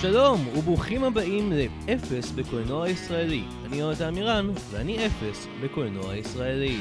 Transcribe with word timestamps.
שלום 0.00 0.48
וברוכים 0.58 1.04
הבאים 1.04 1.52
לאפס 1.52 2.30
בקולנוע 2.30 2.88
ישראלי. 2.88 3.42
אני 3.64 3.76
יונתן 3.76 4.14
מירן 4.14 4.50
ואני 4.70 5.06
אפס 5.06 5.46
בקולנוע 5.62 6.16
ישראלי. 6.16 6.78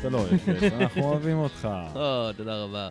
אתה 0.00 0.08
לא 0.08 0.26
אפס, 0.34 0.62
אנחנו 0.80 1.02
אוהבים 1.02 1.36
אותך. 1.36 1.68
או, 1.94 2.32
תודה 2.36 2.62
רבה. 2.62 2.88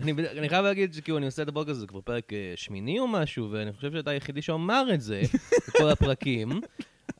אני, 0.00 0.48
חייב 0.48 0.64
להגיד 0.64 0.94
שכאילו 0.94 1.18
אני 1.18 1.26
עושה 1.26 1.42
את 1.42 1.48
הפודקאסט 1.48 1.76
הזה 1.76 1.86
כבר 1.86 2.00
פרק 2.00 2.32
אה, 2.32 2.52
שמיני 2.56 2.98
או 2.98 3.08
משהו, 3.08 3.48
ואני 3.50 3.72
חושב 3.72 3.92
שאתה 3.92 4.10
היחידי 4.10 4.42
שאמר 4.42 4.94
את 4.94 5.00
זה 5.00 5.22
בכל 5.68 5.88
הפרקים. 5.88 6.60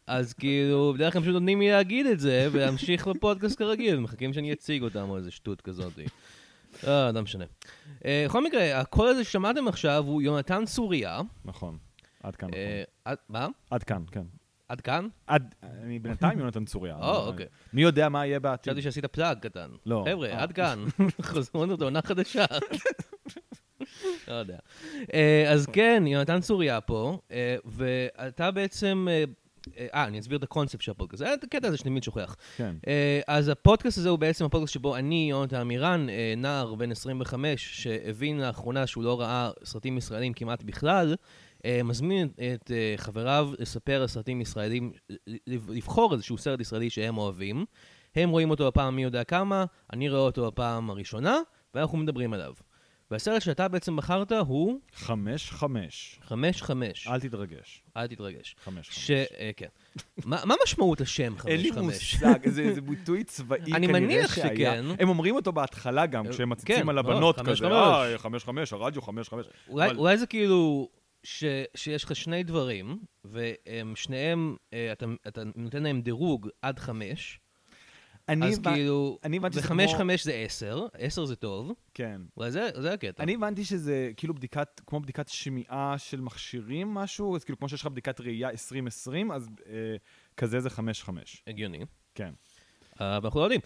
אז 0.06 0.32
כאילו, 0.32 0.92
בדרך 0.95 1.12
כלל 1.12 1.23
פשוט 1.23 1.34
נותנים 1.34 1.60
לי 1.60 1.70
להגיד 1.70 2.06
את 2.06 2.20
זה, 2.20 2.48
ולהמשיך 2.52 3.06
בפודקאסט 3.06 3.59
כרגיל, 3.59 3.98
ומחכים 3.98 4.32
שאני 4.32 4.52
אציג 4.52 4.82
אותם 4.82 5.10
או 5.10 5.16
איזה 5.16 5.30
שטות 5.30 5.60
כזאת. 5.60 5.92
אה, 6.86 7.12
לא 7.12 7.22
משנה. 7.22 7.44
אה, 8.04 8.24
בכל 8.28 8.44
מקרה, 8.44 8.80
הקול 8.80 9.08
הזה 9.08 9.24
ששמעתם 9.24 9.68
עכשיו 9.68 10.04
הוא 10.06 10.22
יונתן 10.22 10.64
צוריה. 10.64 11.20
נכון, 11.44 11.78
עד 12.22 12.36
כאן, 12.36 12.48
אה, 12.54 12.82
נכון. 13.06 13.16
מה? 13.28 13.48
עד 13.70 13.82
כאן, 13.82 14.02
כן. 14.10 14.24
עד 14.68 14.80
כאן? 14.80 15.08
עד, 15.26 15.54
אני 15.62 15.98
בינתיים 15.98 16.38
יונתן 16.38 16.64
צוריה. 16.64 16.96
או, 16.96 17.18
אבל 17.18 17.28
אוקיי. 17.28 17.46
מי 17.72 17.82
יודע 17.82 18.08
מה 18.08 18.26
יהיה 18.26 18.40
בעתיד. 18.40 18.72
חשבתי 18.72 18.82
שעשית 18.82 19.06
פלאג 19.06 19.38
קטן. 19.38 19.70
לא. 19.86 20.04
חבר'ה, 20.10 20.28
אה. 20.28 20.42
עד 20.42 20.52
כאן. 20.52 20.84
חוזרים 21.22 21.74
את 21.74 21.82
עונה 21.82 22.02
חדשה. 22.02 22.44
לא 24.28 24.34
יודע. 24.34 24.58
אה, 25.14 25.52
אז 25.52 25.66
כן, 25.72 26.04
יונתן 26.06 26.40
צוריה 26.40 26.80
פה, 26.80 27.18
אה, 27.30 27.56
ואתה 27.64 28.50
בעצם... 28.50 29.06
אה, 29.79 29.87
אה, 29.95 30.05
אני 30.05 30.19
אסביר 30.19 30.38
את 30.38 30.43
הקונספט 30.43 30.80
של 30.80 30.91
הפודקאסט. 30.91 31.19
זה 31.19 31.33
הקטע 31.33 31.69
הזה 31.69 31.77
שאני 31.77 31.91
תמיד 31.91 32.02
שוכח. 32.02 32.37
כן. 32.56 32.77
אה, 32.87 33.20
אז 33.27 33.48
הפודקאסט 33.48 33.98
הזה 33.98 34.09
הוא 34.09 34.19
בעצם 34.19 34.45
הפודקאסט 34.45 34.73
שבו 34.73 34.97
אני, 34.97 35.27
יונתן 35.30 35.56
עמירן, 35.56 36.09
אה, 36.09 36.34
נער 36.37 36.75
בן 36.75 36.92
25, 36.92 37.83
שהבין 37.83 38.41
לאחרונה 38.41 38.86
שהוא 38.86 39.05
לא 39.05 39.20
ראה 39.20 39.50
סרטים 39.64 39.98
ישראלים 39.98 40.33
כמעט 40.33 40.62
בכלל, 40.62 41.14
אה, 41.64 41.81
מזמין 41.84 42.28
את 42.28 42.70
אה, 42.70 42.95
חבריו 42.97 43.50
לספר 43.58 44.00
על 44.00 44.06
סרטים 44.06 44.41
ישראלים, 44.41 44.92
לבחור 45.47 46.12
איזשהו 46.12 46.39
סרט 46.39 46.61
ישראלי 46.61 46.91
שהם 46.91 47.19
אוהבים. 47.19 47.64
הם 48.17 48.30
רואים 48.30 48.51
אותו 48.51 48.67
בפעם 48.67 48.97
מי 48.97 49.03
יודע 49.03 49.25
כמה, 49.25 49.64
אני 49.92 50.08
רואה 50.08 50.20
אותו 50.20 50.47
בפעם 50.47 50.91
הראשונה, 50.91 51.39
ואנחנו 51.75 51.98
מדברים 51.98 52.33
עליו. 52.33 52.53
והסרט 53.10 53.42
שאתה 53.42 53.68
בעצם 53.68 53.96
בחרת 53.96 54.32
הוא 54.32 54.80
חמש, 54.94 55.50
חמש. 55.50 56.20
5-5. 56.24 56.30
אל 57.08 57.20
תתרגש. 57.20 57.82
אל 57.96 58.06
תתרגש. 58.06 58.56
חמש, 58.64 58.88
חמש. 58.88 59.06
ש... 59.06 59.10
אה, 59.10 59.50
כן. 59.56 59.66
מה 60.24 60.40
מה 60.44 60.54
משמעות 60.64 61.00
השם 61.00 61.34
5-5? 61.38 61.48
אין 61.48 61.60
לי 61.60 61.70
מושג, 61.70 62.48
זה 62.48 62.74
זה 62.74 62.80
ביטוי 62.80 63.24
צבאי 63.24 63.58
אני 63.58 63.86
כנראה 63.86 64.00
מניח 64.00 64.34
שהיה. 64.34 64.72
שכן. 64.72 64.84
הם 64.98 65.08
אומרים 65.08 65.34
אותו 65.34 65.52
בהתחלה 65.52 66.06
גם, 66.06 66.27
אה, 66.27 66.30
כשהם 66.32 66.48
כן, 66.48 66.52
מציצים 66.52 66.88
על 66.88 66.94
לא, 66.94 67.00
הבנות 67.00 67.36
חמש, 67.38 67.48
כזה. 67.60 67.68
חמש. 67.68 68.12
אה, 68.12 68.18
חמש, 68.18 68.44
חמש, 68.44 68.72
הרדיו 68.72 69.02
חמש, 69.02 69.28
חמש. 69.28 69.46
אולי, 69.68 69.86
אבל- 69.90 69.96
אולי 69.96 70.18
זה 70.18 70.27
כאילו 70.27 70.88
ש, 71.22 71.44
שיש 71.74 72.04
לך 72.04 72.16
שני 72.16 72.42
דברים, 72.42 72.98
והם 73.24 73.96
שניהם, 73.96 74.56
אה, 74.72 74.92
אתה, 74.92 75.06
אתה 75.28 75.42
נותן 75.56 75.82
להם 75.82 76.00
דירוג 76.00 76.48
עד 76.62 76.78
חמש, 76.78 77.40
אני 78.28 78.46
אז 78.48 78.58
הבנ- 78.58 78.62
כאילו, 78.74 79.19
אני 79.24 79.36
הבנתי 79.36 79.58
שזה 79.58 79.69
כמו- 79.69 79.98
חמש 79.98 80.24
זה 80.24 80.32
עשר, 80.32 80.86
עשר 80.98 81.24
זה 81.24 81.36
טוב, 81.36 81.72
כן. 81.94 82.20
אולי 82.36 82.50
זה, 82.50 82.92
הקטע. 82.92 83.22
אני 83.22 83.34
הבנתי 83.34 83.64
שזה 83.64 84.10
כאילו 84.16 84.34
בדיקת, 84.34 84.80
כמו 84.86 85.00
בדיקת 85.00 85.28
שמיעה 85.28 85.94
של 85.98 86.20
מכשירים 86.20 86.94
משהו, 86.94 87.36
אז 87.36 87.44
כאילו 87.44 87.58
כמו 87.58 87.68
שיש 87.68 87.80
לך 87.80 87.86
בדיקת 87.86 88.20
ראייה 88.20 88.50
2020, 88.50 89.30
אז 89.33 89.48
אה, 89.68 89.72
כזה 90.36 90.60
זה 90.60 90.68
5-5. 90.68 90.80
הגיוני. 91.46 91.78
כן. 92.14 92.30
אה, 93.00 93.18
ואנחנו 93.22 93.41
לא 93.41 93.44
יודעים. 93.44 93.60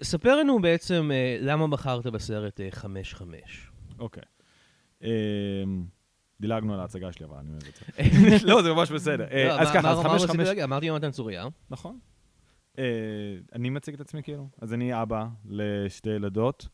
וספר 0.00 0.36
לנו 0.36 0.60
בעצם 0.62 1.10
אה, 1.12 1.36
למה 1.40 1.68
בחרת 1.68 2.06
בסרט 2.06 2.60
אה, 2.60 2.68
חמש 2.70 3.14
חמש. 3.14 3.70
אוקיי. 3.98 4.22
אה, 5.04 5.08
דילגנו 6.40 6.74
על 6.74 6.80
ההצגה 6.80 7.12
שלי, 7.12 7.26
אבל 7.26 7.36
אני 7.36 7.50
אוהב 7.50 7.62
את 7.62 7.74
זה. 8.40 8.46
לא, 8.48 8.62
זה 8.62 8.72
ממש 8.72 8.90
בסדר. 8.90 9.26
אה, 9.30 9.44
לא, 9.48 9.60
אז 9.60 9.68
ככה, 9.74 9.90
אז 9.90 9.98
מה 9.98 10.16
5-5... 10.16 10.22
רציתי 10.22 10.38
להגיד? 10.38 10.62
אמרתי 10.62 10.86
יונתן 10.86 11.10
צוריה. 11.10 11.46
נכון. 11.70 11.98
אה, 12.78 12.84
אני 13.52 13.70
מציג 13.70 13.94
את 13.94 14.00
עצמי 14.00 14.22
כאילו. 14.22 14.48
אז 14.60 14.74
אני 14.74 15.02
אבא 15.02 15.26
לשתי 15.44 16.10
ילדות, 16.10 16.68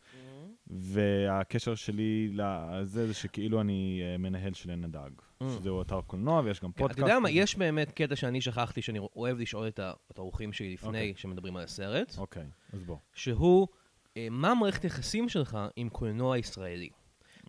והקשר 0.66 1.75
שלי 1.75 2.31
לזה 2.32 3.06
זה 3.06 3.15
שכאילו 3.15 3.60
אני 3.60 4.00
אה, 4.03 4.19
מנהל 4.19 4.53
של 4.54 4.70
עין 4.70 4.84
הדג. 4.84 5.10
Mm. 5.43 5.47
שזהו 5.59 5.82
אתר 5.82 6.00
קולנוע 6.00 6.41
ויש 6.44 6.60
גם 6.60 6.72
פודקאסט. 6.72 6.98
אתה 6.98 7.09
יודע 7.09 7.19
מה, 7.19 7.31
יש 7.31 7.56
באמת 7.56 7.91
קטע 7.91 8.16
שאני 8.16 8.41
שכחתי, 8.41 8.82
שאני 8.82 8.98
אוהב 8.98 9.38
לשאול 9.38 9.69
את 9.69 10.19
האורחים 10.19 10.53
שלי 10.53 10.72
לפני 10.72 10.88
אוקיי. 10.88 11.12
שמדברים 11.16 11.56
על 11.56 11.64
הסרט. 11.64 12.14
אוקיי, 12.19 12.47
אז 12.72 12.82
בוא. 12.82 12.97
שהוא, 13.14 13.69
אה, 14.16 14.28
מה 14.31 14.54
מערכת 14.54 14.82
היחסים 14.82 15.28
שלך 15.28 15.59
עם 15.76 15.88
קולנוע 15.88 16.38
ישראלי? 16.38 16.88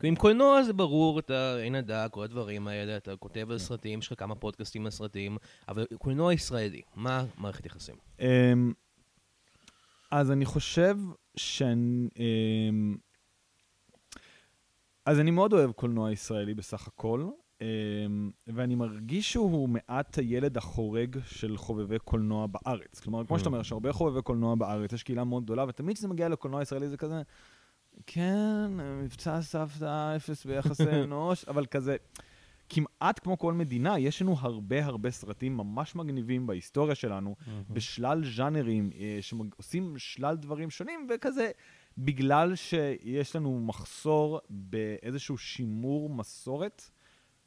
עם 0.03 0.15
קולנוע 0.15 0.63
זה 0.63 0.73
ברור, 0.73 1.19
אתה 1.19 1.55
עין 1.55 1.75
הדג, 1.75 2.07
כל 2.11 2.23
הדברים 2.23 2.67
האלה, 2.67 2.97
אתה 2.97 3.15
כותב 3.15 3.51
על 3.51 3.57
סרטים, 3.57 3.99
יש 3.99 4.11
לך 4.11 4.19
כמה 4.19 4.35
פודקאסטים 4.35 4.85
על 4.85 4.91
סרטים, 4.91 5.37
אבל 5.67 5.85
קולנוע 5.97 6.33
ישראלי, 6.33 6.81
מה 6.95 7.25
מערכת 7.37 7.65
יחסים? 7.65 7.95
אמ, 8.19 8.73
אז 10.11 10.31
אני 10.31 10.45
חושב 10.45 10.97
שאני... 11.35 12.09
אמ, 12.19 12.95
אז 15.05 15.19
אני 15.19 15.31
מאוד 15.31 15.53
אוהב 15.53 15.71
קולנוע 15.71 16.11
ישראלי 16.11 16.53
בסך 16.53 16.87
הכל, 16.87 17.29
אמ, 17.61 18.31
ואני 18.47 18.75
מרגיש 18.75 19.31
שהוא 19.31 19.69
מעט 19.69 20.17
הילד 20.17 20.57
החורג 20.57 21.17
של 21.25 21.57
חובבי 21.57 21.99
קולנוע 21.99 22.47
בארץ. 22.47 22.99
כלומר, 22.99 23.25
כמו 23.25 23.39
שאתה 23.39 23.49
אומר, 23.49 23.59
יש 23.59 23.71
הרבה 23.71 23.93
חובבי 23.93 24.21
קולנוע 24.21 24.55
בארץ, 24.55 24.93
יש 24.93 25.03
קהילה 25.03 25.23
מאוד 25.23 25.43
גדולה, 25.43 25.65
ותמיד 25.67 25.95
כשזה 25.95 26.07
מגיע 26.07 26.29
לקולנוע 26.29 26.61
ישראלי 26.61 26.89
זה 26.89 26.97
כזה, 26.97 27.21
כן, 28.07 28.67
מבצע 29.03 29.41
סבתא, 29.41 30.15
אפס 30.15 30.45
ביחסי 30.45 30.91
אנוש, 31.03 31.45
אבל 31.45 31.65
כזה... 31.65 31.95
כמעט 32.69 33.19
כמו 33.19 33.37
כל 33.37 33.53
מדינה, 33.53 33.99
יש 33.99 34.21
לנו 34.21 34.35
הרבה 34.39 34.85
הרבה 34.85 35.11
סרטים 35.11 35.57
ממש 35.57 35.95
מגניבים 35.95 36.47
בהיסטוריה 36.47 36.95
שלנו, 36.95 37.35
בשלל 37.69 38.23
ז'אנרים, 38.35 38.89
אה, 38.99 39.17
שעושים 39.21 39.97
שלל 39.97 40.35
דברים 40.35 40.69
שונים, 40.69 41.07
וכזה, 41.09 41.51
בגלל 41.97 42.55
שיש 42.55 43.35
לנו 43.35 43.59
מחסור 43.59 44.39
באיזשהו 44.49 45.37
שימור 45.37 46.09
מסורת 46.09 46.89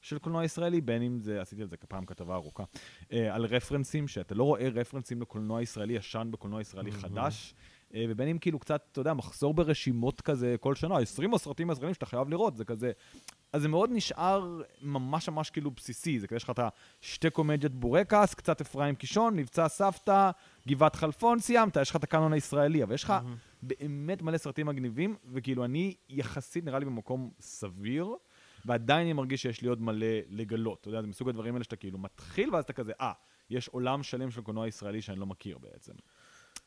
של 0.01 0.19
קולנוע 0.19 0.45
ישראלי, 0.45 0.81
בין 0.81 1.03
אם 1.03 1.21
זה, 1.21 1.41
עשיתי 1.41 1.63
על 1.63 1.69
זה 1.69 1.77
פעם 1.77 2.05
כתבה 2.05 2.35
ארוכה, 2.35 2.65
אה, 3.13 3.35
על 3.35 3.45
רפרנסים, 3.45 4.09
שאתה 4.09 4.35
לא 4.35 4.45
רואה 4.45 4.69
רפרנסים 4.69 5.21
לקולנוע 5.21 5.63
ישראלי 5.63 5.93
ישן 5.93 6.29
בקולנוע 6.31 6.61
ישראלי 6.61 6.93
חדש. 6.93 7.55
אה, 7.95 8.05
ובין 8.09 8.29
אם 8.29 8.39
כאילו 8.39 8.59
קצת, 8.59 8.89
אתה 8.93 9.01
יודע, 9.01 9.15
מחסור 9.15 9.55
ברשימות 9.55 10.21
כזה 10.21 10.57
כל 10.61 10.75
שנה, 10.75 10.99
20 10.99 11.35
הסרטים 11.35 11.71
הישראלים 11.71 11.95
שאתה 11.95 12.07
חייב 12.07 12.29
לראות, 12.29 12.57
זה 12.57 12.65
כזה... 12.65 12.93
אז 13.53 13.63
זה 13.63 13.69
מאוד 13.69 13.91
נשאר 13.93 14.61
ממש 14.83 15.29
ממש 15.29 15.51
כאילו 15.51 15.71
בסיסי, 15.71 16.21
זה 16.21 16.27
כזה 16.27 16.37
יש 16.37 16.45
לך 16.45 16.51
את 16.51 16.61
השתי 17.03 17.31
קומדיות 17.31 17.73
בורקס, 17.73 18.35
קצת 18.35 18.61
אפרים 18.61 18.95
קישון, 18.95 19.37
מבצע 19.37 19.69
סבתא, 19.69 20.31
גבעת 20.69 20.97
חלפון, 20.97 21.39
סיימת, 21.39 21.77
יש 21.77 21.91
לך 21.91 21.97
את 21.97 22.05
הקאנון 22.05 22.33
הישראלי, 22.33 22.83
אבל 22.83 22.95
יש 22.95 23.05
לך 23.05 23.15
באמת 23.63 24.23
מלא 24.23 24.39
סרטים 24.39 24.67
מגניבים, 24.67 25.17
וכאילו 25.33 25.65
אני 25.65 25.95
יחסית 26.09 26.65
נראה 26.65 26.79
לי 26.79 26.85
במקום 26.85 27.31
סביר, 27.41 28.15
ועדיין 28.65 29.01
אני 29.01 29.13
מרגיש 29.13 29.43
שיש 29.43 29.63
לי 29.63 29.69
עוד 29.69 29.83
מלא 29.83 30.07
לגלות. 30.31 30.81
אתה 30.81 30.89
יודע, 30.89 31.01
זה 31.01 31.07
מסוג 31.07 31.29
הדברים 31.29 31.55
האלה 31.55 31.65
שאתה 31.65 31.77
כאילו 31.77 31.99
מתחיל, 31.99 32.55
ואז 32.55 32.65
אתה 32.65 32.73
כזה, 32.73 32.93
אה, 33.01 33.13
יש 33.51 33.69
עולם 33.69 34.03
שלם 34.03 34.31
של 34.31 34.41
קולנוע 34.41 34.69
ישראלי 34.69 35.03
שאני 35.03 35.21
לא 35.21 35.27
מכיר 35.27 35.59
בעצם. 35.59 35.93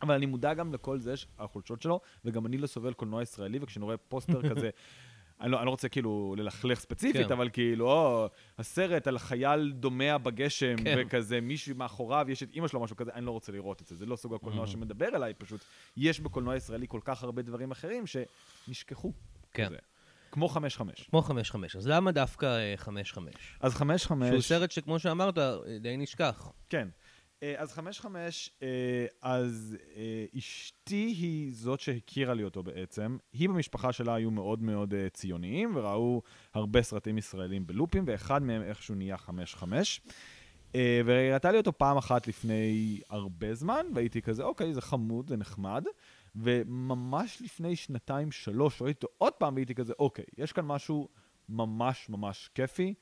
אבל 0.02 0.16
אני 0.16 0.26
מודע 0.26 0.54
גם 0.54 0.74
לכל 0.74 1.00
זה, 1.00 1.18
ש- 1.18 1.28
החולשות 1.40 1.82
שלו, 1.82 2.00
וגם 2.26 2.46
אני 2.46 2.58
לא 2.58 2.68
סובל 2.68 2.94
קולנוע 2.94 3.22
ישראלי, 3.22 3.60
וכשאני 3.62 3.86
רואה 3.86 3.98
פוסטר 3.98 4.42
כזה, 4.50 4.70
אני 5.42 5.52
לא, 5.52 5.58
אני 5.58 5.66
לא 5.66 5.72
רוצה 5.72 5.90
כאילו 5.90 6.36
ללכלך 6.38 6.80
ספציפית, 6.80 7.28
כן. 7.28 7.34
אבל 7.34 7.50
כאילו, 7.54 7.92
או, 7.92 8.28
הסרט 8.58 9.08
על 9.08 9.18
חייל 9.18 9.72
דומע 9.72 10.18
בגשם, 10.18 10.76
כן. 10.84 10.96
וכזה 11.00 11.42
מישהו 11.42 11.76
מאחוריו, 11.76 12.26
יש 12.30 12.44
את 12.44 12.50
אימא 12.54 12.68
שלו, 12.68 12.80
משהו 12.80 12.96
כזה, 12.96 13.12
אני 13.14 13.26
לא 13.26 13.32
רוצה 13.32 13.52
לראות 13.52 13.82
את 13.82 13.88
זה, 13.88 13.96
זה 13.96 14.06
לא 14.06 14.16
סוג 14.16 14.34
הקולנוע 14.34 14.68
שמדבר 14.68 15.08
אליי, 15.16 15.34
פשוט 15.34 15.66
יש 15.98 16.20
בקולנוע 16.20 16.56
ישראלי 16.56 16.86
כל 16.90 17.00
כך 17.04 17.24
הרבה 17.24 17.42
דברים 17.42 17.72
אחרים 17.72 18.04
שנשכחו. 18.08 19.14
כן. 19.54 19.66
כזה. 19.66 19.78
כמו 20.32 20.48
חמש 20.48 20.78
חמש. 20.78 21.08
כמו 21.10 21.22
חמש 21.22 21.52
חמש. 21.52 21.76
אז 21.76 21.88
למה 21.88 22.12
דווקא 22.12 22.46
אה, 22.46 22.74
חמש 22.78 23.14
חמש? 23.14 23.34
אז 23.60 23.76
חמש 23.76 24.06
חמש... 24.06 24.30
שהוא 24.30 24.42
סרט 24.42 24.72
שכמו 24.72 25.00
שאמרת, 25.00 25.38
אה, 25.38 25.58
די 25.82 25.98
נשכח. 25.98 26.52
כן. 26.70 26.88
אה, 27.44 27.54
אז 27.58 27.74
חמש 27.74 28.00
חמש, 28.00 28.50
אה, 28.64 29.06
אז 29.22 29.78
אה, 29.96 30.26
אשתי 30.38 30.96
היא 30.96 31.52
זאת 31.56 31.80
שהכירה 31.80 32.34
לי 32.34 32.44
אותו 32.44 32.64
בעצם. 32.64 33.18
היא 33.34 33.50
במשפחה 33.50 33.94
שלה 33.94 34.16
היו 34.16 34.32
מאוד 34.32 34.64
מאוד 34.64 34.94
ציוניים, 35.14 35.76
וראו 35.76 36.22
הרבה 36.54 36.82
סרטים 36.82 37.18
ישראלים 37.18 37.68
בלופים, 37.68 38.04
ואחד 38.08 38.44
מהם 38.44 38.62
איכשהו 38.62 38.96
נהיה 38.96 39.18
חמש 39.18 39.56
חמש. 39.56 40.02
והראתה 41.06 41.52
לי 41.52 41.58
אותו 41.58 41.78
פעם 41.78 41.98
אחת 41.98 42.28
לפני 42.28 43.02
הרבה 43.10 43.54
זמן, 43.54 43.86
והייתי 43.96 44.22
כזה, 44.22 44.44
אוקיי, 44.44 44.74
זה 44.74 44.82
חמוד, 44.82 45.28
זה 45.28 45.38
נחמד. 45.38 45.84
וממש 46.36 47.42
לפני 47.42 47.76
שנתיים, 47.76 48.32
שלוש, 48.32 48.82
ראיתי 48.82 49.06
אותו 49.06 49.16
עוד 49.18 49.34
פעם, 49.34 49.56
והייתי 49.56 49.76
כזה, 49.76 49.94
אוקיי, 50.00 50.26
יש 50.38 50.52
כאן 50.52 50.66
משהו 50.66 51.08
ממש 51.52 52.10
ממש 52.10 52.50
כיפי, 52.56 52.94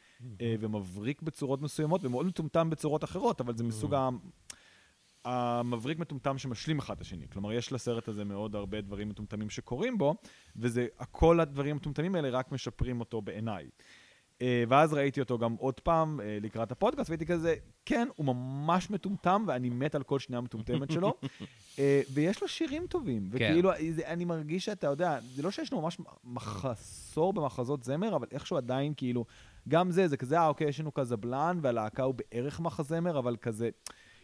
אה, 0.41 0.55
ומבריק 0.59 1.21
בצורות 1.21 1.61
מסוימות, 1.61 2.05
ומאוד 2.05 2.25
מטומטם 2.25 2.69
בצורות 2.69 3.03
אחרות, 3.03 3.41
אבל 3.41 3.57
זה 3.57 3.63
מסוג 3.63 3.93
ה... 3.93 4.09
המבריק 5.25 5.99
מטומטם 5.99 6.37
שמשלים 6.37 6.79
אחד 6.79 6.95
את 6.95 7.01
השני. 7.01 7.27
כלומר, 7.27 7.53
יש 7.53 7.71
לסרט 7.71 8.07
הזה 8.07 8.23
מאוד 8.23 8.55
הרבה 8.55 8.81
דברים 8.81 9.09
מטומטמים 9.09 9.49
שקורים 9.49 9.97
בו, 9.97 10.15
וזה, 10.55 10.87
כל 11.11 11.39
הדברים 11.39 11.71
המטומטמים 11.71 12.15
האלה 12.15 12.29
רק 12.29 12.51
משפרים 12.51 12.99
אותו 12.99 13.21
בעיניי. 13.21 13.69
אה, 14.41 14.63
ואז 14.67 14.93
ראיתי 14.93 15.19
אותו 15.19 15.37
גם 15.37 15.55
עוד 15.59 15.79
פעם 15.79 16.21
אה, 16.21 16.37
לקראת 16.41 16.71
הפודקאסט, 16.71 17.09
והייתי 17.09 17.25
כזה, 17.25 17.55
כן, 17.85 18.07
הוא 18.15 18.25
ממש 18.25 18.89
מטומטם, 18.89 19.43
ואני 19.47 19.69
מת 19.69 19.95
על 19.95 20.03
כל 20.03 20.19
שנייה 20.19 20.41
מטומטמת 20.41 20.91
שלו. 20.91 21.13
אה, 21.79 22.01
ויש 22.13 22.41
לו 22.41 22.47
שירים 22.47 22.87
טובים, 22.87 23.29
כן. 23.31 23.35
וכאילו, 23.35 23.71
אני 24.05 24.25
מרגיש 24.25 24.65
שאתה 24.65 24.87
יודע, 24.87 25.19
זה 25.21 25.43
לא 25.43 25.51
שיש 25.51 25.71
לו 25.71 25.81
ממש 25.81 25.97
מחסור 26.23 27.33
במחזות 27.33 27.83
זמר, 27.83 28.15
אבל 28.15 28.27
איכשהו 28.31 28.57
עדיין, 28.57 28.93
כאילו, 28.97 29.25
גם 29.67 29.91
זה, 29.91 30.07
זה 30.07 30.17
כזה, 30.17 30.39
אה, 30.39 30.47
אוקיי, 30.47 30.67
יש 30.67 30.79
לנו 30.79 30.91
קזבלן, 30.91 31.59
והלהקה 31.61 32.03
הוא 32.03 32.15
בערך 32.15 32.59
מחזמר, 32.59 33.19
אבל 33.19 33.35
כזה, 33.41 33.69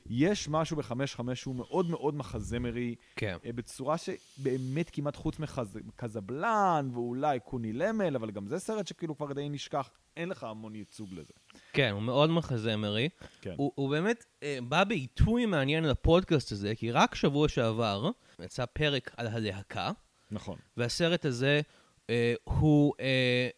יש 0.09 0.49
משהו 0.49 0.77
בחמש 0.77 1.15
חמש 1.15 1.41
שהוא 1.41 1.55
מאוד 1.55 1.89
מאוד 1.89 2.15
מחזמרי, 2.15 2.95
כן. 3.15 3.37
אה, 3.45 3.53
בצורה 3.53 3.95
שבאמת 3.97 4.89
כמעט 4.89 5.15
חוץ 5.15 5.39
מקזבלן, 5.85 6.89
ואולי 6.93 7.39
קוני 7.39 7.73
למל, 7.73 8.15
אבל 8.15 8.31
גם 8.31 8.47
זה 8.47 8.59
סרט 8.59 8.87
שכאילו 8.87 9.17
כבר 9.17 9.33
די 9.33 9.49
נשכח, 9.49 9.89
אין 10.17 10.29
לך 10.29 10.43
המון 10.43 10.75
ייצוג 10.75 11.13
לזה. 11.13 11.33
כן, 11.73 11.91
הוא 11.91 12.01
מאוד 12.01 12.29
מחזמרי. 12.29 13.09
כן. 13.41 13.53
הוא, 13.57 13.71
הוא 13.75 13.89
באמת 13.89 14.25
אה, 14.43 14.57
בא 14.69 14.83
בעיתוי 14.83 15.45
מעניין 15.45 15.83
לפודקאסט 15.83 16.51
הזה, 16.51 16.75
כי 16.75 16.91
רק 16.91 17.15
שבוע 17.15 17.49
שעבר 17.49 18.09
יצא 18.39 18.65
פרק 18.65 19.11
על 19.17 19.27
הלהקה, 19.27 19.91
נכון. 20.31 20.57
והסרט 20.77 21.25
הזה 21.25 21.61
אה, 22.09 22.33
הוא 22.43 22.93
אה, 22.99 23.49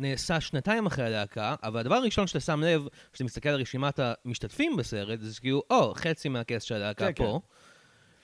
נעשה 0.00 0.40
שנתיים 0.40 0.86
אחרי 0.86 1.04
הלהקה, 1.04 1.54
אבל 1.62 1.80
הדבר 1.80 1.94
הראשון 1.94 2.26
שאתה 2.26 2.40
שם 2.40 2.60
לב, 2.60 2.88
כשאתה 3.12 3.24
מסתכל 3.24 3.48
על 3.48 3.60
רשימת 3.60 4.00
המשתתפים 4.24 4.76
בסרט, 4.76 5.20
זה 5.20 5.34
שכאילו, 5.34 5.62
או, 5.70 5.94
חצי 5.94 6.28
מהכס 6.28 6.62
של 6.62 6.74
הלהקה 6.74 7.12
כן, 7.12 7.24
פה. 7.24 7.40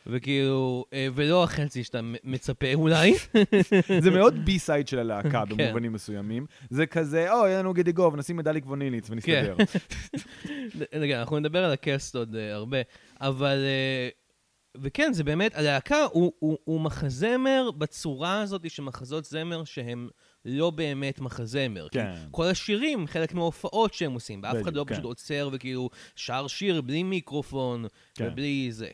וכאילו, 0.07 0.85
אה, 0.93 1.09
ולא 1.15 1.45
החצי 1.45 1.85
שאתה 1.85 2.01
מצפה 2.25 2.75
אולי. 2.75 3.15
זה 4.05 4.11
מאוד 4.11 4.45
בי-סייד 4.45 4.89
של 4.89 4.99
הלהקה 4.99 5.43
כן. 5.49 5.57
במובנים 5.57 5.93
מסוימים. 5.93 6.47
זה 6.71 6.87
כזה, 6.87 7.33
או, 7.33 7.47
יהיה 7.47 7.59
לנו 7.59 7.75
גידיגוב, 7.75 8.17
נשים 8.17 8.37
מדליק 8.37 8.67
וניליץ 8.67 9.11
ונסתדר. 9.11 9.57
רגע, 10.93 11.21
אנחנו 11.21 11.39
נדבר 11.39 11.65
על 11.65 11.73
הקסט 11.73 12.17
עוד 12.17 12.35
uh, 12.35 12.39
הרבה, 12.39 12.79
אבל... 13.21 13.59
Uh, 13.59 14.27
וכן, 14.81 15.13
זה 15.13 15.25
באמת, 15.25 15.55
הלהקה 15.55 16.05
הוא 16.65 16.81
מחזמר 16.81 17.71
בצורה 17.79 18.41
הזאת 18.41 18.71
של 18.71 18.83
מחזות 18.83 19.25
זמר 19.25 19.65
שהם 19.65 20.09
לא 20.47 20.71
באמת 20.71 21.21
מחזמר. 21.21 21.89
כן. 21.91 22.15
כל 22.31 22.47
השירים, 22.47 23.07
חלק 23.07 23.35
מההופעות 23.35 23.95
שהם 23.95 24.13
עושים, 24.13 24.41
ואף 24.43 24.57
אחד 24.63 24.75
לא 24.75 24.85
כן. 24.89 24.95
פשוט 24.95 25.05
עוצר 25.05 25.49
וכאילו 25.53 25.91
שר 26.17 26.47
שיר 26.47 26.81
בלי 26.81 27.03
מיקרופון 27.03 27.87
כן. 28.15 28.27
ובלי 28.27 28.69
זה. 28.73 28.89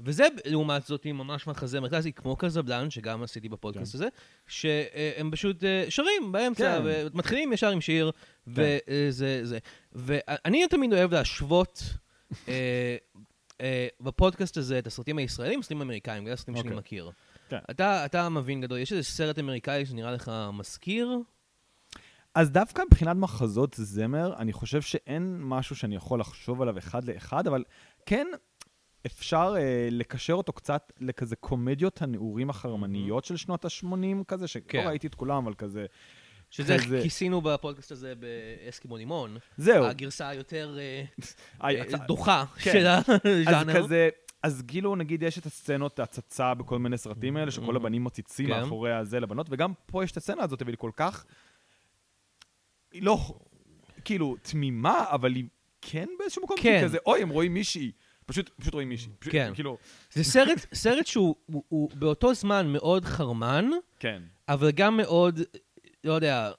וזה 0.00 0.26
לעומת 0.44 0.82
זאת 0.82 1.06
ממש 1.06 1.46
מחזמר 1.46 1.88
קלאסי, 1.88 2.12
כמו 2.12 2.36
קזבלן, 2.36 2.90
שגם 2.90 3.22
עשיתי 3.22 3.48
בפודקאסט 3.48 3.92
כן. 3.92 3.98
הזה, 3.98 4.08
שהם 4.46 5.30
פשוט 5.30 5.64
אה, 5.64 5.84
שרים 5.88 6.32
באמצע, 6.32 6.78
כן. 6.78 6.82
ומתחילים 6.84 7.52
ישר 7.52 7.70
עם 7.70 7.80
שיר, 7.80 8.10
וזה 8.46 9.40
זה. 9.42 9.58
ואני 9.92 10.68
תמיד 10.68 10.92
אוהב 10.92 11.14
להשוות 11.14 11.82
אה, 12.48 12.96
אה, 13.60 13.86
בפודקאסט 14.00 14.56
הזה 14.56 14.78
את 14.78 14.86
הסרטים 14.86 15.18
הישראלים, 15.18 15.60
הסרטים 15.60 15.80
האמריקאים, 15.80 16.26
זה 16.26 16.32
הסרטים 16.32 16.56
שאני 16.56 16.66
אוקיי. 16.66 16.78
מכיר. 16.78 17.10
כן. 17.48 17.58
אתה, 17.70 18.04
אתה 18.04 18.28
מבין 18.28 18.60
גדול, 18.60 18.78
יש 18.78 18.92
איזה 18.92 19.02
סרט 19.02 19.38
אמריקאי 19.38 19.86
שנראה 19.86 20.10
לך 20.12 20.32
מזכיר? 20.52 21.18
אז 22.34 22.50
דווקא 22.50 22.82
מבחינת 22.86 23.16
מחזות 23.16 23.74
זמר, 23.78 24.34
אני 24.38 24.52
חושב 24.52 24.82
שאין 24.82 25.36
משהו 25.40 25.76
שאני 25.76 25.96
יכול 25.96 26.20
לחשוב 26.20 26.62
עליו 26.62 26.78
אחד 26.78 27.04
לאחד, 27.04 27.46
אבל 27.46 27.64
כן 28.06 28.26
אפשר 29.06 29.54
אה, 29.58 29.88
לקשר 29.90 30.32
אותו 30.32 30.52
קצת 30.52 30.92
לכזה 31.00 31.36
קומדיות 31.36 32.02
הנעורים 32.02 32.50
החרמניות 32.50 33.24
של 33.24 33.36
שנות 33.36 33.64
ה-80 33.64 34.24
כזה, 34.28 34.48
שלא 34.48 34.62
כן. 34.68 34.84
ראיתי 34.86 35.06
את 35.06 35.14
כולם, 35.14 35.44
אבל 35.44 35.54
כזה... 35.54 35.86
שזה 36.50 36.78
כזה- 36.78 37.00
כיסינו 37.02 37.40
בפודקאסט 37.40 37.92
הזה 37.92 38.12
באסקימו 38.14 38.96
לימון. 38.96 39.36
זהו. 39.56 39.84
הגרסה 39.84 40.28
היותר 40.28 40.78
אה, 40.78 41.04
אה, 41.64 41.98
דוחה 42.06 42.44
כן. 42.58 42.72
של 42.72 42.86
אז 42.86 43.04
הז'אנר. 43.24 43.82
כזה, 43.82 44.08
אז 44.42 44.62
כאילו 44.68 44.96
נגיד 44.96 45.22
יש 45.22 45.38
את 45.38 45.46
הסצנות 45.46 45.98
הצצה 45.98 46.54
בכל 46.54 46.78
מיני 46.78 46.98
סרטים 46.98 47.36
האלה, 47.36 47.50
שכל 47.50 47.72
Mhm. 47.72 47.76
הבנים 47.76 48.04
מציצים 48.04 48.46
כן. 48.46 48.60
מאחורי 48.60 48.92
הזה 48.92 49.20
לבנות, 49.20 49.46
וגם 49.50 49.72
פה 49.86 50.04
יש 50.04 50.12
את 50.12 50.16
הסצנה 50.16 50.42
הזאת, 50.42 50.62
אבל 50.62 50.70
היא 50.70 50.78
כל 50.78 50.90
כך, 50.96 51.24
היא 52.92 53.02
לא, 53.02 53.18
כאילו, 54.04 54.36
תמימה, 54.42 55.04
אבל 55.10 55.34
היא 55.34 55.44
כן 55.80 56.06
באיזשהו 56.18 56.42
מקום. 56.42 56.56
כן. 56.62 56.80
כזה, 56.84 56.98
אוי, 57.06 57.22
הם 57.22 57.28
רואים 57.28 57.54
מישהי. 57.54 57.92
פשוט, 58.26 58.48
פשוט 58.60 58.74
רואים 58.74 58.88
מישהי. 58.88 59.12
פשוט, 59.18 59.32
כן. 59.32 59.50
כאילו, 59.54 59.78
זה 60.12 60.24
סרט, 60.24 60.66
סרט 60.74 61.06
שהוא 61.06 61.36
הוא, 61.46 61.62
הוא 61.68 61.90
באותו 61.94 62.34
זמן 62.34 62.72
מאוד 62.72 63.04
חרמן, 63.04 63.70
כן. 63.98 64.22
אבל 64.48 64.70
גם 64.70 64.96
מאוד, 64.96 65.40
לא 66.04 66.12
יודע, 66.12 66.50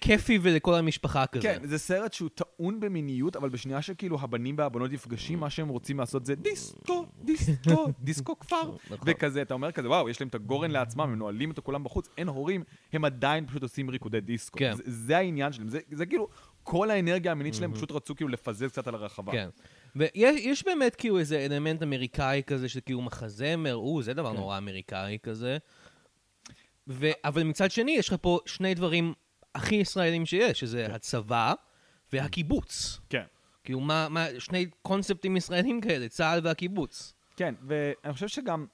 כיפי 0.00 0.38
ולכל 0.42 0.74
המשפחה 0.74 1.26
כזה. 1.26 1.42
כן, 1.42 1.58
זה 1.62 1.78
סרט 1.78 2.12
שהוא 2.12 2.28
טעון 2.34 2.80
במיניות, 2.80 3.36
אבל 3.36 3.48
בשנייה 3.48 3.82
שכאילו 3.82 4.18
הבנים 4.20 4.54
והבנות 4.58 4.90
נפגשים, 4.92 5.40
מה 5.40 5.50
שהם 5.50 5.68
רוצים 5.68 5.98
לעשות 5.98 6.26
זה 6.26 6.34
דיסקו, 6.34 7.06
דיסקו, 7.22 7.86
דיסקו 8.00 8.38
כפר. 8.38 8.76
נכון. 8.90 8.98
וכזה, 9.06 9.42
אתה 9.42 9.54
אומר 9.54 9.72
כזה, 9.72 9.88
וואו, 9.88 10.08
יש 10.08 10.20
להם 10.20 10.28
את 10.28 10.34
הגורן 10.34 10.70
לעצמם, 10.70 11.00
הם 11.00 11.14
נועלים 11.14 11.50
אותו 11.50 11.62
כולם 11.62 11.84
בחוץ, 11.84 12.08
אין 12.18 12.28
הורים, 12.28 12.64
הם 12.92 13.04
עדיין 13.04 13.46
פשוט 13.46 13.62
עושים 13.62 13.90
ריקודי 13.90 14.20
דיסקו. 14.20 14.58
כן. 14.58 14.74
זה, 14.76 14.82
זה 14.86 15.16
העניין 15.18 15.52
שלהם, 15.52 15.68
זה, 15.68 15.78
זה 15.92 16.06
כאילו, 16.06 16.28
כל 16.62 16.90
האנרגיה 16.90 17.32
המינית 17.32 17.54
שלהם 17.54 17.74
פשוט 17.74 17.92
רצו 17.92 18.14
כאילו 18.14 18.30
לפזר 18.30 18.68
קצת 18.68 18.86
על 18.86 18.94
הרחבה. 18.94 19.32
כן. 19.32 19.48
ויש 19.96 20.40
יש 20.40 20.64
באמת 20.64 20.94
כאילו 20.94 21.18
איזה 21.18 21.38
אלמנט 21.38 21.82
אמריקאי 21.82 22.42
כזה, 22.46 22.68
שזה 22.68 22.80
כאילו 22.80 23.02
מחזמר, 23.02 23.76
או, 23.76 24.02
זה 24.02 24.14
דבר 24.14 24.30
כן. 24.30 24.36
נורא 24.36 24.58
אמריקאי 24.58 25.18
כזה. 25.22 25.58
ו... 26.88 27.10
אבל 27.24 27.42
מצד 27.42 27.70
שני, 27.70 27.92
יש 27.92 28.08
לך 28.08 28.14
פה 28.20 28.38
שני 28.46 28.74
דברים 28.74 29.12
הכי 29.54 29.74
ישראלים 29.74 30.26
שיש, 30.26 30.60
שזה 30.60 30.84
כן. 30.88 30.94
הצבא 30.94 31.54
והקיבוץ. 32.12 33.00
כן. 33.08 33.24
כאילו, 33.64 33.80
מה, 33.80 34.08
מה, 34.08 34.26
שני 34.38 34.66
קונספטים 34.82 35.36
ישראלים 35.36 35.80
כאלה, 35.80 36.08
צה"ל 36.08 36.40
והקיבוץ. 36.42 37.14
כן, 37.36 37.54
ואני 37.62 38.12
חושב 38.12 38.28
שגם, 38.28 38.66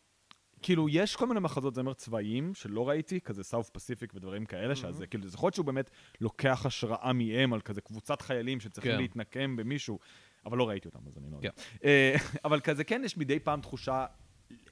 כאילו, 0.63 0.89
יש 0.89 1.17
כל 1.17 1.27
מיני 1.27 1.41
מחזות 1.41 1.75
זמר 1.75 1.95
צבאיים 1.95 2.55
שלא 2.55 2.89
ראיתי, 2.89 3.21
כזה 3.21 3.45
סאוף 3.45 3.71
פסיפיק 3.71 4.15
ודברים 4.15 4.45
כאלה, 4.45 4.77
שאז 4.77 4.97
זה 4.97 5.07
כאילו, 5.07 5.29
זה 5.29 5.35
יכול 5.35 5.47
להיות 5.47 5.55
שהוא 5.55 5.67
באמת 5.67 5.91
לוקח 6.21 6.67
השראה 6.67 7.13
מהם 7.13 7.53
על 7.53 7.61
כזה 7.61 7.81
קבוצת 7.81 8.23
חיילים 8.23 8.61
שצריכים 8.61 8.93
כן. 8.93 8.99
להתנקם 8.99 9.57
במישהו, 9.57 9.99
אבל 10.47 10.59
לא 10.59 10.69
ראיתי 10.69 10.89
אותם, 10.89 10.99
אז 11.07 11.19
אני 11.19 11.31
לא 11.31 11.37
יודע. 11.37 11.51
כן. 11.51 11.89
אה, 11.89 12.17
אבל 12.45 12.61
כזה 12.61 12.85
כן, 12.85 13.03
יש 13.05 13.17
מדי 13.17 13.39
פעם 13.39 13.61
תחושה 13.61 14.07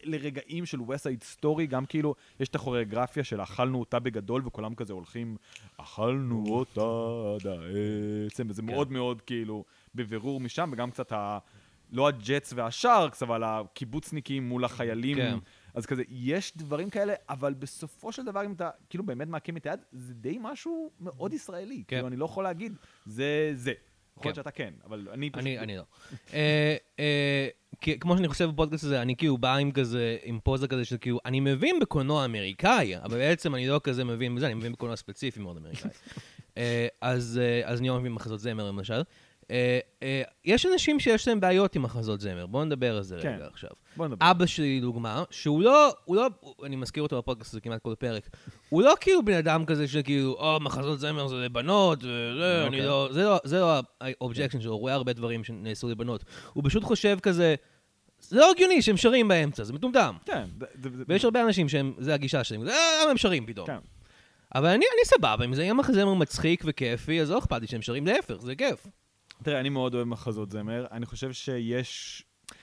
לרגעים 0.04 0.66
של 0.66 0.82
ווסט 0.82 1.02
סייד 1.02 1.22
סטורי, 1.22 1.66
גם 1.66 1.86
כאילו, 1.86 2.14
יש 2.40 2.48
את 2.48 2.54
הכוריאוגרפיה 2.54 3.24
של 3.24 3.42
אכלנו 3.42 3.80
אותה 3.80 3.98
בגדול, 3.98 4.42
וכולם 4.46 4.74
כזה 4.74 4.92
הולכים, 4.92 5.36
אכלנו 5.76 6.44
אותה 6.48 6.80
עד 7.34 7.46
העצם, 7.46 8.46
וזה 8.50 8.62
כן. 8.62 8.68
מאוד 8.68 8.92
מאוד 8.92 9.22
כאילו 9.22 9.64
בבירור 9.94 10.40
משם, 10.40 10.70
וגם 10.72 10.90
קצת 10.90 11.12
ה... 11.12 11.38
לא 11.92 12.08
הג'טס 12.08 12.52
והשארקס, 12.56 13.22
אבל 13.22 13.42
הקיבוצניקים 13.44 14.48
מול 14.48 14.64
החיילים. 14.64 15.16
כן. 15.16 15.38
אז 15.74 15.86
כזה, 15.86 16.02
יש 16.08 16.56
דברים 16.56 16.90
כאלה, 16.90 17.14
אבל 17.28 17.54
בסופו 17.54 18.12
של 18.12 18.24
דבר, 18.24 18.44
אם 18.44 18.52
אתה 18.52 18.70
כאילו 18.90 19.04
באמת 19.04 19.28
מעקם 19.28 19.56
את 19.56 19.66
היד, 19.66 19.80
זה 19.92 20.14
די 20.14 20.38
משהו 20.40 20.90
מאוד 21.00 21.32
ישראלי. 21.32 21.76
כן. 21.76 21.96
כאילו, 21.96 22.08
אני 22.08 22.16
לא 22.16 22.24
יכול 22.24 22.44
להגיד, 22.44 22.76
זה 23.06 23.52
זה. 23.54 23.72
יכול 24.16 24.28
להיות 24.28 24.36
כן. 24.36 24.40
שאתה 24.40 24.50
כן, 24.50 24.74
אבל 24.84 25.08
אני 25.12 25.30
פשוט... 25.30 25.46
אני, 25.46 25.58
אני 25.58 25.76
לא. 25.76 25.84
כמו 28.00 28.16
שאני 28.16 28.28
חושב 28.28 28.44
בפודקאסט 28.44 28.84
הזה, 28.84 29.02
אני 29.02 29.16
כאילו 29.16 29.38
בא 29.38 29.56
עם 29.56 29.72
כזה, 29.72 30.16
עם 30.22 30.38
פוזה 30.44 30.68
כזה 30.68 30.84
של 30.84 30.96
כאילו, 31.00 31.18
אני 31.24 31.40
מבין 31.40 31.80
בקולנוע 31.80 32.24
אמריקאי, 32.24 32.96
אבל 33.02 33.18
בעצם 33.18 33.54
אני 33.54 33.68
לא 33.68 33.80
כזה 33.84 34.04
מבין 34.04 34.34
בזה, 34.34 34.46
אני 34.46 34.54
מבין 34.54 34.72
בקולנוע 34.72 34.96
ספציפי 34.96 35.40
מאוד 35.40 35.56
אמריקאי. 35.56 35.90
אה, 36.58 36.86
אז 37.00 37.40
אה, 37.42 37.70
אז 37.70 37.80
אני 37.80 37.88
לא 37.88 38.00
מבין 38.00 38.12
מחזות 38.12 38.40
זמר 38.40 38.68
למשל. 38.68 39.02
אה, 39.50 39.78
אה, 40.02 40.22
יש 40.44 40.66
אנשים 40.66 41.00
שיש 41.00 41.28
להם 41.28 41.40
בעיות 41.40 41.76
עם 41.76 41.82
מחזות 41.82 42.20
זמר, 42.20 42.46
בואו 42.46 42.64
נדבר 42.64 42.96
על 42.96 43.02
זה 43.02 43.18
כן. 43.22 43.34
רגע 43.34 43.46
עכשיו. 43.46 43.70
בוא 43.96 44.06
נדבר. 44.06 44.30
אבא 44.30 44.46
שלי, 44.46 44.80
דוגמה, 44.80 45.24
שהוא 45.30 45.62
לא, 45.62 45.94
הוא 46.04 46.16
לא, 46.16 46.28
אני 46.64 46.76
מזכיר 46.76 47.02
אותו 47.02 47.18
בפודקאסט 47.18 47.52
הזה 47.52 47.60
כמעט 47.60 47.82
כל 47.82 47.94
פרק, 47.98 48.28
הוא 48.68 48.82
לא 48.82 48.94
כאילו 49.00 49.24
בן 49.24 49.36
אדם 49.36 49.64
כזה 49.64 49.88
שכאילו, 49.88 50.32
או, 50.32 50.60
מחזות 50.60 51.00
זמר 51.00 51.28
זה 51.28 51.36
לבנות, 51.36 51.98
וזה, 51.98 52.64
אני 52.66 52.66
אוקיי. 52.66 52.86
לא, 52.86 53.08
זה 53.12 53.24
לא, 53.24 53.40
זה 53.44 53.60
לא 53.60 53.80
ה 54.00 54.06
objection 54.06 54.60
שלו, 54.60 54.72
הוא 54.72 54.80
רואה 54.80 54.94
הרבה 54.94 55.12
דברים 55.12 55.44
שנעשו 55.44 55.88
לבנות. 55.88 56.24
הוא 56.52 56.64
פשוט 56.66 56.84
חושב 56.84 57.18
כזה, 57.22 57.54
זה 58.20 58.36
לא 58.36 58.50
הגיוני 58.50 58.82
שהם 58.82 58.96
שרים 58.96 59.28
באמצע, 59.28 59.64
זה 59.64 59.72
מטומטם. 59.72 60.14
כן, 60.24 60.44
ויש 61.08 61.24
הרבה 61.24 61.42
אנשים 61.42 61.68
שהם, 61.68 61.92
זה 61.98 62.14
הגישה 62.14 62.44
שלהם, 62.44 62.68
אה, 62.68 62.74
למה 63.02 63.10
הם 63.10 63.16
שרים 63.16 63.46
פתאום? 63.46 63.66
כן. 63.66 63.78
אבל 64.54 64.68
אני, 64.68 64.84
אני 64.94 65.04
סבבה, 65.04 65.44
אם 65.44 65.54
זה 65.54 65.62
יהיה 65.62 65.74
מחזמר 65.74 66.14
מצחיק 66.14 66.62
וכיפי, 66.66 67.20
אז 67.20 67.30
לא 67.30 67.38
אכפת 67.38 67.60
לי 67.60 67.66
שהם 67.66 67.82
שרים, 67.82 68.06
להפך, 68.06 68.34
זה 68.40 68.54
כיף. 68.54 68.86
תראה, 69.42 69.60
אני 69.60 69.68
מאוד 69.68 69.94
אוהב 69.94 70.08
מחזות 70.08 70.50
זמר. 70.50 70.86
אני 70.90 71.06
חושב 71.06 71.32
שיש... 71.32 72.22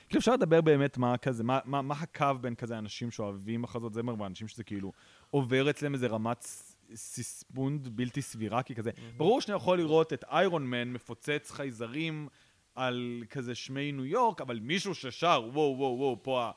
כאילו 0.10 0.20
אפשר 0.20 0.34
לדבר 0.34 0.62
באמת 0.62 0.98
מה 0.98 1.18
כזה, 1.18 1.44
מה, 1.44 1.60
מה, 1.66 1.82
מה 1.82 1.96
הקו 2.00 2.25
בין 2.42 2.56
כזה 2.56 2.78
אנשים 2.78 3.12
שאוהבים 3.12 3.62
מחזות 3.62 3.94
זמר 3.94 4.22
ואנשים 4.22 4.48
שזה 4.48 4.63
כאילו 4.63 4.92
עובר 5.30 5.70
אצלם 5.70 5.94
איזה 5.94 6.08
רמת 6.08 6.48
סיספונד 6.96 7.88
בלתי 7.88 8.22
סבירה, 8.22 8.63
כי 8.63 8.75
כזה, 8.75 8.92
ברור 9.18 9.42
שאני 9.42 9.56
יכול 9.56 9.78
לראות 9.78 10.13
את 10.13 10.24
איירון 10.32 10.68
מן 10.68 10.94
מפוצץ 10.94 11.51
חייזרים 11.51 12.28
על 12.75 13.24
כזה 13.30 13.56
שמי 13.56 13.92
ניו 13.92 14.06
יורק, 14.06 14.42
אבל 14.42 14.60
מישהו 14.60 14.96
ששר, 14.96 15.44
וואו, 15.54 15.75
וואו, 15.78 15.98
וואו, 15.98 16.24
פה, 16.24 16.44
ה- 16.44 16.51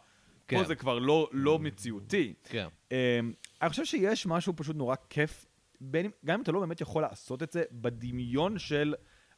כן. 0.48 0.58
פה 0.58 0.64
זה 0.64 0.74
כבר 0.74 0.98
לא, 0.98 1.28
לא 1.32 1.58
מציאותי. 1.58 2.34
כן. 2.44 2.68
Um, 2.88 2.94
אני 3.62 3.70
חושב 3.70 3.84
שיש 3.84 4.26
משהו 4.26 4.52
פשוט 4.56 4.76
נורא 4.76 4.96
כיף 5.10 5.46
בין 5.80 6.10
גם 6.24 6.34
אם 6.34 6.42
אתה 6.42 6.52
לא 6.52 6.60
באמת 6.60 6.80
יכול 6.80 7.02
לעשות 7.02 7.42
את 7.42 7.52
זה 7.52 7.62
בדמיון 7.72 8.58
של, 8.58 8.94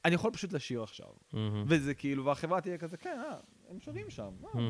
אני 0.07 0.15
יכול 0.15 0.31
פשוט 0.31 0.53
לשיר 0.53 0.83
עכשיו. 0.83 1.07
וזה 1.67 1.95
כאילו, 1.95 2.25
והחברה 2.25 2.61
תהיה 2.61 2.79
כזה, 2.79 2.97
כן, 2.97 3.19
אה, 3.29 3.37
הם 3.71 3.81
שרים 3.81 4.11
שם, 4.11 4.31
אה, 4.55 4.61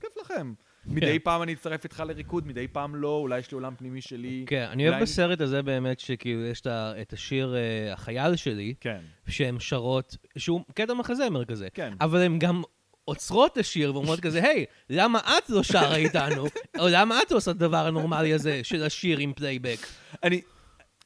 כיף 0.00 0.16
לכם. 0.20 0.52
מדי 0.86 1.18
פעם 1.18 1.42
אני 1.42 1.52
אצטרף 1.52 1.84
איתך 1.84 2.02
לריקוד, 2.06 2.46
מדי 2.46 2.68
פעם 2.68 2.94
לא, 2.94 3.16
אולי 3.16 3.38
יש 3.38 3.50
לי 3.50 3.54
עולם 3.54 3.74
פנימי 3.74 4.00
שלי. 4.00 4.44
כן, 4.46 4.66
אני 4.70 4.88
אוהב 4.88 5.02
בסרט 5.02 5.40
הזה 5.40 5.62
באמת 5.62 6.00
שכאילו 6.00 6.46
יש 6.46 6.62
את 7.00 7.12
השיר 7.12 7.56
אה, 7.56 7.92
החייל 7.92 8.36
שלי, 8.36 8.74
כן, 8.80 9.00
שהן 9.28 9.60
שרות, 9.60 10.16
שהוא 10.38 10.60
קטע 10.74 10.94
מחזמר 10.94 11.44
כזה. 11.44 11.68
כן. 11.74 11.92
אבל 12.00 12.22
הן 12.22 12.38
גם 12.38 12.62
עוצרות 13.04 13.52
את 13.52 13.58
השיר 13.58 13.94
ואומרות 13.94 14.20
כזה, 14.20 14.42
היי, 14.42 14.64
למה 14.90 15.18
את 15.18 15.50
לא 15.50 15.62
שרה 15.62 15.96
איתנו? 15.96 16.46
או 16.78 16.88
למה 16.88 17.22
את 17.22 17.30
לא 17.30 17.36
עושה 17.36 17.50
את 17.50 17.56
הדבר 17.56 17.86
הנורמלי 17.86 18.32
הזה 18.32 18.60
של 18.64 18.84
השיר 18.84 19.18
עם 19.18 19.32
פלייבק? 19.32 19.78
אני 20.22 20.40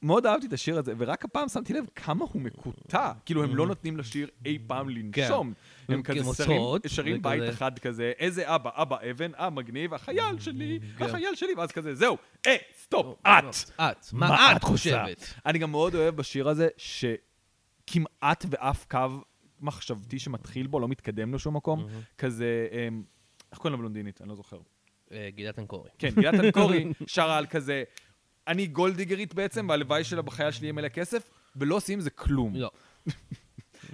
מאוד 0.02 0.26
אהבתי 0.26 0.46
את 0.46 0.52
השיר 0.52 0.78
הזה, 0.78 0.92
ורק 0.98 1.24
הפעם 1.24 1.48
שמתי 1.48 1.72
לב 1.72 1.84
כמה 1.94 2.24
הוא 2.32 2.42
מקוטע. 2.42 3.12
כאילו, 3.24 3.44
הם 3.44 3.56
לא 3.56 3.66
נותנים 3.66 3.96
לשיר 3.96 4.28
אי 4.46 4.58
פעם 4.66 4.88
לנשום. 4.88 5.52
הם 5.88 6.02
כזה 6.02 6.20
שרים, 6.86 7.22
בית 7.22 7.42
אחד 7.48 7.78
כזה, 7.78 8.12
איזה 8.18 8.54
אבא, 8.54 8.70
אבא 8.74 8.96
אבן, 9.10 9.34
אה, 9.34 9.50
מגניב, 9.50 9.94
החייל 9.94 10.38
שלי, 10.38 10.80
כן. 10.98 11.04
החייל 11.04 11.34
שלי, 11.34 11.54
ואז 11.56 11.72
כזה, 11.72 11.94
זהו, 11.94 12.16
אה, 12.46 12.56
stop, 12.82 13.18
את. 13.22 13.70
את, 13.80 14.06
מה 14.12 14.56
את? 14.56 14.64
חושבת? 14.64 15.34
אני 15.46 15.58
גם 15.58 15.70
מאוד 15.70 15.94
אוהב 15.94 16.16
בשיר 16.16 16.48
הזה, 16.48 16.68
שכמעט 16.76 18.46
ואף 18.50 18.86
קו 18.90 19.08
מחשבתי 19.60 20.18
שמתחיל 20.18 20.66
בו 20.66 20.80
לא 20.80 20.88
מתקדם 20.88 21.34
לשום 21.34 21.56
מקום. 21.56 21.86
כזה, 22.18 22.68
אמ, 22.72 23.02
איך 23.52 23.58
קוראים 23.58 23.74
לבלונדינית? 23.74 24.20
אני 24.20 24.28
לא 24.28 24.34
זוכר. 24.34 24.58
אה, 25.12 25.28
גילת 25.30 25.58
אנקורי. 25.58 25.90
כן, 25.98 26.08
גילת 26.14 26.34
אנקורי 26.34 26.92
שרה 27.06 27.38
על 27.38 27.46
כזה, 27.46 27.84
אני 28.48 28.66
גולדיגרית 28.66 29.34
בעצם, 29.34 29.66
והלוואי 29.68 30.04
שלה 30.04 30.22
בחייל 30.22 30.50
שלי 30.50 30.66
יהיה 30.66 30.72
מלא 30.72 30.88
כסף, 30.88 31.30
ולא 31.56 31.74
עושים 31.74 31.98
עם 31.98 32.00
זה 32.00 32.10
כלום. 32.10 32.54
לא. 32.56 32.70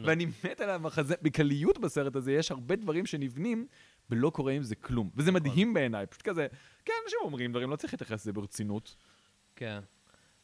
ואני 0.05 0.27
מת 0.45 0.61
על 0.61 0.71
המחזה, 0.71 1.15
בקליות 1.23 1.79
בסרט 1.79 2.17
הזה, 2.17 2.33
יש 2.33 2.51
הרבה 2.51 2.77
דברים 2.77 3.07
שנבנים, 3.07 3.67
ולא 4.11 4.31
קורה 4.31 4.53
עם 4.53 4.63
זה 4.63 4.75
כלום. 4.75 5.11
וזה 5.17 5.33
מדהים 5.33 5.75
בעיניי, 5.75 6.07
פשוט 6.07 6.23
כזה, 6.23 6.47
כן, 6.85 6.93
אנשים 7.05 7.19
אומרים 7.23 7.51
דברים, 7.51 7.71
לא 7.71 7.77
צריך 7.77 7.93
להתייחס 7.95 8.23
לזה 8.23 8.33
ברצינות. 8.33 8.97
כן. 9.57 9.81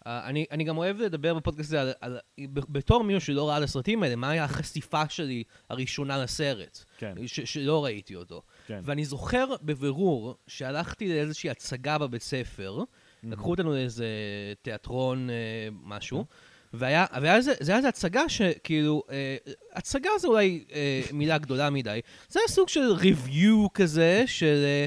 Uh, 0.05 0.07
אני, 0.07 0.47
אני 0.51 0.65
גם 0.65 0.79
אוהב 0.79 1.01
לדבר 1.01 1.35
בפודקאסט 1.35 1.69
הזה 1.69 1.81
על, 1.81 1.93
על, 2.01 2.19
בתור 2.53 3.05
מישהו 3.05 3.21
שלא 3.21 3.49
ראה 3.49 3.59
את 3.59 3.63
הסרטים 3.63 4.03
האלה, 4.03 4.17
מה 4.17 4.31
היה 4.31 4.45
החשיפה 4.45 5.09
שלי 5.09 5.45
הראשונה 5.69 6.19
לסרט. 6.19 6.85
כן. 6.99 7.15
ש, 7.27 7.41
שלא 7.41 7.85
ראיתי 7.85 8.17
אותו. 8.17 8.43
כן. 8.67 8.81
ואני 8.85 9.05
זוכר 9.05 9.47
בבירור 9.63 10.37
שהלכתי 10.47 11.09
לאיזושהי 11.09 11.51
הצגה 11.51 11.99
בבית 11.99 12.23
ספר, 12.23 12.85
לקחו 13.31 13.51
אותנו 13.51 13.73
לאיזה 13.73 14.07
תיאטרון 14.63 15.31
אה, 15.31 15.69
משהו, 15.85 16.25
והיה, 16.73 17.07
והיה 17.21 17.41
זה, 17.41 17.53
זה 17.61 17.73
היה 17.73 17.77
איזו 17.77 17.89
הצגה 17.89 18.29
שכאילו, 18.29 19.03
אה, 19.11 19.37
הצגה 19.73 20.11
זה 20.19 20.29
אולי 20.29 20.65
אה, 20.73 21.03
מילה 21.13 21.39
גדולה 21.39 21.71
מדי, 21.71 22.01
זה 22.29 22.41
היה 22.41 22.49
סוג 22.49 22.69
של 22.69 22.93
ריוויו 22.93 23.67
כזה 23.75 24.23
של 24.27 24.63
אה, 24.65 24.87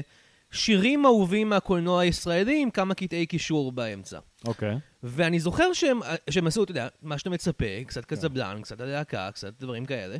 שירים 0.50 1.06
אהובים 1.06 1.48
מהקולנוע 1.48 2.00
הישראלי 2.00 2.62
עם 2.62 2.70
כמה 2.70 2.94
קטעי 2.94 3.26
קישור 3.26 3.72
באמצע. 3.72 4.18
אוקיי. 4.46 4.78
ואני 5.02 5.40
זוכר 5.40 5.72
שהם, 5.72 6.00
שהם 6.30 6.46
עשו, 6.46 6.62
אתה 6.62 6.70
יודע, 6.70 6.88
מה 7.02 7.18
שאתה 7.18 7.30
מצפה, 7.30 7.84
קצת 7.86 8.04
כן. 8.04 8.16
קזבלן, 8.16 8.58
קצת 8.62 8.80
הלהקה, 8.80 9.30
קצת 9.34 9.52
דברים 9.60 9.84
כאלה. 9.84 10.16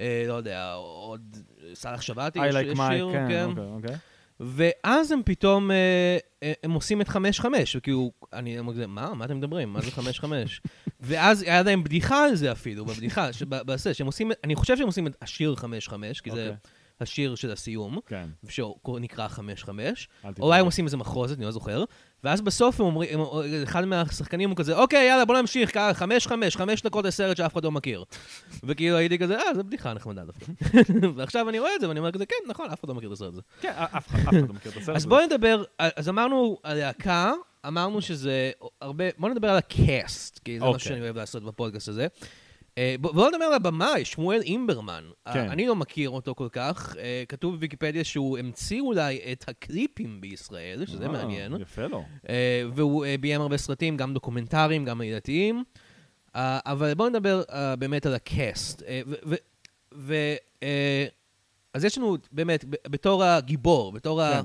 אה, 0.00 0.24
לא 0.28 0.34
יודע, 0.34 0.72
עוד 0.72 1.36
סאלח 1.74 2.00
שבתי, 2.00 2.38
I 2.38 2.42
like 2.42 2.58
יש 2.58 2.78
Mike, 2.78 2.92
שיר, 2.92 3.08
כן, 3.12 3.44
אוקיי, 3.44 3.64
אוקיי. 3.64 3.96
ואז 4.40 5.12
הם 5.12 5.22
פתאום, 5.24 5.70
אה, 5.70 6.18
אה, 6.42 6.52
הם 6.62 6.72
עושים 6.72 7.00
את 7.00 7.08
5-5, 7.08 7.16
וכאילו, 7.76 8.12
אני 8.32 8.58
אומר, 8.58 8.86
מה? 8.86 9.14
מה 9.14 9.24
אתם 9.24 9.36
מדברים? 9.36 9.72
מה 9.72 9.80
זה 9.80 9.90
5-5? 9.90 10.24
ואז 11.00 11.42
היה 11.42 11.62
להם 11.62 11.84
בדיחה 11.84 12.24
על 12.24 12.34
זה 12.34 12.52
אפילו, 12.52 12.84
בבדיחה, 12.84 13.28
בזה, 13.48 13.94
שהם 13.94 14.06
עושים, 14.06 14.30
אני 14.44 14.54
חושב 14.54 14.76
שהם 14.76 14.86
עושים 14.86 15.06
את 15.06 15.16
השיר 15.22 15.54
5-5, 15.58 15.64
כי 16.22 16.30
זה 16.30 16.42
אוקיי. 16.42 16.56
השיר 17.00 17.34
של 17.34 17.50
הסיום, 17.50 17.98
כן. 18.06 18.28
שנקרא 18.48 19.28
5-5. 19.28 19.38
אל 19.38 19.94
תתפלא. 20.32 20.44
אולי 20.44 20.60
הם 20.60 20.66
עושים 20.66 20.84
איזה 20.84 20.96
מחרוזת, 20.96 21.36
אני 21.36 21.44
לא 21.44 21.50
זוכר. 21.50 21.84
ואז 22.24 22.40
בסוף 22.40 22.80
הם 22.80 22.86
אומרים, 22.86 23.20
אחד 23.64 23.84
מהשחקנים 23.84 24.50
הוא 24.50 24.56
כזה, 24.56 24.76
אוקיי, 24.76 25.08
יאללה, 25.08 25.24
בוא 25.24 25.38
נמשיך, 25.38 25.74
ככה, 25.74 25.94
חמש 25.94 26.26
חמש, 26.26 26.56
חמש 26.56 26.82
דקות 26.82 27.04
לסרט 27.04 27.36
שאף 27.36 27.52
אחד 27.52 27.64
לא 27.64 27.70
מכיר. 27.70 28.04
וכאילו 28.66 28.96
הייתי 28.96 29.18
כזה, 29.18 29.38
אה, 29.38 29.54
זו 29.54 29.64
בדיחה 29.64 29.94
נחמדה 29.94 30.24
דווקא. 30.24 30.46
ועכשיו 31.16 31.48
אני 31.48 31.58
רואה 31.58 31.74
את 31.74 31.80
זה 31.80 31.88
ואני 31.88 31.98
אומר 31.98 32.12
כזה, 32.12 32.26
כן, 32.26 32.34
נכון, 32.48 32.70
אף 32.70 32.80
אחד 32.80 32.88
לא 32.88 32.94
מכיר 32.94 33.08
את 33.08 33.12
הסרט 33.12 33.32
הזה. 33.32 33.42
כן, 33.60 33.72
אף 33.76 34.14
אחד 34.14 34.34
לא 34.34 34.40
מכיר 34.42 34.72
את 34.72 34.76
הסרט 34.76 34.82
הזה. 34.82 34.92
אז 34.92 35.06
בואו 35.06 35.26
נדבר, 35.26 35.64
אז 35.78 36.08
אמרנו 36.08 36.58
על 36.62 36.78
להקה, 36.78 37.32
אמרנו 37.66 38.02
שזה 38.02 38.50
הרבה, 38.80 39.04
בואו 39.18 39.32
נדבר 39.32 39.50
על 39.50 39.56
הקאסט, 39.56 40.38
כי 40.38 40.58
זה 40.58 40.64
מה 40.64 40.70
אוקיי. 40.70 40.80
שאני 40.80 41.00
אוהב 41.00 41.16
לעשות 41.16 41.44
בפודקאסט 41.44 41.88
הזה. 41.88 42.06
אה, 42.78 42.94
בוא- 43.00 43.12
בואו 43.12 43.28
נדבר 43.30 43.44
על 43.44 43.52
הבמאי, 43.52 44.04
שמואל 44.04 44.40
אימברמן. 44.40 45.04
אה, 45.26 45.32
כן. 45.32 45.50
אני 45.50 45.66
לא 45.66 45.76
מכיר 45.76 46.10
אותו 46.10 46.34
כל 46.34 46.48
כך. 46.52 46.96
אה, 46.98 47.24
כתוב 47.28 47.54
בוויקיפדיה 47.54 48.04
שהוא 48.04 48.38
המציא 48.38 48.80
אולי 48.80 49.20
את 49.32 49.44
הקליפים 49.48 50.20
בישראל, 50.20 50.86
שזה 50.86 51.04
אה, 51.04 51.08
מעניין. 51.08 51.56
יפה 51.60 51.86
לו. 51.86 52.04
והוא 52.74 53.06
ביים 53.20 53.40
הרבה 53.40 53.56
סרטים, 53.56 53.96
גם 53.96 54.14
דוקומנטריים, 54.14 54.84
גם 54.84 55.00
עלילתיים. 55.00 55.64
אה, 56.36 56.58
אבל 56.66 56.94
בואו 56.94 57.08
נדבר 57.08 57.42
באמת 57.78 58.06
על 58.06 58.14
הקאסט. 58.14 58.82
אז 61.74 61.84
יש 61.84 61.98
לנו 61.98 62.16
באמת, 62.32 62.64
בתור 62.88 63.24
הגיבור, 63.24 63.92
בתור 63.92 64.22
ה- 64.22 64.32
כן. 64.42 64.44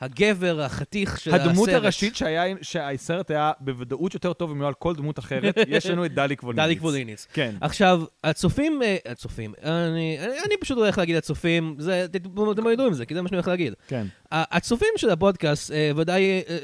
הגבר, 0.00 0.62
החתיך 0.62 1.20
של 1.20 1.34
הסרט. 1.34 1.46
הדמות 1.46 1.68
הראשית 1.68 2.16
שהיה, 2.16 2.44
שהסרט 2.62 3.30
היה 3.30 3.52
בוודאות 3.60 4.14
יותר 4.14 4.32
טוב 4.32 4.52
ממנו 4.52 4.66
על 4.66 4.74
כל 4.74 4.94
דמות 4.94 5.18
אחרת, 5.18 5.58
יש 5.68 5.86
לנו 5.86 6.04
את 6.04 6.14
דליק 6.14 6.42
ווליניץ. 6.42 6.64
דליק 6.64 6.82
ווליניץ. 6.82 7.26
כן. 7.32 7.54
עכשיו, 7.60 8.02
הצופים, 8.24 8.82
אה, 8.82 8.96
הצופים, 9.08 9.54
אני, 9.62 10.18
אני, 10.20 10.38
אני 10.46 10.56
פשוט 10.60 10.78
הולך 10.78 10.98
להגיד 10.98 11.16
הצופים, 11.16 11.76
זה, 11.78 12.04
אתם 12.04 12.50
אתם 12.52 12.66
יודעים 12.66 12.88
את 12.88 12.94
זה, 12.94 13.06
כי 13.06 13.14
זה 13.14 13.22
מה 13.22 13.28
שאני 13.28 13.36
הולך 13.36 13.48
להגיד. 13.48 13.74
כן. 13.88 14.06
הצופים 14.30 14.88
של 14.96 15.10
הפודקאסט, 15.10 15.70
אה, 15.70 15.90
ודאי, 15.96 16.42
אה, 16.48 16.58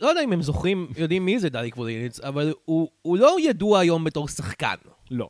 לא 0.00 0.08
יודע 0.08 0.24
אם 0.24 0.32
הם 0.32 0.42
זוכרים, 0.42 0.88
יודעים 0.96 1.24
מי 1.24 1.38
זה 1.38 1.48
דליק 1.48 1.76
ווליניץ, 1.76 2.20
אבל 2.20 2.52
הוא, 2.64 2.88
הוא 3.02 3.18
לא 3.18 3.36
ידוע 3.40 3.78
היום 3.78 4.04
בתור 4.04 4.28
שחקן. 4.28 4.74
לא. 5.10 5.28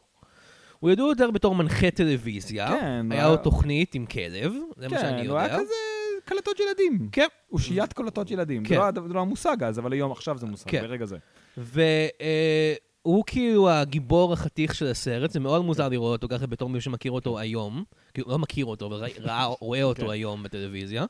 הוא 0.80 0.90
ידוע 0.90 1.08
יותר 1.08 1.30
בתור 1.30 1.54
מנחה 1.54 1.90
טלוויזיה. 1.90 2.68
כן, 2.68 3.12
היה 3.12 3.28
לו 3.28 3.36
תוכנית 3.36 3.94
עם 3.94 4.06
כלב, 4.06 4.52
זה 4.76 4.88
מה 4.88 4.98
שאני 4.98 5.10
כן, 5.10 5.18
יודע. 5.18 5.30
הוא 5.30 5.38
היה 5.38 5.48
כזה 5.48 5.74
קלטות 6.24 6.60
ילדים. 6.60 7.08
כן. 7.12 7.26
אושיית 7.52 7.92
קלטות 7.92 8.30
ילדים. 8.30 8.64
כן. 8.64 8.74
זה 8.74 8.80
לא 9.00 9.08
זה 9.08 9.14
לא 9.14 9.20
המושג 9.20 9.62
אז, 9.64 9.78
אבל 9.78 9.92
היום, 9.92 10.12
עכשיו 10.12 10.38
זה 10.38 10.46
מושג, 10.46 10.70
כן. 10.70 10.82
ברגע 10.82 11.04
זה. 11.06 11.16
והוא 11.56 13.24
כאילו 13.26 13.70
הגיבור 13.70 14.32
החתיך 14.32 14.74
של 14.74 14.86
הסרט, 14.86 15.30
זה 15.30 15.40
מאוד 15.40 15.64
מוזר 15.64 15.88
לראות 15.88 16.22
אותו 16.22 16.36
ככה 16.36 16.46
בתור 16.46 16.68
מישהו 16.68 16.90
שמכיר 16.90 17.12
אותו 17.12 17.38
היום. 17.38 17.84
כאילו, 18.14 18.30
לא 18.30 18.38
מכיר 18.38 18.66
אותו, 18.66 18.86
אבל 18.86 19.04
ראה- 19.18 19.46
רואה 19.60 19.82
אותו 19.82 20.02
כן. 20.02 20.10
היום 20.10 20.42
בטלוויזיה, 20.42 21.04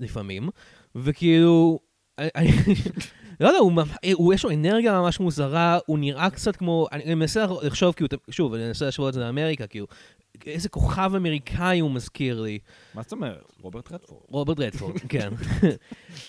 לפעמים. 0.00 0.48
וכאילו, 0.94 1.78
לא 3.40 3.48
יודע, 3.48 3.58
הוא 3.58 3.72
ממ- 3.72 3.82
הוא- 4.14 4.34
יש 4.34 4.44
לו 4.44 4.50
אנרגיה 4.50 5.00
ממש 5.00 5.20
מוזרה, 5.20 5.78
הוא 5.86 5.98
נראה 5.98 6.30
קצת 6.30 6.56
כמו, 6.56 6.86
אני 6.92 7.14
מנסה 7.14 7.44
לחשוב, 7.62 7.92
כאילו, 7.94 8.08
שוב, 8.30 8.54
אני 8.54 8.66
מנסה 8.66 8.84
להשוות 8.84 9.08
את 9.08 9.14
זה 9.14 9.20
לאמריקה, 9.20 9.66
כאילו, 9.66 9.86
איזה 10.46 10.68
כוכב 10.68 11.12
אמריקאי 11.16 11.78
הוא 11.80 11.90
מזכיר 11.90 12.40
לי. 12.40 12.58
מה 12.94 13.02
זאת 13.02 13.12
אומרת? 13.12 13.52
רוברט 13.62 13.92
רדפורד. 13.92 14.22
רוברט 14.28 14.60
רדפורד, 14.60 14.98
כן. 15.08 15.28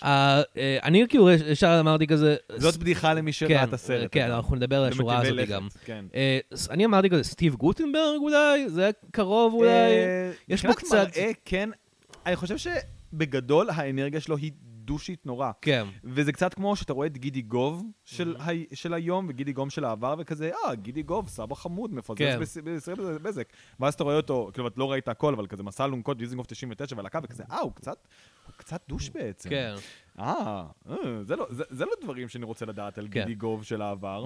אה, 0.04 0.42
אה, 0.56 0.78
אני 0.82 1.04
כאילו 1.08 1.30
ישר 1.30 1.76
אמרתי 1.80 2.06
כזה... 2.06 2.36
זאת 2.56 2.76
בדיחה 2.76 3.14
למי 3.14 3.32
שראה 3.32 3.64
את 3.64 3.72
הסרט. 3.72 4.08
כן. 4.12 4.30
אנחנו 4.30 4.56
נדבר 4.56 4.82
על 4.82 4.92
השורה 4.92 5.18
הזאת 5.18 5.48
גם. 5.48 5.68
כן. 5.84 6.04
אה, 6.14 6.38
אני 6.70 6.84
אמרתי 6.84 7.10
כזה, 7.10 7.24
סטיב 7.24 7.54
גוטנברג 7.54 8.20
אולי? 8.20 8.68
זה 8.68 8.82
היה 8.82 8.92
קרוב 9.10 9.54
אולי? 9.54 9.90
יש 10.48 10.64
מבחינת 10.66 10.78
קצת- 10.78 11.08
כן. 11.44 11.70
אני 12.26 12.36
חושב 12.36 12.56
שבגדול 12.56 13.70
האנרגיה 13.70 14.20
שלו 14.20 14.36
היא 14.36 14.52
דושית 14.86 15.26
נורא. 15.26 15.50
כן. 15.60 15.86
וזה 16.04 16.32
קצת 16.32 16.54
כמו 16.54 16.76
שאתה 16.76 16.92
רואה 16.92 17.06
את 17.06 17.18
גידי 17.18 17.42
גוב 17.42 17.84
של, 18.04 18.36
Mm-hmm. 18.36 18.42
ה... 18.72 18.76
של 18.76 18.94
היום 18.94 19.26
וגידי 19.28 19.52
גוב 19.52 19.70
של 19.70 19.84
העבר, 19.84 20.14
וכזה, 20.18 20.50
אה, 20.66 20.74
גידי 20.74 21.02
גוב, 21.02 21.28
סבא 21.28 21.54
חמוד, 21.54 21.94
מפוצץ 21.94 22.18
כן. 22.18 22.38
בס... 22.40 22.56
בסרט 22.56 22.98
בזק. 22.98 23.48
ואז 23.80 23.94
אתה 23.94 24.04
רואה 24.04 24.16
אותו, 24.16 24.50
כאילו, 24.52 24.68
את 24.68 24.78
לא 24.78 24.92
ראית 24.92 25.08
הכל, 25.08 25.34
אבל 25.34 25.46
כזה 25.46 25.62
מסע 25.62 25.84
אלונקות, 25.84 26.18
דיזינגוף 26.18 26.46
99 26.46 26.96
והלהקה, 26.96 27.18
וכזה, 27.22 27.44
אה, 27.50 27.60
הוא 27.60 27.72
קצת, 27.74 28.08
הוא 28.46 28.52
קצת 28.56 28.82
דוש 28.88 29.10
בעצם. 29.10 29.50
כן. 29.50 29.74
אה, 30.18 30.66
אה, 30.90 30.94
זה 31.22 31.36
לא, 31.36 31.46
זה, 31.50 31.64
זה 31.70 31.84
לא 31.84 31.92
דברים 32.02 32.28
שאני 32.28 32.44
רוצה 32.44 32.66
לדעת 32.66 32.98
על 32.98 33.08
כן. 33.10 33.20
גידי 33.20 33.34
גוב 33.34 33.64
של 33.64 33.82
העבר. 33.82 34.24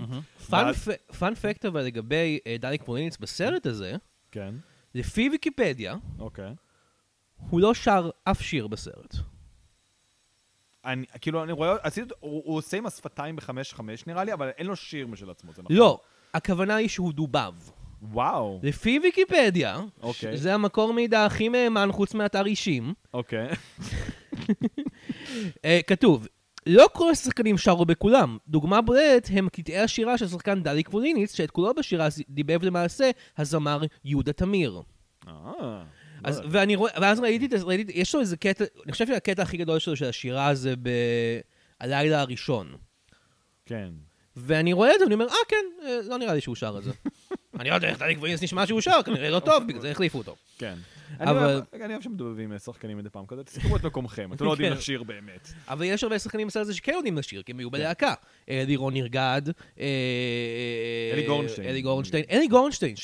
פאנ 1.19 1.35
פקט 1.35 1.65
אבל 1.65 1.83
לגבי 1.83 2.39
אה, 2.47 2.57
דליק 2.61 2.83
פרוליניץ 2.83 3.17
בסרט 3.17 3.67
הזה, 3.67 3.97
כן, 4.31 4.55
לפי 4.95 5.29
ויקיפדיה, 5.33 5.97
אוקיי. 6.19 6.55
הוא 7.37 7.61
לא 7.61 7.75
שר 7.75 8.11
אף 8.25 8.43
שיר 8.43 8.67
בסרט. 8.67 9.17
אני, 10.85 11.07
כאילו, 11.21 11.43
אני 11.43 11.53
רואה, 11.53 11.77
עשיתי, 11.83 12.15
הוא, 12.21 12.43
הוא 12.45 12.57
עושה 12.57 12.77
עם 12.77 12.87
השפתיים 12.87 13.37
בחמש 13.37 13.75
חמש 13.75 14.07
נראה 14.07 14.25
לי, 14.25 14.33
אבל 14.33 14.49
אין 14.49 14.67
לו 14.67 14.77
שיר 14.77 15.07
משל 15.07 15.31
עצמו, 15.31 15.53
זה 15.53 15.63
נכון? 15.63 15.77
לא, 15.77 16.01
הכוונה 16.35 16.77
היא 16.77 16.89
שהוא 16.89 17.13
דובב. 17.13 17.53
וואו, 18.03 18.61
לפי 18.63 19.01
ויקיפדיה, 19.03 19.81
אוקיי. 20.03 20.37
זה 20.37 20.55
המקור 20.55 20.93
מידע 20.93 21.25
הכי 21.25 21.49
מהימן 21.49 21.89
חוץ 21.93 22.15
מאתר 22.15 22.47
אישים, 22.47 22.95
אוקיי. 23.15 23.49
אה, 25.65 25.81
כתוב, 25.87 26.27
לא 26.67 26.87
כל 26.93 27.11
השחקנים 27.11 27.59
שרו 27.59 27.85
בכולם. 27.85 28.39
דוגמה 28.49 28.81
בולטת 28.81 29.29
הם 29.33 29.49
קטעי 29.49 29.79
השירה 29.79 30.19
של 30.19 30.29
שחקן 30.29 30.63
דלי 30.63 30.83
קבוליניץ, 30.83 31.35
שאת 31.35 31.51
כולו 31.51 31.75
בשירה 31.75 32.09
דיבב 32.29 32.65
למעשה 32.65 33.11
הזמר 33.39 33.83
יהודה 34.05 34.33
תמיר. 34.33 34.83
אה, 35.29 35.83
אז, 36.25 36.41
לא. 36.41 36.47
ואני 36.51 36.77
רואה, 36.77 36.93
ואז 37.01 37.21
ראיתי, 37.21 37.49
ראיתי, 37.63 37.93
יש 37.95 38.15
לו 38.15 38.21
איזה 38.21 38.37
קטע, 38.37 38.65
אני 38.85 38.93
חושב 38.93 39.07
שהקטע 39.07 39.43
הכי 39.43 39.57
גדול 39.57 39.79
שלו 39.79 39.97
של 39.97 40.05
השירה 40.05 40.55
זה 40.55 40.75
ב"הלילה 40.83 42.21
הראשון". 42.21 42.77
כן. 43.67 43.89
ואני 44.37 44.73
רואה 44.73 44.95
את 44.95 44.99
זה 44.99 45.05
ואני 45.05 45.15
אומר, 45.15 45.27
אה 45.29 45.35
כן, 45.49 45.65
אה, 45.87 45.99
לא 46.09 46.19
נראה 46.19 46.35
לי 46.35 46.41
שהוא 46.41 46.57
שר 46.57 46.75
את 46.79 46.85
זה. 46.85 46.91
אני 47.61 47.71
לא 47.71 47.75
יודע 47.75 47.89
איך 47.89 47.99
דלי 47.99 48.15
קבוליניץ 48.15 48.43
נשמע 48.43 48.67
שהוא 48.67 48.81
שר, 48.81 49.03
כנראה 49.05 49.31
לא 49.31 49.41
טוב, 49.41 49.67
בגלל 49.67 49.81
זה 49.81 49.91
החליפו 49.91 50.19
אותו. 50.19 50.37
כן. 50.59 50.75
אבל- 51.21 51.63
אני 51.73 51.93
אוהב- 51.93 52.03
שמדובבים 52.03 52.59
שחקנים 52.59 52.99
מדי 52.99 53.11
פעם 53.11 53.27
כזה, 53.27 53.45
תזכרו 53.45 53.77
את 53.77 53.85
מקומכם, 53.85 54.33
אתם 54.33 54.45
לא 54.45 54.51
יודעים 54.51 54.73
כן. 54.73 54.79
לשיר 54.79 55.03
באמת. 55.03 55.49
אבל 55.69 55.85
יש 55.85 56.03
הרבה 56.05 56.19
שחקנים 56.19 56.47
בסרט 56.47 56.63
הזה 56.63 56.75
שכן 56.75 56.93
יודעים 56.97 57.19
לשיר, 57.19 57.43
כי 57.43 57.53
הם 57.53 57.59
היו 57.59 57.71
בלהקה. 57.71 58.15
לירון 58.49 58.95
נרגד, 58.95 59.43
אה, 59.81 59.87
אלי 61.13 61.27
גורנשטיין. 61.27 61.69
אלי 61.69 61.83
גורנשטיין. 61.83 62.25
אלי 62.31 62.47
גורנשטיין, 62.49 62.95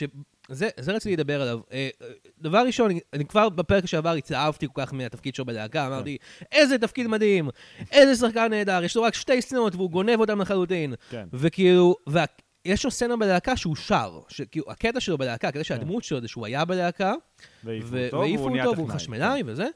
זה 0.49 0.93
רציתי 0.93 1.17
לדבר 1.17 1.43
עליו. 1.43 1.59
אה, 1.73 1.89
אה, 2.03 2.07
דבר 2.41 2.63
ראשון, 2.67 2.91
אני- 2.91 3.01
אני 3.13 3.25
כבר 3.25 3.49
בפרק 3.49 3.87
שעבר 3.87 4.13
התלהבתי 4.13 4.67
כל 4.73 4.87
כך 4.87 4.93
מהתפקיד 4.95 5.35
שלו 5.35 5.45
בלהקה, 5.45 5.87
אמרתי, 5.87 6.17
איזה 6.53 6.79
תפקיד 6.79 7.07
מדהים, 7.07 7.49
איזה 7.93 8.27
שחקן 8.27 8.51
נהדר, 8.51 8.85
יש 8.85 8.97
לו 8.97 9.03
רק 9.03 9.15
שתי 9.15 9.43
סצנות 9.43 9.75
והוא 9.75 9.91
גונב 9.91 10.21
אותם 10.21 10.41
לחלוטין. 10.41 10.95
כן. 11.11 11.27
וכאילו, 11.33 11.97
וה- 12.07 12.25
יש 12.67 12.85
לו 12.85 12.91
סצנה 12.91 13.17
בלהקה 13.17 13.57
שהוא 13.57 13.77
שר, 13.77 14.21
שכאילו, 14.29 14.71
הקטע 14.71 15.01
שלו 15.01 15.19
בלהקה, 15.19 15.49
הקטע 15.49 15.59
כן. 15.59 15.65
שהדמות 15.65 16.05
שלו 16.05 16.21
זה 16.21 16.29
שהוא 16.29 16.47
היה 16.47 16.65
בלהקה, 16.65 17.15
והעיפו 17.65 18.49
אותו, 18.49 18.77
והוא. 18.77 18.89
חשמלאי 18.89 19.43
וזה. 19.47 19.67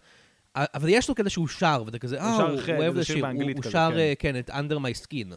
אבל 0.56 0.88
יש 0.88 1.09
לו 1.09 1.14
קטע 1.14 1.30
שהוא 1.30 1.49
שר, 1.49 1.82
ואתה 1.87 1.99
כזה, 1.99 2.20
אה, 2.20 2.37
הוא 2.37 2.61
אוהב 2.78 2.97
לשיר, 2.97 3.26
הוא 3.26 3.62
שר, 3.62 3.90
כן. 3.92 3.99
אה, 3.99 4.12
כן, 4.18 4.38
את 4.38 4.50
Under 4.50 4.78
My 4.78 5.06
Skin. 5.06 5.35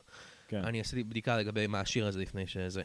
כן. 0.48 0.62
אני 0.64 0.80
עשיתי 0.80 1.04
בדיקה 1.04 1.38
לגבי 1.38 1.68
מה 1.68 1.80
השיר 1.80 2.08
הזה 2.08 2.20
לפני 2.20 2.44
שזה. 2.48 2.82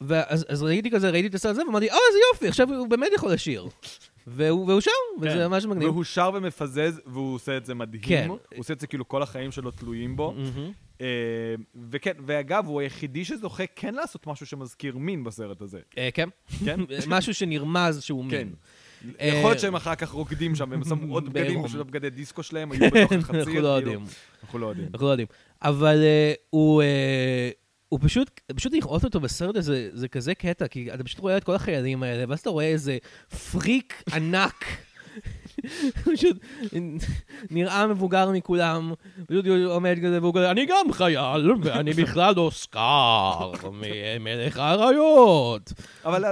ואז 0.00 0.46
אז 0.48 0.62
ראיתי 0.62 0.90
כזה, 0.90 1.10
ראיתי 1.10 1.28
את 1.28 1.34
הסרט 1.34 1.50
הזה, 1.50 1.62
ואמרתי, 1.66 1.90
אה, 1.90 1.96
איזה 2.08 2.18
יופי, 2.32 2.48
עכשיו 2.48 2.74
הוא 2.74 2.88
באמת 2.88 3.08
יכול 3.14 3.32
לשיר. 3.32 3.68
והוא 4.26 4.66
והוא 4.66 4.80
שר, 4.80 4.90
וזה 5.20 5.34
כן. 5.34 5.46
ממש 5.46 5.64
מגניב. 5.64 5.88
והוא 5.88 6.04
שר 6.04 6.30
ומפזז, 6.34 7.00
והוא 7.06 7.34
עושה 7.34 7.56
את 7.56 7.66
זה 7.66 7.74
מדהים. 7.74 8.02
כן. 8.02 8.26
הוא 8.28 8.38
עושה 8.56 8.74
את 8.74 8.80
זה 8.80 8.86
כאילו 8.86 9.08
כל 9.08 9.22
החיים 9.22 9.52
שלו 9.52 9.70
תלויים 9.70 10.16
בו. 10.16 10.32
מהמם. 10.32 10.72
אה, 11.00 11.06
וכן, 11.90 12.12
ואגב, 12.26 12.66
הוא 12.66 12.80
היחידי 12.80 13.24
שזוכה 13.24 13.64
כן 13.76 13.94
לעשות 13.94 14.26
משהו 14.26 14.46
שמזכיר 14.46 14.98
מין 14.98 15.24
בסרט 15.24 15.62
הזה. 15.62 15.80
אה, 15.98 16.08
כן. 16.14 16.28
כן? 16.64 16.80
משהו 17.08 17.34
שנרמז 17.34 18.02
שהוא 18.02 18.24
כן. 18.30 18.36
מין. 18.36 18.54
יכול 19.02 19.20
אה, 19.20 19.42
להיות 19.42 19.60
שהם 19.60 19.74
אחר 19.74 19.94
כך 19.94 20.10
רוקדים 20.10 20.54
שם, 20.54 20.70
והם 20.70 20.84
שמו 20.84 21.14
עוד 21.14 21.32
בגדים. 21.32 21.64
פשוט 21.64 21.80
הבגדי 21.80 22.10
דיסקו 22.10 22.42
שלהם 22.42 22.72
היו 22.72 22.90
בתוך 22.90 23.12
החציר. 23.18 23.38
אנחנו 23.38 23.44
כאילו. 23.44 23.62
לא 23.62 23.68
יודעים. 23.68 24.04
אנחנו 24.42 24.58
לא 24.58 24.66
יודעים. 24.66 24.88
אנחנו 24.92 25.06
לא 25.06 25.10
יודעים. 25.10 25.28
אבל 25.62 26.04
הוא... 26.50 26.82
הוא 27.88 28.00
פשוט, 28.02 28.40
פשוט 28.56 28.72
לראות 28.72 29.04
אותו 29.04 29.20
בסרט 29.20 29.56
הזה, 29.56 29.88
זה 29.92 30.08
כזה 30.08 30.34
קטע, 30.34 30.68
כי 30.68 30.94
אתה 30.94 31.04
פשוט 31.04 31.18
רואה 31.18 31.36
את 31.36 31.44
כל 31.44 31.54
החיילים 31.54 32.02
האלה, 32.02 32.24
ואז 32.28 32.40
אתה 32.40 32.50
רואה 32.50 32.66
איזה 32.66 32.98
פריק 33.50 34.02
ענק. 34.12 34.64
פשוט 36.12 36.36
נראה 37.50 37.86
מבוגר 37.86 38.30
מכולם, 38.30 38.92
פשוט 39.26 39.44
עומד 39.66 39.98
כזה 40.04 40.18
והוא 40.20 40.34
כזה, 40.34 40.50
אני 40.50 40.66
גם 40.66 40.92
חייל, 40.92 41.52
ואני 41.62 41.92
בכלל 41.92 42.34
סקאר 42.36 43.52
ממלך 43.62 44.56
האריות. 44.58 45.72
אבל 46.04 46.24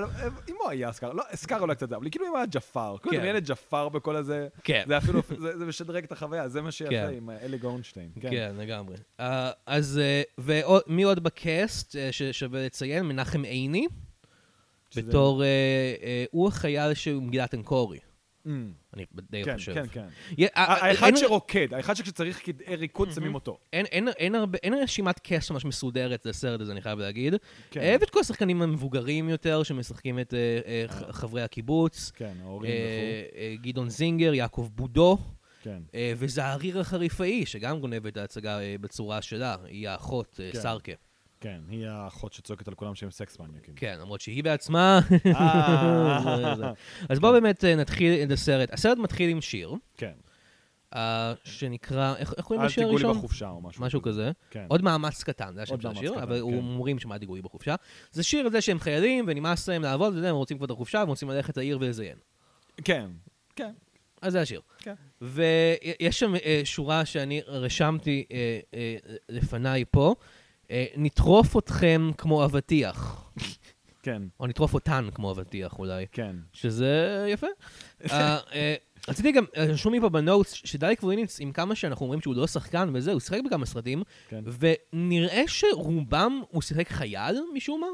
אם 0.49 0.55
הוא 0.59 0.71
היה 0.71 0.93
סקאר, 0.93 1.13
לא, 1.13 1.23
סקאר 1.35 1.61
אולי 1.61 1.75
קצת 1.75 1.89
זה, 1.89 1.97
אבל 1.97 2.11
כאילו 2.11 2.27
אם 2.27 2.37
היה 2.37 2.47
ג'אפר, 2.47 2.97
כאילו 3.03 3.17
כן. 3.17 3.23
אם 3.23 3.29
ילד 3.29 3.47
ג'אפר 3.47 3.89
בכל 3.89 4.17
הזה, 4.17 4.49
כן. 4.65 4.85
זה 4.87 4.99
אפילו, 4.99 5.21
זה 5.59 5.67
משדרג 5.67 6.05
את 6.05 6.13
החוויה, 6.13 6.49
זה 6.49 6.63
מה 6.63 6.71
שיפה 6.71 6.91
כן. 6.91 7.11
עם 7.17 7.31
אה, 7.31 7.37
אלי 7.43 7.59
גורנשטיין. 7.59 8.11
כן, 8.21 8.55
לגמרי. 8.59 8.97
אה, 9.21 9.51
אז, 9.67 10.01
אה, 10.03 10.23
ומי 10.39 11.03
עוד 11.03 11.23
בקאסט 11.23 11.97
ששווה 12.11 12.67
לציין? 12.67 13.07
מנחם 13.07 13.43
עיני, 13.43 13.87
בתור, 14.97 15.43
הוא 16.31 16.49
החייל 16.49 16.95
שהוא 16.95 17.23
מגילת 17.23 17.55
אנקורי. 17.55 17.99
Mm, 18.47 18.51
אני 18.95 19.05
די 19.31 19.45
כן, 19.45 19.55
חושב. 19.57 19.75
כן, 19.75 19.87
כן. 19.93 20.01
אה, 20.41 20.47
אה, 20.57 20.89
האחד 20.89 21.07
אין- 21.07 21.17
שרוקד, 21.17 21.75
האחד 21.75 21.95
שכשצריך 21.95 22.41
ריקוד 22.69 23.11
שמים 23.13 23.35
אותו. 23.35 23.59
אין, 23.73 23.87
אין, 23.87 24.09
אין, 24.09 24.35
הרבה, 24.35 24.59
אין 24.63 24.75
רשימת 24.75 25.19
קאסט 25.19 25.51
ממש 25.51 25.65
מסודרת 25.65 26.27
לסרט 26.27 26.61
הזה, 26.61 26.73
אני 26.73 26.81
חייב 26.83 26.99
להגיד. 26.99 27.35
כן. 27.71 27.81
אה, 27.81 27.97
ואת 28.01 28.11
כל 28.11 28.21
השחקנים 28.21 28.63
המבוגרים 28.63 29.29
יותר, 29.29 29.63
שמשחקים 29.63 30.19
את 30.19 30.35
אה, 30.35 30.39
אה, 30.67 31.13
חברי 31.13 31.43
הקיבוץ. 31.43 32.13
כן, 32.15 32.33
ההורים 32.43 32.73
וכו'. 32.73 33.63
גדעון 33.63 33.89
זינגר, 33.91 34.35
יעקב 34.35 34.69
בודו, 34.75 35.19
כן. 35.63 35.83
אה, 35.95 36.13
וזעריר 36.17 36.81
החריפאי, 36.81 37.47
שגם 37.47 37.81
גונבת 37.81 38.13
את 38.13 38.17
ההצגה 38.17 38.59
בצורה 38.81 39.23
שלה, 39.23 39.57
היא 39.65 39.89
האחות, 39.89 40.41
כן. 40.53 40.61
סרקה. 40.61 40.93
כן, 41.41 41.61
היא 41.69 41.87
האחות 41.87 42.33
שצועקת 42.33 42.69
על 42.69 42.75
כולם 42.75 42.95
שהם 42.95 43.11
סקס 43.11 43.39
מניאקים. 43.39 43.75
כן, 43.75 43.99
למרות 44.01 44.21
שהיא 44.21 44.45
בעצמה... 44.45 45.01
אה. 45.27 46.73
אז 47.11 47.19
בואו 47.19 47.33
באמת 47.33 47.65
אה, 47.65 47.77
נתחיל 47.77 48.23
את 48.23 48.31
הסרט. 48.31 48.73
הסרט 48.73 48.99
מתחיל 48.99 49.31
עם 49.31 49.41
שיר, 49.41 49.75
כן. 49.97 50.13
אה, 50.95 51.33
שנקרא, 51.45 52.15
איך 52.17 52.35
קוראים 52.43 52.61
אל 52.61 52.67
לשיר 52.67 52.85
תיגעו 52.85 52.99
לי 52.99 53.05
הראשון? 53.05 53.19
בחופשה 53.19 53.49
או 53.49 53.61
משהו. 53.61 53.85
משהו 53.85 54.03
כזה. 54.03 54.31
כן. 54.51 54.65
עוד 54.69 54.83
מאמץ 54.83 55.23
קטן, 55.23 55.55
זה 55.55 55.63
השם 55.63 55.81
של 55.81 55.89
השיר, 55.89 56.23
אבל 56.23 56.37
כן. 56.37 56.41
אומרים 56.41 56.99
שמה 56.99 57.19
דיגוי 57.19 57.43
בחופשה. 57.43 57.75
זה 58.13 58.23
שיר 58.23 58.47
על 58.47 58.53
זה 58.53 58.61
שהם 58.61 58.79
חיילים 58.79 59.25
ונמאס 59.29 59.69
להם 59.69 59.83
לעבוד, 59.83 60.17
וזה, 60.17 60.31
הם 60.31 60.37
רוצים 60.37 60.57
כבר 60.57 60.67
את 60.67 60.71
החופשה, 60.71 60.99
והם 60.99 61.09
רוצים 61.09 61.31
ללכת 61.31 61.57
לעיר 61.57 61.79
ולזיין. 61.81 62.19
כן. 62.85 63.11
כן. 63.57 63.73
אז 64.23 64.33
זה 64.33 64.41
השיר. 64.41 64.61
כן. 64.79 64.95
ויש 65.21 66.21
שם 66.21 66.33
שורה 66.65 67.05
שאני 67.05 67.41
רשמתי 67.47 68.25
לפניי 69.29 69.85
פה, 69.91 70.15
נטרוף 70.97 71.57
אתכם 71.57 72.11
כמו 72.19 72.45
אבטיח. 72.45 73.31
כן. 74.03 74.23
או 74.41 74.47
נטרוף 74.47 74.75
אותן 74.75 75.09
כמו 75.15 75.31
אבטיח 75.31 75.79
אולי. 75.79 76.07
כן. 76.13 76.37
שזה 76.53 77.27
יפה. 77.29 77.47
אה, 78.11 78.39
אה, 78.53 78.75
רציתי 79.09 79.33
גם, 79.33 79.45
אה, 79.57 79.65
רשום 79.65 79.93
לי 79.93 80.01
פה 80.01 80.09
בנוטס, 80.09 80.53
שדלי 80.53 80.97
קבוליניץ, 80.97 81.41
עם 81.41 81.53
כמה 81.53 81.75
שאנחנו 81.75 82.05
אומרים 82.05 82.21
שהוא 82.21 82.35
לא 82.35 82.47
שחקן 82.47 82.91
וזה, 82.95 83.13
הוא 83.13 83.21
שיחק 83.21 83.39
בכמה 83.47 83.67
סרטים, 83.67 84.03
כן. 84.29 84.45
ונראה 84.93 85.43
שרובם 85.47 86.43
הוא 86.49 86.63
שיחק 86.63 86.89
חייל 86.89 87.37
משום 87.55 87.81
מה. 87.81 87.87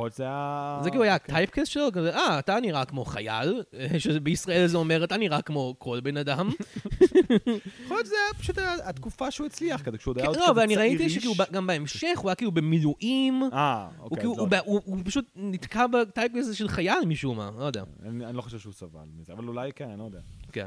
יכול 0.00 0.06
להיות 0.06 0.14
שזה 0.14 0.24
היה... 0.24 0.80
זה 0.82 0.90
כאילו 0.90 1.02
היה 1.02 1.18
כן. 1.18 1.32
הטייפקסט 1.32 1.72
שלו, 1.72 1.92
כזה, 1.92 2.16
אה, 2.16 2.38
אתה 2.38 2.60
נראה 2.60 2.84
כמו 2.84 3.04
חייל, 3.04 3.62
שבישראל 3.98 4.66
זה 4.66 4.76
אומר, 4.76 5.04
אתה 5.04 5.16
נראה 5.16 5.42
כמו 5.42 5.74
כל 5.78 6.00
בן 6.00 6.16
אדם. 6.16 6.50
יכול 7.84 7.96
להיות 7.96 8.06
שזה 8.06 8.14
היה 8.24 8.34
פשוט 8.38 8.58
היה 8.58 8.74
התקופה 8.84 9.30
שהוא 9.30 9.46
הצליח 9.46 9.82
כזה, 9.82 9.98
כשהוא 9.98 10.12
עוד 10.12 10.18
היה 10.18 10.26
כן, 10.26 10.28
עוד 10.28 10.36
לא, 10.36 10.42
כזה 10.42 10.60
ואני 10.60 10.76
ראיתי. 10.76 11.10
שכאילו 11.10 11.34
גם 11.52 11.66
בהמשך 11.66 12.18
הוא 12.18 12.30
היה 12.30 12.34
כאילו 12.34 12.52
במילואים. 12.52 13.42
אה, 13.52 13.88
אוקיי. 14.00 14.18
כאילו, 14.18 14.32
הוא 14.32 14.48
לא. 14.50 14.58
הוא 14.64 14.80
הוא 14.84 14.98
פשוט 15.04 15.24
נתקע 15.36 15.86
בטייפ 15.86 16.32
הזה 16.34 16.56
של 16.56 16.68
חייל 16.68 16.98
משום 17.06 17.36
מה, 17.36 17.50
לא 17.58 17.64
יודע. 17.64 17.82
אני 18.02 18.36
לא 18.36 18.42
חושב 18.42 18.58
שהוא 18.58 18.72
סבל 18.72 19.00
מזה, 19.20 19.32
אבל 19.32 19.48
אולי 19.48 19.72
כן, 19.72 19.88
אני 19.88 19.98
לא 19.98 20.04
יודע. 20.04 20.20
כן. 20.52 20.66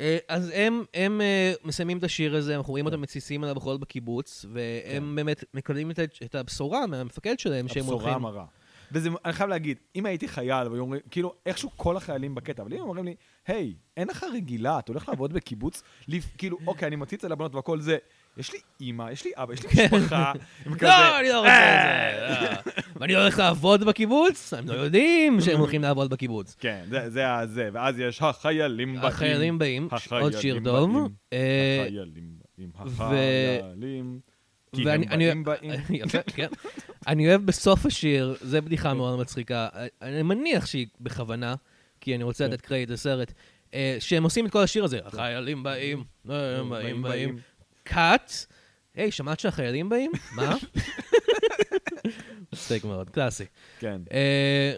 אה, 0.00 0.18
אז 0.28 0.50
הם, 0.54 0.84
הם 0.94 1.20
אה, 1.20 1.52
מסיימים 1.64 1.98
את 1.98 2.04
השיר 2.04 2.36
הזה, 2.36 2.56
אנחנו 2.56 2.70
רואים 2.70 2.86
אותם 2.86 3.00
מתסיסים 3.00 3.44
על 3.44 3.50
הבחורות 3.50 3.80
בקיבוץ, 3.80 4.44
והם 4.52 5.16
באמת 5.16 5.44
מקבלים 5.54 5.90
את, 5.90 5.98
את 6.24 6.34
הבשורה 6.34 6.86
מהמפקד 6.86 7.38
שלהם 7.38 7.68
שהם 7.68 7.82
הבשורה 7.82 8.02
הולכים... 8.02 8.14
המרה. 8.14 8.44
וזה, 8.92 9.08
אני 9.24 9.32
חייב 9.32 9.50
להגיד, 9.50 9.78
אם 9.96 10.06
הייתי 10.06 10.28
חייל, 10.28 10.68
והיו 10.68 10.80
אומרים, 10.82 11.00
כאילו, 11.10 11.34
איכשהו 11.46 11.70
כל 11.76 11.96
החיילים 11.96 12.34
בקטע, 12.34 12.62
אבל 12.62 12.72
אם 12.74 12.80
אומרים 12.80 13.04
לי, 13.04 13.14
היי, 13.46 13.74
אין 13.96 14.08
לך 14.08 14.24
רגילה, 14.34 14.78
אתה 14.78 14.92
הולך 14.92 15.08
לעבוד 15.08 15.32
בקיבוץ, 15.32 15.82
כאילו, 16.38 16.58
אוקיי, 16.66 16.88
אני 16.88 16.96
מוציא 16.96 17.16
את 17.16 17.22
זה 17.22 17.28
לבנות 17.28 17.54
והכל 17.54 17.80
זה, 17.80 17.96
יש 18.36 18.52
לי 18.52 18.58
אימא, 18.80 19.10
יש 19.12 19.24
לי 19.24 19.30
אבא, 19.36 19.52
יש 19.54 19.62
לי 19.62 19.68
משפחה, 19.84 20.32
הם 20.66 20.74
כזה, 20.74 20.86
לא, 20.88 21.20
אני 21.20 21.28
לא 21.28 21.38
רוצה 21.38 21.50
את 21.50 22.40
זה. 22.40 22.50
אה. 22.50 22.56
ואני 22.96 23.14
הולך 23.14 23.38
לעבוד 23.38 23.84
בקיבוץ? 23.84 24.54
הם 24.54 24.68
לא 24.68 24.74
יודעים 24.74 25.40
שהם 25.40 25.58
הולכים 25.58 25.82
לעבוד 25.82 26.10
בקיבוץ. 26.10 26.56
כן, 26.60 26.84
זה- 26.90 27.46
זה 27.46 27.68
ואז 27.72 27.98
יש 27.98 28.22
החיילים 28.22 28.92
באים. 28.94 29.04
החיילים 29.04 29.58
באים, 29.58 29.88
עוד 30.10 30.32
שיר 30.32 30.38
החיילים 30.38 30.64
טוב. 30.64 30.90
באים, 30.92 31.08
אה, 31.32 31.78
החיילים 31.80 32.24
באים, 32.58 32.70
החיילים. 32.74 34.20
כי 34.76 34.84
ואני- 34.84 35.06
הם 35.06 35.12
אני- 35.12 35.26
באים 35.26 35.44
באים. 35.44 35.70
יפה, 36.06 36.18
כן. 36.34 36.48
אני 37.06 37.28
אוהב 37.28 37.46
בסוף 37.46 37.86
השיר, 37.86 38.36
זה 38.40 38.60
בדיחה 38.60 38.94
מאוד 38.94 39.18
מצחיקה, 39.20 39.68
אני 40.02 40.22
מניח 40.22 40.66
שהיא 40.66 40.86
בכוונה, 41.00 41.54
כי 42.00 42.14
אני 42.14 42.24
רוצה 42.24 42.44
כן. 42.46 42.50
לתת 42.50 42.60
קרדיט 42.60 42.90
לסרט, 42.90 43.32
אה, 43.74 43.96
שהם 44.00 44.22
עושים 44.24 44.46
את 44.46 44.50
כל 44.52 44.62
השיר 44.62 44.84
הזה, 44.84 45.00
החיילים 45.04 45.62
באים, 45.62 46.04
הם 46.28 46.70
באים, 46.70 47.02
באים, 47.02 47.38
קאט, 47.82 48.32
היי, 48.94 49.10
שמעת 49.10 49.40
שהחיילים 49.40 49.88
באים? 49.88 50.12
מה? 50.36 50.56
מצחיק 52.52 52.84
מאוד, 52.84 53.10
קלאסי. 53.10 53.44
כן. 53.78 54.00
אה, 54.12 54.72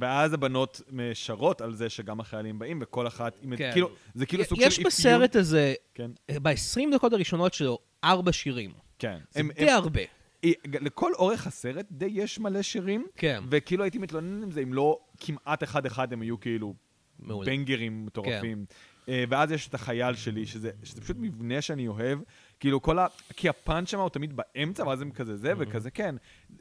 ואז 0.00 0.32
הבנות 0.32 0.80
שרות 1.14 1.60
על 1.60 1.74
זה 1.74 1.88
שגם 1.88 2.20
החיילים 2.20 2.58
באים, 2.58 2.78
וכל 2.82 3.06
אחת, 3.06 3.36
כן. 3.56 3.72
כאילו, 3.72 3.90
זה 4.14 4.26
כאילו 4.26 4.44
סוג 4.44 4.60
של 4.60 4.66
יש 4.66 4.80
בסרט 4.80 5.36
הזה, 5.36 5.74
כן, 5.94 6.10
ב-20 6.42 6.80
דקות 6.94 7.12
הראשונות 7.12 7.54
שלו, 7.54 7.78
ארבע 8.04 8.32
שירים. 8.32 8.70
כן. 8.98 9.18
זה 9.30 9.40
הם- 9.40 9.50
די 9.52 9.70
הם- 9.70 9.76
הרבה. 9.76 10.00
אה, 10.44 10.50
לכל 10.64 11.12
אורך 11.14 11.46
הסרט 11.46 11.86
די 11.90 12.06
יש 12.12 12.38
מלא 12.38 12.62
שירים, 12.62 13.06
כן, 13.16 13.42
וכאילו 13.50 13.84
הייתי 13.84 13.98
מתלונן 13.98 14.42
עם 14.42 14.50
זה, 14.50 14.60
אם 14.62 14.74
לא 14.74 14.98
כמעט 15.20 15.62
אחד-אחד 15.62 16.12
הם 16.12 16.20
היו 16.20 16.40
כאילו 16.40 16.74
מעולה. 17.18 17.46
בנגרים 17.50 18.06
מטורפים. 18.06 18.64
אה, 19.08 19.24
ואז 19.28 19.52
יש 19.52 19.68
את 19.68 19.74
החייל 19.74 20.14
שלי, 20.14 20.46
שזה, 20.46 20.70
שזה 20.82 21.00
פשוט 21.00 21.16
מבנה 21.20 21.62
שאני 21.62 21.88
אוהב, 21.88 22.18
כאילו 22.60 22.82
כל 22.82 22.98
ה... 22.98 23.06
כי 23.36 23.48
הפאנץ' 23.48 23.88
שם 23.90 23.98
הוא 24.00 24.08
תמיד 24.08 24.36
באמצע, 24.36 24.86
ואז 24.86 25.02
הם 25.02 25.10
כזה 25.10 25.36
זה 25.36 25.52
וכזה, 25.58 25.90
כן. 25.90 26.14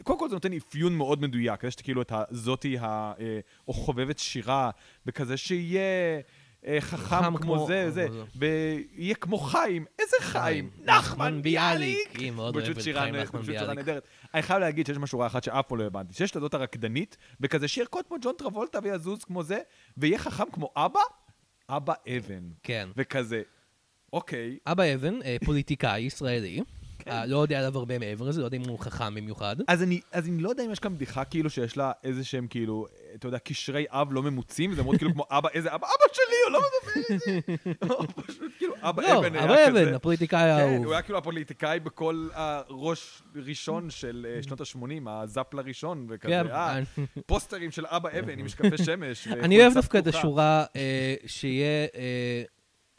קודם 0.04 0.20
כל 0.20 0.30
זה 0.30 0.36
נותן 0.36 0.54
אפיון 0.54 0.96
מאוד 0.96 1.22
מדויק, 1.22 1.64
יש 1.64 1.76
כאילו 1.76 2.02
את 2.02 2.12
הזאתי, 2.16 2.78
אה, 2.80 3.14
או 3.68 3.74
חובבת 3.74 4.20
שירה, 4.20 4.70
וכזה 5.06 5.38
שיהיה... 5.38 5.82
אה, 6.66 6.78
חכם 6.82 7.38
כמו 7.38 7.68
זה, 7.68 7.92
זה, 7.92 8.08
זה. 8.12 8.24
ויהיה 8.36 9.16
כמו 9.16 9.38
חיים, 9.38 9.86
איזה 10.00 10.16
חיים? 10.22 10.70
נחמן 10.86 11.42
ביאליק! 11.42 12.10
פשוט 12.62 12.82
שירה. 12.82 13.74
נהדרת. 13.74 14.08
אני 14.34 14.42
חייב 14.42 14.60
להגיד 14.60 14.86
שיש 14.86 14.98
משהו 14.98 15.20
רע 15.20 15.28
אחד 15.28 15.44
שאף 15.44 15.68
פעם 15.68 15.78
לא 15.78 15.84
הבנתי, 15.84 16.14
שיש 16.14 16.32
את 16.32 16.36
הזאת 16.36 16.54
הרקדנית, 16.54 17.18
וכזה 17.42 17.68
שירקוד 17.68 18.06
כמו 18.08 18.18
ג'ון 18.22 18.34
טרבולטה 18.38 18.80
ויזוז 18.84 19.24
כמו 19.24 19.44
זה, 19.44 19.60
ויהיה 19.98 20.18
חכם 20.18 20.52
כמו 20.52 20.72
אבא, 20.76 21.00
אבא 21.70 21.94
אבן. 22.18 22.44
כן. 22.64 22.90
וכזה, 22.98 23.42
אוקיי, 24.14 24.58
אבא 24.68 24.84
אבן, 24.96 25.22
אה, 25.22 25.38
פוליטיקאי 25.46 26.00
ישראלי. 26.00 26.62
אה, 27.10 27.26
לא 27.26 27.38
יודע 27.38 27.60
עליו 27.60 27.78
הרבה 27.78 28.00
מעבר 28.00 28.26
לזה, 28.26 28.42
לא 28.42 28.46
יודע 28.46 28.58
אם 28.58 28.64
הוא 28.68 28.80
חכם 28.80 29.16
במיוחד. 29.16 29.56
אז 29.68 29.84
אני, 29.84 30.02
אז 30.12 30.28
אני 30.28 30.42
לא 30.42 30.50
יודע 30.50 30.66
אם 30.66 30.72
יש 30.72 30.80
כאן 30.80 30.96
בדיחה 30.96 31.26
כאילו 31.26 31.50
שיש 31.50 31.78
לה 31.78 31.92
איזה 32.04 32.24
שהם 32.24 32.48
כאילו, 32.48 32.86
אתה 33.16 33.28
יודע, 33.28 33.40
קשרי 33.40 33.86
אב 33.90 34.14
לא 34.14 34.24
ממוצים, 34.24 34.74
זה 34.74 34.84
מאוד 34.84 34.98
כאילו 34.98 35.14
כמו 35.14 35.26
אבא, 35.32 35.50
איזה 35.54 35.76
אבא, 35.76 35.88
אבא 35.88 36.14
שלי, 36.14 36.36
הוא 36.46 36.52
לא 36.52 36.60
מדבר 36.60 37.16
איתי. 37.16 37.42
או 37.90 38.08
פשוט 38.08 38.52
כאילו, 38.58 38.74
אבא 38.82 39.02
לא, 39.02 39.20
אבן 39.20 39.36
היה 39.36 39.46
אבא 39.46 39.68
כזה. 39.68 39.84
אבן, 39.84 39.94
הפוליטיקאי 39.94 40.40
כן, 40.40 40.48
האהוב. 40.48 40.86
הוא 40.86 40.94
היה 40.94 41.02
כאילו 41.02 41.18
הפוליטיקאי 41.18 41.80
בכל 41.80 42.28
הראש 42.34 43.22
ראשון 43.36 43.90
של 43.90 44.28
אה, 44.30 44.44
שנות 44.44 44.62
ה-80, 44.62 45.10
הזאפל 45.10 45.60
הראשון, 45.60 46.08
וכזה, 46.10 46.30
כן, 46.30 46.48
אה, 46.52 46.80
פוסטרים 47.26 47.72
של 47.72 47.86
אבא 47.86 48.10
אבן 48.20 48.40
עם 48.40 48.46
משקפי 48.46 48.78
שמש. 48.86 49.28
אני 49.28 49.62
אוהב 49.62 49.74
דווקא 49.74 49.98
את. 49.98 50.08
השורה 50.08 50.66
אה, 50.76 51.16
שיהיה... 51.26 51.88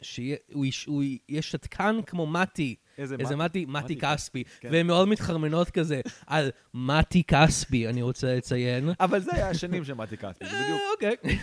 שיהיה, 0.01 0.35
הוא 0.53 0.65
יש- 0.65 0.85
הוא 0.85 1.03
יהיה 1.29 1.41
שתקן 1.41 1.99
כמו 2.05 2.27
מתי, 2.27 2.75
איזה 2.97 3.15
איזה 3.19 3.35
מתי? 3.35 3.65
מתי, 3.65 3.71
מתי 3.71 3.95
מתי, 3.95 3.97
כספי, 4.07 4.43
כן. 4.59 4.69
והן 4.71 4.87
מאוד 4.87 5.07
מתחרמנות 5.07 5.69
כזה 5.69 6.01
על 6.27 6.49
מתי 6.73 7.23
כספי, 7.27 7.87
אני 7.87 8.01
רוצה 8.01 8.35
לציין. 8.35 8.89
אבל 8.99 9.19
זה 9.19 9.31
היה 9.35 9.49
השנים 9.49 9.83
של 9.85 9.93
מתי 9.93 10.17
כספי, 10.17 10.45
זה 10.45 10.51
בדיוק. 10.63 10.79
אה, 11.03 11.09
אוקיי. 11.11 11.37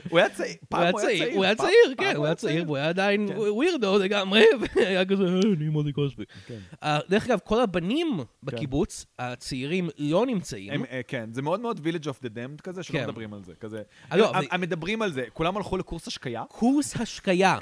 הוא 0.10 0.18
היה 0.18 0.28
צעיר, 0.28 0.56
הוא 0.60 0.66
פעם 0.68 0.82
היה 0.82 0.92
צעיר, 0.92 1.34
הוא 1.34 1.44
היה 1.44 1.54
צעיר, 1.54 1.94
כן, 1.98 2.16
הוא 2.16 2.26
היה 2.26 2.34
צעיר, 2.34 2.64
והוא 2.64 2.76
היה 2.76 2.88
עדיין 2.88 3.28
כן. 3.28 3.34
ווירדו 3.38 3.98
לגמרי, 3.98 4.44
והיה 4.76 5.04
כזה, 5.04 5.22
"אה, 5.24 5.40
אני 5.56 5.68
מודי 5.68 5.92
קוסבי. 5.92 6.24
כן. 6.46 6.58
אה, 6.82 6.98
דרך 7.08 7.26
אגב, 7.26 7.38
כל 7.44 7.60
הבנים 7.60 8.20
בקיבוץ, 8.42 9.06
הצעירים, 9.18 9.88
לא 9.98 10.26
נמצאים. 10.26 10.82
כן, 11.08 11.28
זה 11.32 11.42
מאוד 11.42 11.60
מאוד 11.60 11.80
Village 11.86 12.04
of 12.06 12.24
the 12.24 12.28
Damned 12.28 12.62
כזה, 12.62 12.82
שלא 12.82 12.98
כן. 12.98 13.04
מדברים 13.04 13.34
על 13.34 13.44
זה, 13.44 13.52
כזה. 13.60 13.82
לא, 14.14 14.32
מדברים 14.58 15.02
על 15.02 15.12
זה, 15.12 15.24
כולם 15.32 15.56
הלכו 15.56 15.76
לקורס 15.76 16.06
השקיה? 16.08 16.44
קורס 16.48 16.96
השקיה. 17.00 17.58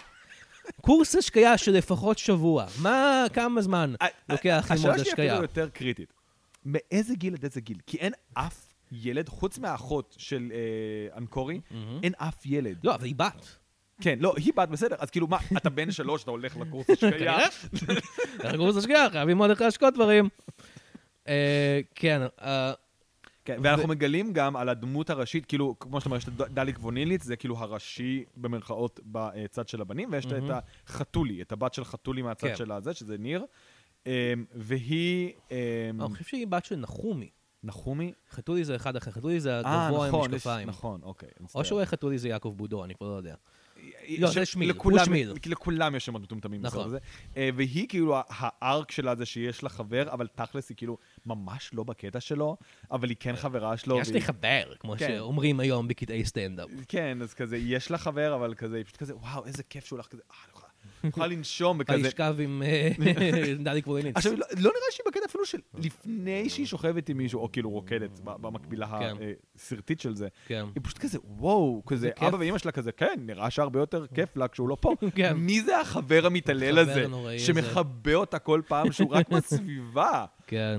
קורס 0.80 1.16
השקיה 1.16 1.58
של 1.58 1.72
לפחות 1.72 2.18
שבוע. 2.18 2.66
מה, 2.82 3.24
כמה 3.32 3.62
זמן 3.62 3.94
לוקח 4.28 4.66
ללמוד 4.70 4.90
השאלה 4.90 5.04
שלי? 5.04 5.30
אפילו 5.30 5.42
יותר 5.42 5.68
קריטית. 5.68 6.12
מאיזה 6.64 7.14
גיל 7.14 7.34
עד 7.34 7.44
איזה 7.44 7.60
גיל? 7.60 7.78
כי 7.86 7.96
אין 7.96 8.12
אף 8.34 8.66
ילד, 8.92 9.28
חוץ 9.28 9.58
מהאחות 9.58 10.14
של 10.18 10.52
אה, 10.54 11.18
אנקורי, 11.18 11.60
אין 12.02 12.12
אף 12.16 12.46
ילד. 12.46 12.76
לא, 12.84 12.94
אבל 12.94 13.04
היא 13.04 13.14
בת. 13.16 13.56
כן, 14.00 14.18
לא, 14.20 14.34
היא 14.36 14.52
בת 14.56 14.68
בסדר, 14.68 14.96
אז 14.98 15.10
כאילו 15.10 15.26
מה, 15.26 15.38
אתה 15.56 15.70
בן 15.70 15.90
שלוש, 15.90 16.22
אתה 16.22 16.30
הולך 16.30 16.56
לקורס 16.56 16.90
השקיה? 16.90 17.10
כנראה. 17.18 17.46
דרך 18.38 18.56
קורס 18.56 18.76
השקיה, 18.76 19.10
חייבים 19.10 19.28
ללמוד 19.28 19.50
איך 19.50 19.60
להשקות 19.60 19.94
דברים. 19.94 20.28
אה, 21.28 21.80
כן, 21.94 22.20
אה, 22.42 22.72
כן, 23.46 23.58
ואנחנו 23.62 23.88
מגלים 23.88 24.32
גם 24.32 24.56
על 24.56 24.68
הדמות 24.68 25.10
הראשית, 25.10 25.46
כאילו, 25.46 25.74
כמו 25.80 26.00
שאתה 26.00 26.08
אומר, 26.08 26.16
יש 26.16 26.28
את 26.28 26.32
דליק 26.32 26.78
ווניליץ, 26.78 27.24
זה 27.24 27.36
כאילו 27.36 27.58
הראשי 27.58 28.24
במרכאות 28.36 29.00
בצד 29.04 29.68
של 29.68 29.80
הבנים, 29.80 30.08
ויש 30.12 30.26
את 30.26 30.62
החתולי, 30.86 31.42
את 31.42 31.52
הבת 31.52 31.74
של 31.74 31.84
חתולי 31.84 32.22
מהצד 32.22 32.48
כן. 32.48 32.56
של 32.56 32.72
הזה, 32.72 32.94
שזה 32.94 33.18
ניר. 33.18 33.44
אמ, 34.06 34.12
והיא... 34.54 35.32
אמ, 35.50 35.56
אני 36.00 36.12
חושב 36.12 36.24
שהיא 36.24 36.46
בת 36.46 36.64
של 36.64 36.76
נחומי. 36.76 37.30
נחומי? 37.66 38.12
חתולי 38.30 38.64
זה 38.64 38.76
אחד 38.76 38.96
אחר, 38.96 39.10
חתולי 39.10 39.40
זה 39.40 39.60
אה, 39.60 39.86
הגבוה 39.86 40.06
עם 40.06 40.08
נכון, 40.08 40.34
משקפיים. 40.34 40.68
נכון, 40.68 41.00
אוקיי. 41.02 41.28
או 41.40 41.44
מצטער. 41.44 41.62
שאולי 41.62 41.86
חתולי 41.86 42.18
זה 42.18 42.28
יעקב 42.28 42.54
בודו, 42.56 42.84
אני 42.84 42.94
כבר 42.94 43.08
לא 43.08 43.14
יודע. 43.14 43.34
לא, 44.18 44.30
זה 44.30 44.46
שמיל, 44.46 44.70
הוא. 44.70 45.38
כי 45.42 45.48
לכולם 45.48 45.94
יש 45.94 46.06
שמות 46.06 46.22
מטומטמים 46.22 46.62
בסרט 46.62 46.74
נכון. 46.74 46.86
הזה. 46.86 46.98
אה, 47.36 47.48
והיא 47.56 47.88
כאילו, 47.88 48.16
הארק 48.28 48.90
שלה 48.90 49.14
זה 49.14 49.26
שיש 49.26 49.62
לה 49.62 49.68
חבר, 49.68 50.12
אבל 50.12 50.26
תכלס 50.34 50.68
היא 50.68 50.76
כאילו 50.76 50.98
ממש 51.26 51.70
לא 51.72 51.84
בקטע 51.84 52.20
שלו, 52.20 52.56
אבל 52.90 53.08
היא 53.08 53.16
כן 53.20 53.36
חברה 53.36 53.76
שלו. 53.76 54.00
יש 54.00 54.10
לי 54.10 54.20
חבר, 54.20 54.72
כמו 54.80 54.94
כן. 54.98 55.08
שאומרים 55.08 55.60
היום 55.60 55.88
בקטעי 55.88 56.24
סטנדאפ. 56.24 56.68
כן, 56.88 57.18
אז 57.22 57.34
כזה, 57.34 57.56
יש 57.56 57.90
לה 57.90 57.98
חבר, 57.98 58.34
אבל 58.34 58.54
כזה, 58.54 58.76
היא 58.76 58.84
פשוט 58.84 58.96
כזה, 58.96 59.16
וואו, 59.16 59.46
איזה 59.46 59.62
כיף 59.62 59.84
שהוא 59.84 59.96
הולך 59.96 60.06
כזה, 60.06 60.22
אה, 60.30 60.36
יכולה 61.04 61.26
לנשום 61.26 61.78
וכזה. 61.80 61.96
וישכב 62.02 62.36
עם 62.38 62.62
אה, 62.66 62.90
דליק 63.64 63.86
וולינץ. 63.86 64.16
עכשיו, 64.16 64.32
לא 64.32 64.38
לא 64.56 64.70
נראה 64.70 64.90
שהיא 64.92 65.04
בקטע 65.06 65.24
אפילו 65.26 65.46
של 65.46 65.58
לפני 65.78 66.48
שהיא 66.48 66.66
שוכבת 66.66 67.08
עם 67.08 67.16
מישהו, 67.16 67.40
או 67.40 67.52
כאילו 67.52 67.70
רוקדת 67.70 68.20
במקבילה 68.24 68.86
כן. 69.00 69.16
הסרטית 69.56 70.00
של 70.00 70.14
זה. 70.16 70.28
כן. 70.46 70.64
היא 70.74 70.82
פשוט 70.84 70.98
כזה, 70.98 71.18
וואו, 71.38 71.82
כזה. 71.86 72.10
אבא 72.16 72.36
ואימא 72.36 72.58
שלה 72.58 72.72
כזה, 72.72 72.92
כן, 72.92 73.14
נראה 73.18 73.50
שהרבה 73.50 73.80
יותר 73.80 74.06
כיף 74.14 74.36
לה 74.36 74.48
כשהוא 74.48 74.68
לא 74.68 74.76
פה. 74.80 74.92
כן. 75.14 75.32
מי 75.36 75.60
זה 75.62 75.80
החבר 75.80 76.26
המתעלל 76.26 76.78
הזה. 76.78 77.04
שמכבה 77.38 78.14
אותה 78.14 78.38
כל 78.38 78.60
פעם 78.68 78.92
שהוא 78.92 79.10
רק 79.14 79.28
בסביבה? 79.32 80.24
כן. 80.46 80.78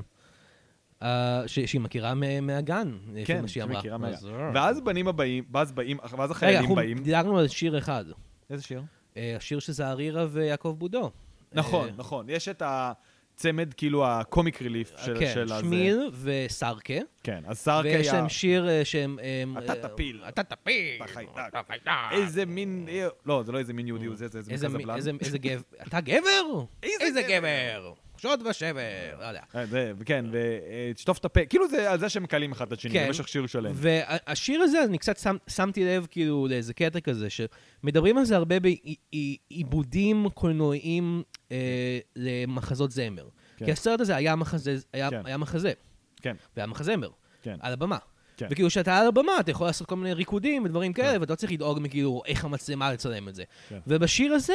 אה, 1.02 1.44
ש- 1.48 1.60
שהיא 1.60 1.82
מכירה 1.82 2.14
מהגן, 2.42 2.98
כן, 3.26 3.42
מה 3.42 3.48
שהיא 3.48 3.64
אמרה. 3.64 3.76
שמכירה 3.76 3.98
מהגן. 3.98 4.14
אז, 4.14 4.26
אה. 4.28 4.52
ואז 4.54 4.82
בנים 4.82 5.08
הבאים, 5.08 5.44
ואז 5.52 5.72
באים, 5.72 5.98
ואז 6.04 6.12
רגע, 6.18 6.32
החיילים 6.32 6.60
אנחנו 6.62 6.76
באים. 6.76 6.98
דילגנו 7.04 7.38
על 7.40 7.48
שיר 7.48 7.78
אחד. 7.78 8.06
איזה 8.50 8.64
שיר? 8.64 8.82
אה, 9.18 9.36
השיר 9.38 9.60
שזה 9.60 9.88
ארירה 9.88 10.26
ויעקב 10.30 10.76
בודו. 10.78 11.12
נכון, 11.54 11.88
אה, 11.88 11.94
נכון. 11.98 12.26
יש 12.30 12.48
את 12.48 12.62
הצמד, 12.66 13.74
כאילו, 13.74 14.08
הקומיק 14.08 14.62
ריליף 14.62 14.94
של 15.06 15.20
כן, 15.20 15.32
של 15.34 15.44
הזה. 15.54 15.60
שמיל 15.64 16.10
וסרקה. 16.24 16.94
כן, 17.24 17.44
אז 17.48 17.58
סארקה 17.58 17.88
ויש 17.90 18.08
היה... 18.08 18.14
להם 18.16 18.30
שיר 18.30 18.70
אה, 18.70 18.86
שהם... 18.86 19.20
אתה 19.58 19.76
תפיל. 19.90 20.24
אתה 20.28 20.44
תפיל. 20.44 21.04
אתה 21.04 21.62
חיידק. 21.68 21.88
איזה 22.12 22.46
מין... 22.46 22.88
לא, 23.26 23.44
זה 23.46 23.52
לא 23.52 23.58
איזה 23.60 23.74
מין 23.74 23.88
יהודי, 23.88 24.08
זה, 24.16 24.28
זה 24.28 24.42
זה 24.42 24.52
איזה 24.52 24.70
מ- 24.70 24.74
מקזבלן. 24.74 24.96
איזה- 25.22 25.38
גבר. 25.38 25.62
אתה 25.88 26.02
גבר? 26.02 26.64
איזה 26.84 27.22
גבר? 27.22 27.94
שוד 28.18 28.44
ושבר. 28.50 28.82
לא 29.20 29.26
יודע. 29.26 29.42
אה, 29.56 29.66
זה, 29.66 29.94
כן, 30.06 30.26
ותשטוף 30.32 31.18
את 31.18 31.26
הפה. 31.26 31.46
כאילו 31.46 31.68
זה 31.68 31.92
על 31.92 32.00
זה 32.00 32.10
שהם 32.10 32.24
מקלים 32.24 32.52
אחד 32.52 32.68
את 32.68 32.78
השני 32.78 32.94
כן. 32.94 33.08
במשך 33.08 33.28
שיר 33.28 33.48
שלם. 33.48 33.72
והשיר 33.74 34.62
הזה, 34.62 34.84
אני 34.84 34.98
קצת 34.98 35.20
שמתי 35.48 35.86
לב 35.86 36.08
כאילו 36.12 36.48
לאיזה 36.50 36.74
קטע 36.74 37.00
כזה, 37.00 37.28
שמדברים 37.30 38.18
על 38.18 38.26
זה 38.26 38.36
הרבה 38.36 38.56
בעיבודים 38.60 40.30
קולנועיים 40.34 41.24
אה, 41.52 42.00
למחזות 42.16 42.92
זמר. 42.92 43.28
כן. 43.58 43.66
כי 43.66 43.72
הסרט 43.72 44.02
הזה 44.02 44.16
היה 44.16 44.36
מחזה, 44.36 44.78
היה, 44.94 45.10
כן. 45.10 45.22
היה 45.26 45.38
מחזה, 45.38 45.74
כן, 46.22 46.36
והיה 46.56 46.68
מחזמר, 46.68 47.10
כן. 47.42 47.56
על 47.60 47.74
הבמה. 47.74 47.98
כן. 48.38 48.48
וכאילו 48.50 48.70
כשאתה 48.70 48.98
על 48.98 49.08
הבמה, 49.08 49.32
אתה 49.40 49.52
יכול 49.52 49.68
לעשות 49.68 49.88
כל 49.88 49.96
מיני 49.96 50.14
ריקודים 50.14 50.66
ודברים 50.66 50.94
כאלה, 50.94 51.20
ואתה 51.20 51.34
לא 51.34 51.36
צריך 51.36 51.52
לדאוג 51.52 51.80
מכאילו 51.82 52.22
איך 52.26 52.46
המצלמה 52.46 52.94
לצלם 52.94 53.30
את 53.30 53.36
זה. 53.36 53.44
כן. 53.70 53.80
ובשיר 53.88 54.34
הזה, 54.34 54.54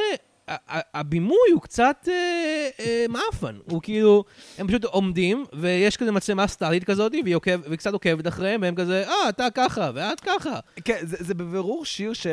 הבימוי 0.94 1.50
הוא 1.52 1.62
קצת 1.62 2.08
אה, 2.08 2.68
אה, 2.80 3.04
מאפן. 3.08 3.56
הוא 3.70 3.82
כאילו, 3.82 4.24
הם 4.58 4.68
פשוט 4.68 4.84
עומדים, 4.84 5.44
ויש 5.52 5.96
כזה 5.96 6.12
מצלמה 6.12 6.46
סטטית 6.46 6.84
כזאת, 6.84 7.12
והיא 7.24 7.36
עוקב, 7.36 7.60
וקצת 7.70 7.92
עוקבת 7.92 8.26
אחריהם, 8.26 8.62
והם 8.62 8.74
כזה, 8.74 9.08
אה, 9.08 9.28
אתה 9.28 9.46
ככה, 9.54 9.90
ואת 9.94 10.20
ככה. 10.20 10.58
כן, 10.84 10.98
זה 11.02 11.16
זה 11.20 11.34
בבירור 11.34 11.84
שיר 11.84 12.12
ש... 12.12 12.26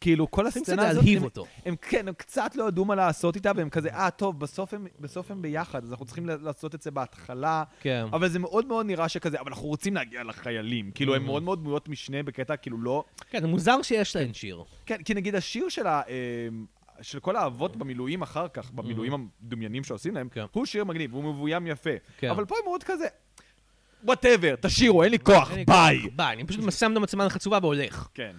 כאילו, 0.00 0.30
כל 0.30 0.46
קצת 0.50 0.56
הסצנה 0.56 0.88
הזאת... 0.88 1.04
הם- 1.16 1.24
אותו. 1.24 1.46
הם 1.66 1.76
כן, 1.76 2.08
הם 2.08 2.14
קצת 2.14 2.56
לא 2.56 2.68
ידעו 2.68 2.84
מה 2.84 2.94
לעשות 2.94 3.36
איתה, 3.36 3.52
והם 3.56 3.70
כזה, 3.70 3.88
אה, 3.88 4.10
טוב, 4.10 4.40
בסוף 4.40 4.74
הם, 4.74 4.86
בסוף 5.00 5.30
הם 5.30 5.42
ביחד, 5.42 5.84
אז 5.84 5.90
אנחנו 5.90 6.04
צריכים 6.06 6.26
לעשות 6.26 6.74
את 6.74 6.82
זה 6.82 6.90
בהתחלה. 6.90 7.64
כן. 7.80 8.04
אבל 8.12 8.28
זה 8.28 8.38
מאוד 8.38 8.66
מאוד 8.66 8.86
נראה 8.86 9.08
שכזה, 9.08 9.40
אבל 9.40 9.50
אנחנו 9.50 9.68
רוצים 9.68 9.94
להגיע 9.94 10.24
לחיילים. 10.24 10.90
כאילו, 10.94 11.14
הם 11.14 11.24
מאוד 11.24 11.42
מאוד 11.42 11.58
דמויות 11.60 11.88
משנה 11.88 12.22
בקטע, 12.22 12.56
כאילו, 12.56 12.78
לא... 12.82 13.04
כן, 13.30 13.40
זה 13.40 13.46
מוזר 13.46 13.82
שיש 13.82 14.16
להן 14.16 14.34
שיר. 14.34 14.64
כן, 14.86 15.02
כי 15.02 15.14
נגיד 15.14 15.34
השיר 15.34 15.68
של 15.68 15.86
ה... 15.86 16.02
של 17.02 17.20
כל 17.20 17.36
האבות 17.36 17.76
במילואים 17.76 18.22
אחר 18.22 18.48
כך, 18.48 18.70
במילואים 18.70 19.12
המדומיינים 19.14 19.84
שעושים 19.84 20.14
להם, 20.14 20.28
כן. 20.28 20.44
הוא 20.52 20.66
שיר 20.66 20.84
מגניב, 20.84 21.14
הוא 21.14 21.24
מבוים 21.24 21.66
יפה. 21.66 21.90
כן. 22.18 22.30
אבל 22.30 22.44
פה 22.44 22.54
הם 22.58 22.64
מאוד 22.64 22.82
כזה, 22.84 23.06
whatever, 24.04 24.54
תשאירו, 24.60 25.02
אין 25.02 25.10
לי 25.10 25.18
כוח, 25.18 25.50
ביי. 25.66 25.98
ביי, 26.16 26.32
אני 26.34 26.44
פשוט 26.44 26.72
שם 26.72 26.92
את 26.92 26.96
המצלמה 26.96 27.24
לחצובה 27.26 27.58
והולך. 27.62 28.08
כן. 28.14 28.32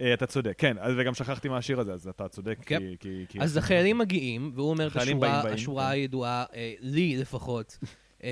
אה, 0.00 0.14
אתה 0.14 0.26
צודק, 0.26 0.54
כן, 0.58 0.76
וגם 0.96 1.14
שכחתי 1.14 1.48
מהשיר 1.48 1.80
הזה, 1.80 1.92
אז 1.92 2.08
אתה 2.08 2.28
צודק, 2.28 2.58
כן. 2.66 2.78
כי... 3.00 3.24
כי- 3.28 3.40
אז 3.40 3.56
החיילים 3.56 3.98
מגיעים, 3.98 4.52
והוא 4.54 4.70
אומר 4.70 4.86
את 4.86 4.96
השורה, 4.96 5.40
השורה 5.40 5.84
כן. 5.84 5.90
הידועה, 5.90 6.44
אה, 6.54 6.74
לי 6.80 7.16
לפחות, 7.16 7.78
אה, 8.24 8.30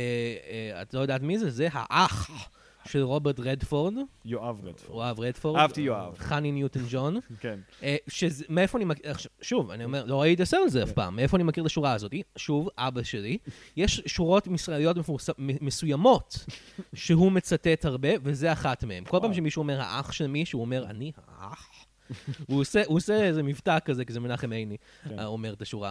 את 0.82 0.94
לא 0.94 1.00
יודעת 1.00 1.22
מי 1.22 1.38
זה? 1.38 1.50
זה 1.50 1.68
האח 1.72 2.30
של 2.86 3.02
רוברט 3.02 3.40
רדפורד, 3.40 3.94
יואב 4.24 4.60
רדפורד. 4.64 4.98
אוהב 4.98 5.20
רדפורד. 5.20 5.60
אהבתי 5.60 5.80
יואב. 5.80 6.14
חני 6.18 6.52
ניוטון 6.52 6.82
ג'ון. 6.90 7.16
כן. 7.40 7.58
אה, 7.82 7.96
שזה, 8.08 8.44
מאיפה 8.48 8.78
אני 8.78 8.84
מכיר, 8.84 9.12
שוב, 9.40 9.70
אני 9.70 9.84
אומר, 9.84 10.04
לא 10.04 10.20
ראיתי 10.20 10.42
את 10.42 10.46
הסרט 10.46 10.60
הזה 10.66 10.82
אף 10.82 10.92
פעם, 10.92 11.16
מאיפה 11.16 11.36
אני 11.36 11.44
מכיר 11.44 11.62
את 11.62 11.66
השורה 11.66 11.92
הזאת? 11.92 12.14
שוב, 12.36 12.68
אבא 12.78 13.02
שלי, 13.02 13.38
יש 13.76 14.02
שורות 14.06 14.46
ישראליות 14.46 14.96
מסוימות 15.38 16.46
שהוא 16.94 17.32
מצטט 17.32 17.84
הרבה, 17.84 18.08
וזה 18.22 18.52
אחת 18.52 18.84
מהן. 18.84 19.04
כל 19.04 19.18
פעם. 19.22 19.34
שמישהו 19.34 19.62
אומר 19.62 19.80
האח 19.80 20.12
של 20.12 20.26
מישהו, 20.26 20.58
הוא 20.58 20.64
אומר, 20.64 20.84
אני 20.84 21.12
האח. 21.26 21.68
הוא 22.48 22.64
עושה, 22.88 23.22
איזה 23.22 23.42
מבטא 23.42 23.78
כזה, 23.84 24.04
כי 24.04 24.12
זה 24.12 24.20
מנחם 24.20 24.52
עיני 24.52 24.76
כן. 25.08 25.18
אה, 25.18 25.26
אומר 25.26 25.52
את 25.52 25.62
השורה. 25.62 25.90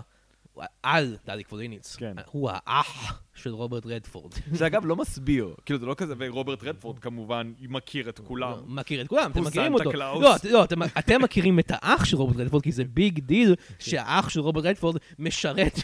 על 0.83 1.17
דליק 1.25 1.47
פוליניץ. 1.47 1.95
כן. 1.95 2.15
הוא 2.31 2.49
האח 2.53 3.23
של 3.33 3.49
רוברט 3.53 3.85
רדפורד. 3.85 4.33
זה 4.51 4.67
אגב 4.67 4.85
לא 4.85 4.95
מסביר, 4.95 5.55
כאילו 5.65 5.79
זה 5.79 5.85
לא 5.85 5.93
כזה, 5.97 6.13
ורוברט 6.17 6.63
רדפורד 6.63 6.99
כמובן 6.99 7.53
מכיר 7.59 8.09
את 8.09 8.19
כולם. 8.19 8.53
מכיר 8.79 9.01
את 9.01 9.07
כולם, 9.07 9.31
אתם 9.31 9.43
מכירים 9.43 9.73
אותו. 9.73 9.91
לא, 9.93 10.21
לא, 10.51 10.63
אתם- 10.63 10.83
אתם 10.99 11.21
מכירים 11.21 11.59
את 11.59 11.71
האח 11.75 12.05
של 12.05 12.17
רוברט 12.17 12.37
רדפורד, 12.37 12.63
כי 12.63 12.71
זה 12.71 12.83
big 12.83 13.19
deal 13.19 13.55
שהאח 13.79 14.29
של 14.29 14.39
רוברט 14.39 14.65
רדפורד 14.65 14.97
משרת 15.19 15.79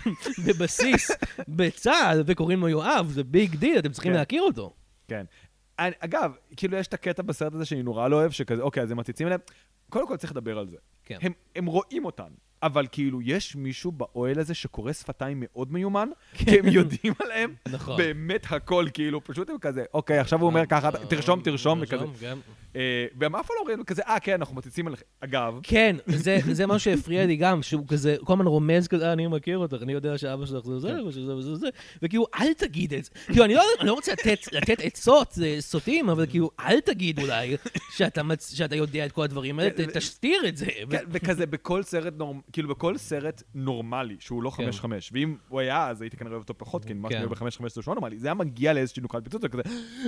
בבסיס 0.47 1.11
בצה"ל, 1.47 2.23
וקוראים 2.25 2.59
לו 2.61 2.67
יואב, 2.69 3.07
זה 3.09 3.23
big 3.23 3.55
deal, 3.55 3.79
אתם 3.79 3.91
צריכים 3.91 4.11
כן. 4.11 4.17
להכיר 4.17 4.41
אותו. 4.43 4.73
כן. 5.07 5.25
אני- 5.79 5.95
אגב, 5.99 6.31
כאילו 6.57 6.77
יש 6.77 6.87
את 6.87 6.93
הקטע 6.93 7.23
בסרט 7.23 7.53
הזה 7.53 7.65
שאני 7.65 7.83
נורא 7.83 8.07
לא 8.07 8.15
אוהב, 8.15 8.31
שכזה, 8.31 8.61
אוקיי, 8.61 8.83
אז 8.83 8.91
הם 8.91 8.97
מציצים 8.97 9.27
אליהם. 9.27 9.41
קודם 9.89 10.07
כל 10.07 10.17
צריך 10.17 10.31
לדבר 10.31 10.59
על 10.59 10.67
זה. 10.67 10.77
כן. 11.05 11.17
הם, 11.21 11.31
הם 11.55 11.65
רואים 11.65 12.05
אותן, 12.05 12.27
אבל 12.63 12.87
כאילו, 12.91 13.21
יש 13.21 13.55
מישהו 13.55 13.91
באוהל 13.91 14.39
הזה 14.39 14.53
שקורא 14.53 14.93
שפתיים 14.93 15.37
מאוד 15.39 15.73
מיומן, 15.73 16.09
כי 16.37 16.59
הם 16.59 16.67
יודעים 16.67 17.13
עליהם? 17.19 17.53
נכון. 17.71 17.97
באמת 17.97 18.45
הכל, 18.49 18.85
כאילו, 18.93 19.23
פשוט 19.23 19.49
הם 19.49 19.57
כזה, 19.61 19.83
אוקיי, 19.93 20.19
עכשיו 20.19 20.39
הוא 20.39 20.47
אומר 20.47 20.65
ככה, 20.65 20.89
תרשום, 20.91 21.41
תרשום, 21.41 21.79
וכזה. 21.81 22.05
כן. 22.73 22.79
אה, 22.79 23.05
והם 23.19 23.35
אף 23.35 23.47
פעם 23.47 23.55
לא 23.55 23.61
אומרים 23.61 23.83
כזה, 23.83 24.01
אה, 24.01 24.19
כן, 24.19 24.33
אנחנו 24.33 24.55
מציצים 24.55 24.87
עליכם. 24.87 25.05
אגב, 25.19 25.59
כן, 25.63 25.95
זה, 26.07 26.37
זה 26.51 26.65
מה 26.65 26.79
שהפריע 26.79 27.25
לי 27.25 27.35
גם, 27.35 27.63
שהוא 27.63 27.87
כזה, 27.87 28.15
כל 28.23 28.33
הזמן 28.33 28.47
רומז 28.47 28.87
כזה, 28.87 29.07
"אה, 29.07 29.13
אני 29.13 29.27
מכיר 29.27 29.57
אותך, 29.57 29.77
אני 29.81 29.93
יודע 29.93 30.17
שאבא 30.17 30.45
שלך 30.45 30.65
זה 30.65 30.79
זה, 30.79 31.03
ושזה 31.03 31.35
וזה 31.35 31.51
וזה, 31.51 31.67
וכאילו, 32.01 32.25
אל 32.39 32.53
תגיד 32.53 32.93
את 32.93 33.03
זה. 33.03 33.11
כאילו, 33.25 33.45
אני 33.45 33.53
לא, 33.53 33.63
לא 33.81 33.93
רוצה 33.93 34.11
לתת, 34.53 34.79
עצות 34.83 35.31
זה 35.31 35.55
סוטים, 35.59 36.09
אבל 36.09 36.25
כאילו, 36.25 36.49
אל 36.59 36.79
תגיד 36.79 37.19
אולי 37.19 37.57
שאתה, 37.91 38.75
יודע 38.75 39.05
את 39.05 39.11
כל 39.11 39.23
הדברים 39.23 39.59
האלה, 39.59 39.71
כן, 39.71 39.85
תסתיר 39.85 40.47
את 40.47 40.57
זה. 40.57 40.65
כן, 40.65 41.03
וכזה 41.11 41.45
בכל 41.45 41.83
סרט 41.83 42.13
נורמ... 42.17 42.39
כאילו 42.53 42.69
בכל 42.69 42.97
סרט 42.97 43.43
נורמלי, 43.55 44.15
שהוא 44.19 44.43
לא 44.43 44.49
כן. 44.49 44.69
5-5, 44.69 44.83
ואם 45.11 45.35
הוא 45.49 45.59
היה, 45.59 45.87
אז 45.87 46.01
הייתי 46.01 46.17
כנראה 46.17 46.33
אוהב 46.33 46.41
אותו 46.41 46.57
פחות, 46.57 46.85
כי 46.85 46.93
מה 46.93 47.09
כן. 47.09 47.15
שאני 47.15 47.25
אוהב 47.25 47.33
ב-5-5 47.39 47.43
זה 47.69 47.81
שהוא 47.81 47.83
לא 47.87 47.95
נורמלי, 47.95 48.19
זה 48.19 48.27
היה 48.27 48.33
מגיע 48.33 48.73
לאיזושהי 48.73 49.01
נוקת 49.01 49.19
פיצוץ, 49.23 49.41
וכזה, 49.45 49.61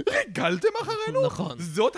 ריגלתם 0.10 0.68
אחרינו? 0.82 1.26
נכון. 1.26 1.56
זאת 1.60 1.96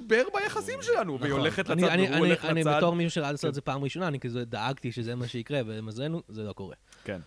המשבר 0.00 0.22
ביחסים 0.34 0.78
שלנו, 0.82 1.20
והיא 1.20 1.30
נכון. 1.30 1.40
הולכת 1.40 1.70
אני- 1.70 1.82
לצד, 1.82 1.92
אני- 1.92 2.02
והוא 2.02 2.14
אני- 2.16 2.26
הולך 2.26 2.44
אני 2.44 2.60
לצד. 2.60 2.76
בתור 2.76 2.94
מישהו 2.94 3.10
שראה 3.10 3.32
לעשות 3.32 3.48
את 3.48 3.54
זה 3.54 3.60
פעם 3.60 3.84
ראשונה, 3.84 4.08
אני 4.08 4.20
כזה 4.20 4.44
דאגתי 4.44 4.92
שזה 4.92 5.14
מה 5.14 5.28
שיקרה, 5.28 5.60
ולמזלנו, 5.66 6.22
זה 6.28 6.42
לא 6.42 6.52
קורה. 6.52 6.74
כן. 7.04 7.20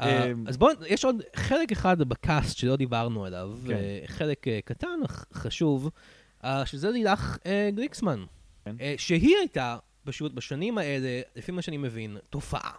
אה, 0.00 0.30
אמ, 0.30 0.44
אז 0.48 0.56
בואו, 0.56 0.72
יש 0.88 1.04
עוד 1.04 1.22
חלק 1.36 1.72
אחד 1.72 1.98
בקאסט 1.98 2.56
שלא 2.56 2.76
דיברנו 2.76 3.24
עליו, 3.24 3.52
כן. 3.66 3.72
אה, 3.74 4.00
חלק 4.06 4.48
אה, 4.48 4.58
קטן, 4.64 5.00
חשוב, 5.32 5.90
שזה 6.64 6.90
לילך 6.90 7.38
גליקסמן, 7.74 8.24
כן. 8.64 8.76
שהיא 8.96 9.36
הייתה 9.36 9.76
פשוט 10.04 10.32
בשנים 10.32 10.78
האלה, 10.78 11.20
לפי 11.36 11.52
מה 11.52 11.62
שאני 11.62 11.76
מבין, 11.76 12.16
תופעה. 12.30 12.72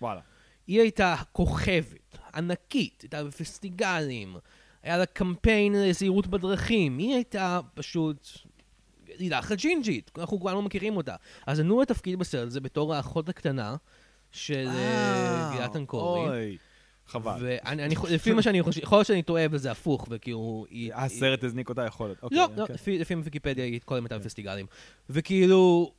וואלה. 0.00 0.20
היא 0.66 0.80
הייתה 0.80 1.16
כוכבת, 1.32 2.18
ענקית, 2.34 3.02
הייתה 3.02 3.24
בפסטיגלים, 3.24 4.36
היה 4.82 4.98
לה 4.98 5.06
קמפיין 5.06 5.72
לזהירות 5.72 6.26
בדרכים, 6.26 6.98
היא 6.98 7.14
הייתה 7.14 7.60
פשוט 7.74 8.28
לילך 9.18 9.52
הג'ינג'ית, 9.52 10.10
אנחנו 10.18 10.40
כולנו 10.40 10.62
מכירים 10.62 10.96
אותה. 10.96 11.16
אז 11.46 11.60
ענו 11.60 11.80
לתפקיד 11.82 12.18
בסרט 12.18 12.46
הזה 12.46 12.60
בתור 12.60 12.94
האחות 12.94 13.28
הקטנה 13.28 13.76
של 14.32 14.68
אה, 14.68 15.50
גילת 15.52 15.76
אנקורי. 15.76 16.28
אוי, 16.28 16.56
חבל. 17.06 17.38
ואני, 17.40 17.84
אני, 17.84 17.94
לפי 18.10 18.32
מה 18.32 18.42
שאני 18.42 18.62
חושב, 18.62 18.82
יכול 18.82 18.98
להיות 18.98 19.06
שאני 19.06 19.22
טועה 19.22 19.46
וזה 19.50 19.70
הפוך, 19.70 20.06
וכאילו... 20.10 20.66
הסרט 20.94 21.44
הזניק 21.44 21.68
אותה 21.68 21.84
יכולת. 21.84 22.22
אוקיי, 22.22 22.38
לא, 22.38 22.48
לא, 22.56 22.66
כן. 22.66 22.74
לפי, 22.74 23.14
ויקיפדיה 23.24 23.64
היא 23.64 23.80
כל 23.84 23.94
הייתה 23.94 24.18
בפסטיגלים. 24.18 24.66
וכאילו, 25.10 25.92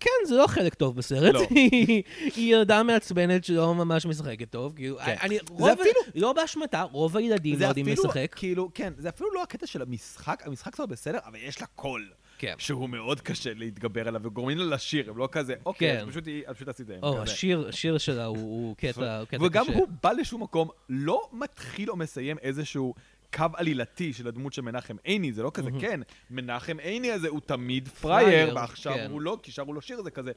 כן, 0.00 0.10
זה 0.26 0.34
לא 0.34 0.46
חלק 0.46 0.74
טוב 0.74 0.96
בסרט. 0.96 1.34
לא. 1.34 1.46
היא 2.36 2.54
ילדה 2.54 2.82
מעצבנת 2.82 3.44
שלא 3.44 3.74
ממש 3.74 4.06
משחקת 4.06 4.50
טוב. 4.50 4.72
כאילו, 4.76 4.96
כן. 5.04 5.16
אני, 5.22 5.34
זה 5.36 5.40
רוב, 5.50 5.68
אפילו- 5.70 6.00
לא 6.14 6.32
באשמתה, 6.32 6.82
רוב 6.82 7.16
הילדים 7.16 7.52
לא 7.52 7.58
זה 7.58 7.64
יודעים 7.64 7.86
אפילו, 7.88 8.02
לשחק. 8.04 8.34
כאילו, 8.36 8.70
כן, 8.74 8.92
זה 8.98 9.08
אפילו 9.08 9.30
לא 9.34 9.42
הקטע 9.42 9.66
של 9.66 9.82
המשחק, 9.82 10.42
המשחק 10.46 10.74
כבר 10.74 10.86
בסדר, 10.86 11.18
אבל 11.26 11.38
יש 11.42 11.60
לה 11.60 11.66
קול. 11.66 12.08
כן. 12.40 12.54
שהוא 12.58 12.88
מאוד 12.88 13.20
קשה 13.20 13.50
להתגבר 13.54 14.08
עליו, 14.08 14.20
וגורמים 14.24 14.58
לה 14.58 14.64
לשיר, 14.64 15.10
הם 15.10 15.16
לא 15.18 15.28
כזה, 15.32 15.54
אוקיי, 15.66 15.92
כן. 15.96 16.02
אז 16.02 16.08
פשוט 16.08 16.24
פשוט 16.54 16.68
עשית 16.68 16.88
להם. 16.88 16.98
או, 17.02 17.12
כזה. 17.12 17.22
השיר, 17.22 17.66
השיר 17.68 17.98
שלה 17.98 18.24
הוא, 18.24 18.36
הוא 18.38 18.76
קטע, 18.80 19.18
הוא 19.18 19.26
קטע 19.26 19.44
וגם 19.44 19.64
קשה. 19.64 19.74
הוא 19.78 19.88
בא 20.02 20.12
לשום 20.12 20.42
מקום, 20.42 20.68
לא 20.88 21.28
מתחיל 21.32 21.90
או 21.90 21.96
מסיים 21.96 22.38
איזשהו 22.38 22.94
קו 23.34 23.46
עלילתי 23.54 24.12
של 24.12 24.28
הדמות 24.28 24.52
של 24.52 24.62
מנחם 24.62 24.96
עיני, 25.04 25.32
זה 25.32 25.42
לא 25.42 25.50
כזה, 25.54 25.70
כן, 25.80 26.00
מנחם 26.30 26.78
עיני 26.78 27.12
הזה 27.12 27.28
הוא 27.28 27.40
תמיד 27.40 27.88
פראייר, 27.88 28.28
פראייר, 28.28 28.56
ועכשיו 28.56 28.94
כן. 28.94 29.10
הוא 29.10 29.20
לא, 29.20 29.38
כי 29.42 29.52
שרו 29.52 29.72
לו 29.72 29.80
שיר, 29.80 30.02
זה 30.02 30.10
כזה. 30.10 30.32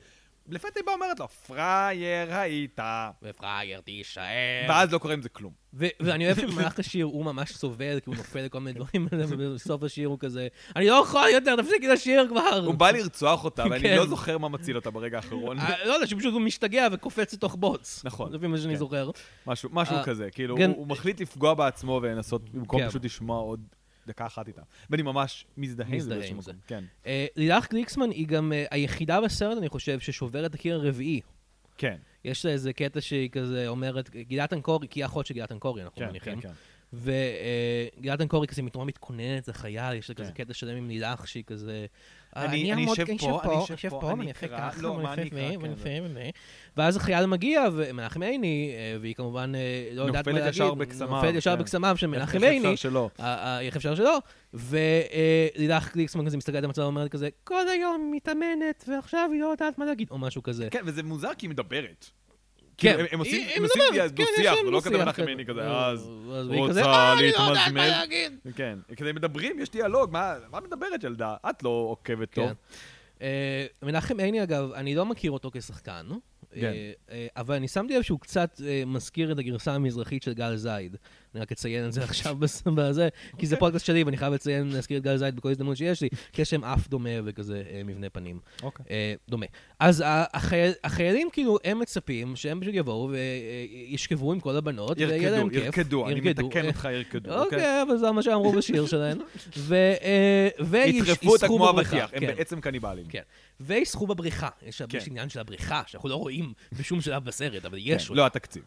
לפתע 0.49 0.69
היא 0.75 0.85
באה 0.85 0.93
אומרת 0.93 1.19
לו, 1.19 1.27
פראייר 1.27 2.35
היית, 2.35 2.79
ופראייר 3.23 3.81
תישאר. 3.81 4.65
ואז 4.69 4.93
לא 4.93 4.97
קורה 4.97 5.13
עם 5.13 5.21
זה 5.21 5.29
כלום. 5.29 5.53
ואני 5.73 6.25
אוהב 6.25 6.39
שבמהלך 6.41 6.79
השיר 6.79 7.05
הוא 7.05 7.25
ממש 7.25 7.51
סובל, 7.51 7.99
כי 7.99 8.09
הוא 8.09 8.15
נופל 8.15 8.41
לכל 8.41 8.59
מיני 8.59 8.79
דברים, 8.79 9.07
ובסוף 9.29 9.83
השיר 9.83 10.07
הוא 10.07 10.19
כזה, 10.19 10.47
אני 10.75 10.87
לא 10.87 11.03
יכול 11.03 11.29
יותר, 11.33 11.55
תפסיקי 11.55 11.87
לשיר 11.87 12.27
כבר. 12.29 12.63
הוא 12.65 12.73
בא 12.73 12.91
לרצוח 12.91 13.43
אותה, 13.43 13.63
ואני 13.69 13.79
כן. 13.81 13.97
לא 13.97 14.05
זוכר 14.05 14.37
מה 14.37 14.49
מציל 14.49 14.75
אותה 14.75 14.91
ברגע 14.91 15.17
האחרון. 15.17 15.59
אה, 15.59 15.85
לא 15.85 15.93
יודע, 15.93 16.07
שפשוט 16.07 16.33
הוא 16.33 16.41
משתגע 16.41 16.87
וקופץ 16.91 17.33
לתוך 17.33 17.55
בוץ. 17.55 18.01
נכון. 18.05 18.33
לפי 18.33 18.47
מה 18.47 18.57
שאני 18.57 18.73
כן. 18.73 18.79
זוכר. 18.79 19.09
משהו 19.47 19.69
משהו 19.73 19.95
אה, 19.95 20.03
כזה, 20.03 20.31
כאילו, 20.31 20.57
כן. 20.57 20.71
הוא 20.75 20.87
מחליט 20.87 21.21
לפגוע 21.21 21.53
בעצמו 21.53 21.99
ולנסות, 22.03 22.49
במקום 22.49 22.81
כן. 22.81 22.89
פשוט 22.89 23.05
לשמוע 23.05 23.39
עוד 23.39 23.61
דקה 24.07 24.25
אחת 24.25 24.47
איתה. 24.47 24.61
ואני 24.89 25.01
ממש 25.01 25.45
מזדהה 25.57 25.87
עם 25.87 25.99
זה 25.99 26.09
באיזשהו. 26.09 26.37
מקום. 26.37 26.53
כן. 26.67 26.83
אה, 27.05 27.25
לילך 27.35 27.69
גליקסמן 27.69 28.09
היא 28.09 28.27
גם 28.27 28.53
אה, 28.53 28.65
היחידה 28.71 29.21
בסרט, 29.21 29.57
אני 29.57 29.69
חושב, 29.69 29.99
ששוברת 29.99 30.49
את 30.49 30.55
הקיר 30.55 30.75
הרביעי. 30.75 31.21
כן, 31.77 31.97
יש 32.25 32.45
לה 32.45 32.51
איזה 32.51 32.73
קטע 32.73 33.01
שהיא 33.01 33.29
כזה 33.29 33.67
אומרת, 33.67 34.09
גילת 34.09 34.53
אנקורי, 34.53 34.87
כי 34.87 34.99
היא 34.99 35.05
אחות 35.05 35.25
של 35.25 35.33
גילת 35.33 35.51
אנקורי, 35.51 35.83
אנחנו 35.83 35.97
כן, 35.97 36.09
מניחים. 36.09 36.41
כן, 36.41 36.49
כן. 36.49 36.53
וגילת 36.93 38.21
אנקורי 38.21 38.47
כזה 38.47 38.61
מתנועה 38.61 38.87
מתכוננת 38.87 39.47
לחייל, 39.47 39.93
יש 39.93 40.09
לה 40.09 40.15
כזה 40.15 40.31
כן. 40.31 40.43
קטע 40.43 40.53
שלם 40.53 40.77
עם 40.77 40.87
לילך 40.87 41.27
שהיא 41.27 41.43
כזה... 41.43 41.85
"אה, 42.37 42.45
אני- 42.45 42.85
אשב 42.93 43.05
פה, 43.05 43.41
אני 43.43 43.63
אשב 43.63 43.89
פה, 43.89 43.97
פה, 44.01 44.11
אני 44.11 44.31
אקרא." 44.31 44.69
לא, 44.77 44.95
מה 45.03 45.13
אני 45.13 45.27
אקרא, 45.27 45.39
ואני 45.39 45.99
ואני- 46.01 46.31
ואז 46.77 46.95
החייל 46.97 47.25
מגיע, 47.25 47.63
ומנחם 47.73 48.21
עיני, 48.23 48.71
אה, 48.75 48.97
והיא 49.01 49.15
כמובן 49.15 49.51
אה, 49.55 49.59
לא 49.93 50.01
יודעת 50.03 50.27
מה 50.27 50.31
נופלת 50.33 50.45
להגיד. 50.45 50.61
ישר 50.61 50.73
בקסמיו, 50.73 51.09
נופלת 51.15 51.35
ישר 51.35 51.55
כן. 51.55 51.61
בקסמיו 51.61 51.97
של 51.97 52.13
איך- 52.13 52.19
מנחם 52.21 52.37
איך 52.43 52.51
עיני. 52.53 52.73
אפשר 52.73 52.89
שלא? 52.89 53.09
איך 53.61 53.75
אפשר 53.75 53.95
שלא? 53.95 54.17
ולילך 54.53 55.93
גליקסמן 55.93 56.25
כזה 56.25 56.37
מסתכלת 56.37 56.57
על 56.57 56.65
המצב 56.65 56.81
ואומרת 56.81 57.11
כזה, 57.11 57.29
כל 57.43 57.67
היום 57.69 58.11
מתאמנת, 58.15 58.85
ועכשיו 58.87 59.29
היא 59.33 59.41
לא 59.41 59.45
יודעת 59.45 59.77
מה 59.77 59.85
להגיד, 59.85 60.07
או 60.11 60.17
משהו 60.17 60.43
כזה. 60.43 60.67
כן, 60.71 60.81
וזה 60.85 61.03
מוזר 61.03 61.29
כי 61.37 61.45
היא 61.45 61.49
מדברת. 61.49 62.09
כן. 62.81 62.89
כאילו, 62.89 62.99
הם- 62.99 63.07
הם 63.11 63.19
עושים 63.19 63.47
כן, 63.55 63.61
דו-שיח, 64.15 64.53
להם 64.53 64.65
זה 64.65 64.71
לא 64.71 64.81
כזה 64.81 64.97
מנחם. 64.97 65.27
עיני 65.27 65.45
כזה, 65.45 65.61
אה, 65.61 65.87
אז 65.89 65.99
כזה, 65.99 66.57
רוצה 66.57 66.81
"אה, 66.81 67.15
לא 67.15 67.21
יודעת 67.21 67.71
מה 67.73 67.87
להתמזמז. 67.87 68.53
כן, 68.55 68.79
כזה 68.97 69.13
מדברים, 69.13 69.59
יש 69.59 69.69
דיאלוג, 69.71 70.11
מה 70.11 70.35
מדברת 70.63 71.03
ילדה? 71.03 71.35
את 71.49 71.63
לא 71.63 71.69
עוקבת 71.69 72.31
טוב. 72.33 72.47
כן. 72.47 72.53
אה, 73.21 73.65
מנחם 73.83 74.19
עיני, 74.19 74.43
אגב, 74.43 74.71
אני 74.71 74.95
לא 74.95 75.05
מכיר 75.05 75.31
אותו 75.31 75.51
כשחקן, 75.53 76.05
כן. 76.55 76.63
אה, 76.63 76.91
אה, 77.11 77.27
אבל 77.37 77.55
אני 77.55 77.67
שמתי 77.67 77.95
לב 77.97 78.01
שהוא 78.01 78.19
קצת 78.19 78.61
אה, 78.65 78.83
מזכיר 78.85 79.31
את 79.31 79.39
הגרסה 79.39 79.73
המזרחית 79.73 80.23
של 80.23 80.33
גל 80.33 80.55
זייד. 80.55 80.95
אני 81.35 81.41
רק 81.41 81.51
אציין 81.51 81.87
את 81.87 81.93
זה 81.93 82.03
עכשיו 82.03 82.37
בזה, 82.75 83.09
כי 83.37 83.47
זה. 83.47 83.57
פודקאסט 83.57 83.85
שלי 83.85 84.03
ואני 84.03 84.17
חייב 84.17 84.33
לציין, 84.33 84.69
להזכיר 84.69 84.97
את 84.97 85.03
גל 85.03 85.17
זייד 85.17 85.35
בכל 85.35 85.49
הזדמנות 85.49 85.77
שיש 85.77 86.01
לי, 86.01 86.09
כי 86.33 86.41
יש 86.41 86.53
להם 86.53 86.63
אף 86.63 86.87
דומה 86.87 87.09
וכזה 87.25 87.63
אה, 87.71 87.81
מבנה 87.85 88.09
פנים. 88.09 88.39
אוקיי. 88.63 88.85
אה, 88.89 89.13
דומה. 89.29 89.45
אז 89.79 90.03
החיילים, 90.83 91.29
כאילו, 91.31 91.57
הם 91.63 91.79
מצפים 91.79 92.35
שהם 92.35 92.61
פשוט 92.61 92.73
יבואו 92.75 93.09
וישכבו 93.09 94.33
עם 94.33 94.39
כל 94.39 94.57
הבנות, 94.57 94.97
ויהיה 94.97 95.31
להם 95.31 95.49
כיף. 95.49 95.63
ירקדו, 95.63 96.07
אני 96.07 96.19
ירקדו. 96.19 96.47
מתקן 96.47 96.61
אה, 96.61 96.67
אותך, 96.67 96.87
ירקדו, 96.91 97.33
אוקיי? 97.33 97.59
אוקיי, 97.59 97.81
אבל 97.81 97.97
זה 97.97 98.11
מה 98.11 98.23
שאמרו 98.23 98.51
בשיר 98.51 98.85
שלהם. 98.85 99.17
ו- 99.57 99.75
אה, 99.75 100.85
יטרפו 100.85 101.31
אותה 101.31 101.45
וישחו 101.45 101.57
כמו 101.57 101.73
בבריכה, 101.73 102.03
אבטיח, 102.03 102.09
הם 102.13 102.19
כן. 102.19 102.35
בעצם 102.35 102.61
קניבלים. 102.61 103.05
כן. 103.09 103.21
וישחו 103.59 104.07
בבריכה. 104.07 104.49
יש 104.65 104.81
כן. 104.81 104.97
יש 104.97 105.07
עניין 105.07 105.29
של 105.29 105.39
הבריכה, 105.39 105.81
שאנחנו 105.87 106.09
לא 106.09 106.15
רואים 106.15 106.53
בשום 106.79 107.01
שלב 107.01 107.23
בסרט, 107.23 107.65
אבל 107.65 107.77
יש 107.77 108.03
כן, 108.03 108.09
אותה. 108.09 108.21
לא 108.21 108.25
התקציב. 108.25 108.63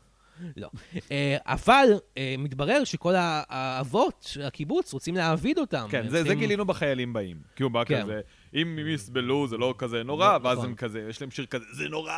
לא. 0.57 0.71
אה, 1.11 1.37
אבל 1.43 1.87
אה, 2.19 2.35
מתברר 2.39 2.85
שכל 2.85 3.15
ה- 3.15 3.43
האבות 3.49 4.27
של 4.29 4.43
הקיבוץ 4.43 4.93
רוצים 4.93 5.15
להעביד 5.17 5.59
אותם. 5.59 5.87
כן, 5.91 6.09
זה 6.09 6.35
גילינו 6.35 6.65
בחיילים 6.65 7.13
באים. 7.13 7.37
כי 7.57 7.63
הוא 7.63 7.71
בא 7.71 7.85
כן. 7.85 8.03
כזה, 8.03 8.21
אם 8.55 8.79
הם 8.79 8.89
יסבלו 8.89 9.49
זה 9.49 9.57
לא 9.57 9.75
כזה 9.79 10.03
נורא, 10.03 10.39
ואז 10.43 10.59
נכון. 10.59 10.69
הם 10.71 10.75
כזה, 10.77 11.07
יש 11.11 11.21
להם 11.21 11.31
שיר 11.31 11.47
כזה, 11.47 11.65
זה 11.73 11.89
נורא, 11.89 12.13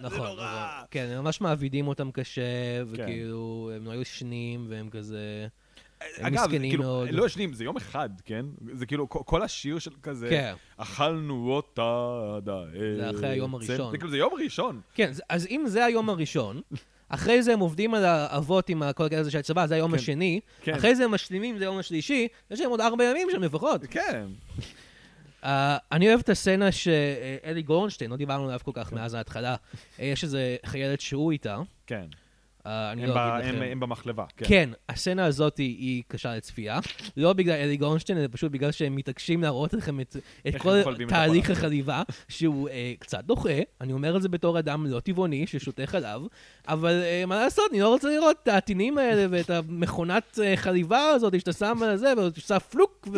זה 0.00 0.06
נכון, 0.06 0.18
נורא. 0.18 0.30
נכון. 0.74 0.86
כן, 0.90 1.06
הם 1.12 1.24
ממש 1.24 1.40
מעבידים 1.40 1.88
אותם 1.88 2.10
קשה, 2.10 2.42
כן. 2.42 2.84
וכאילו, 3.02 3.70
הם 3.76 3.84
לא 3.86 3.94
ישנים, 3.94 4.66
והם 4.68 4.88
כזה... 4.90 5.46
הם 6.16 6.34
מסכנים 6.34 6.70
כאילו, 6.70 6.82
מאוד. 6.84 7.08
לא 7.10 7.26
ישנים, 7.26 7.52
זה 7.52 7.64
יום 7.64 7.76
אחד, 7.76 8.08
כן? 8.24 8.46
זה 8.72 8.86
כאילו, 8.86 9.08
כל- 9.08 9.42
השיר 9.42 9.78
של 9.78 9.90
כזה, 10.02 10.28
כן. 10.30 10.54
אכלנו 10.76 11.50
אותה 11.52 12.08
עד 12.36 12.48
העצם. 12.48 12.96
זה 12.96 13.10
אחרי 13.10 13.28
היום 13.28 13.54
הראשון. 13.54 13.90
זה 13.90 13.98
כאילו, 13.98 14.10
זה 14.10 14.16
יום 14.18 14.32
ראשון. 14.44 14.80
כן, 14.94 15.10
אז 15.28 15.46
אם 15.46 15.64
זה 15.66 15.84
היום 15.84 16.10
הראשון, 16.10 16.60
אחרי 17.08 17.42
זה 17.42 17.52
הם 17.52 17.60
עובדים 17.60 17.94
על 17.94 18.04
האבות 18.04 18.68
עם 18.68 18.92
כל 18.92 19.04
הקטע 19.04 19.18
הזה 19.18 19.30
של 19.30 19.38
הצבא, 19.38 19.66
זה 19.66 19.74
היום 19.74 19.90
כן. 19.90 19.96
השני, 19.96 20.40
כן. 20.62 20.74
אחרי 20.74 20.94
זה 20.94 21.04
הם 21.04 21.10
משלימים, 21.10 21.58
זה 21.58 21.64
היום 21.64 21.78
השלישי, 21.78 22.28
יש 22.50 22.60
להם 22.60 22.70
עוד 22.70 22.80
ארבע 22.80 23.04
ימים 23.04 23.28
שם 23.32 23.42
לפחות. 23.42 23.80
כן. 23.90 24.26
אה, 25.44 25.76
אני 25.92 26.08
אוהב 26.08 26.20
את 26.20 26.28
הסצנה 26.28 26.72
שאלי 26.72 27.62
גורנשטיין, 27.62 28.10
לא 28.10 28.16
דיברנו 28.16 28.44
עליו 28.44 28.60
כל 28.64 28.70
כך 28.74 28.92
מאז 28.92 29.14
ההתחלה, 29.14 29.56
אה, 30.00 30.04
יש 30.04 30.24
איזה 30.24 30.56
חיילת 30.66 31.00
שהוא 31.00 31.32
איתה, 31.32 31.58
כן. 31.86 32.04
אה, 32.68 32.92
אני 32.92 33.02
הם 33.02 33.08
לא 33.08 33.14
ב- 33.14 33.18
אגיד 33.18 33.48
הם- 33.48 33.54
לכם. 33.54 33.64
הם 33.72 33.80
במחלבה, 33.80 34.24
כן. 34.36 34.44
כן, 34.48 34.70
הסצנה 34.88 35.24
הזאת 35.24 35.56
היא- 35.58 35.76
היא 35.78 36.02
קשה 36.08 36.36
לצפייה. 36.36 36.78
לא 37.16 37.32
בגלל 37.32 37.54
אלי 37.54 37.76
גורנשטיין, 37.76 38.18
אלא 38.18 38.26
פשוט 38.30 38.52
בגלל 38.52 38.72
שהם 38.72 38.96
מתעקשים 38.96 39.42
להראות 39.42 39.74
לכם 39.74 40.00
את, 40.00 40.16
את 40.48 40.56
כל 40.56 40.76
הם 41.00 41.08
תהליך. 41.08 41.50
החליבה, 41.50 42.02
שהוא 42.28 42.68
אה, 42.68 42.92
קצת 42.98 43.24
דוחה. 43.24 43.48
אני 43.80 43.92
אומר 43.92 44.16
את 44.16 44.22
זה 44.22 44.28
בתור 44.28 44.58
אדם 44.58 44.86
לא 44.86 45.00
טבעוני 45.00 45.46
ששותה 45.46 45.86
חלב, 45.86 46.22
אבל 46.68 47.00
אה, 47.02 47.22
מה 47.26 47.36
לעשות, 47.36 47.64
אני 47.70 47.80
לא 47.80 47.88
רוצה 47.88 48.08
לראות 48.08 48.36
את 48.42 48.48
הטינים 48.48 48.98
האלה 48.98 49.26
ואת 49.30 49.50
המכונת 49.50 50.38
אה, 50.42 50.56
חליבה 50.56 51.00
הזאת 51.10 51.40
שאתה 51.40 51.52
שם 51.52 51.78
על 51.82 51.96
זה, 51.96 52.08
ואתה 52.16 52.40
עושה 52.40 52.60
פלוק 52.60 53.08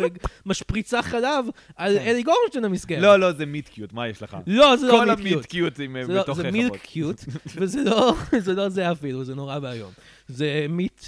ומשפריצה 0.45 1.01
חלב 1.01 1.45
על 1.75 1.97
כן. 1.99 2.05
אלי 2.07 2.23
גורנשטיין 2.23 2.65
המסכן. 2.65 2.99
לא, 3.01 3.19
לא, 3.19 3.31
זה 3.31 3.45
מיט 3.45 3.69
קיוט, 3.69 3.93
מה 3.93 4.07
יש 4.07 4.23
לך? 4.23 4.37
לא, 4.47 4.75
זה 4.77 4.87
לא 4.87 4.91
כל 4.91 5.05
מיט 5.05 5.19
המיט 5.19 5.27
קיוט. 5.33 5.45
קיוטים 5.45 5.95
הם 5.95 6.07
זה 6.07 6.13
לא- 6.13 6.21
בתוך 6.23 6.37
זה 6.37 6.43
חוות. 6.43 6.53
מילק 6.53 6.81
קיוט, 6.81 7.21
וזה 7.55 7.83
לא, 7.83 8.13
זה 8.45 8.53
לא 8.53 8.69
זה 8.69 8.91
אפילו, 8.91 9.23
זה 9.23 9.35
נורא 9.41 9.59
ואיום. 9.61 9.91
זה 10.27 10.65
מיט, 10.69 11.03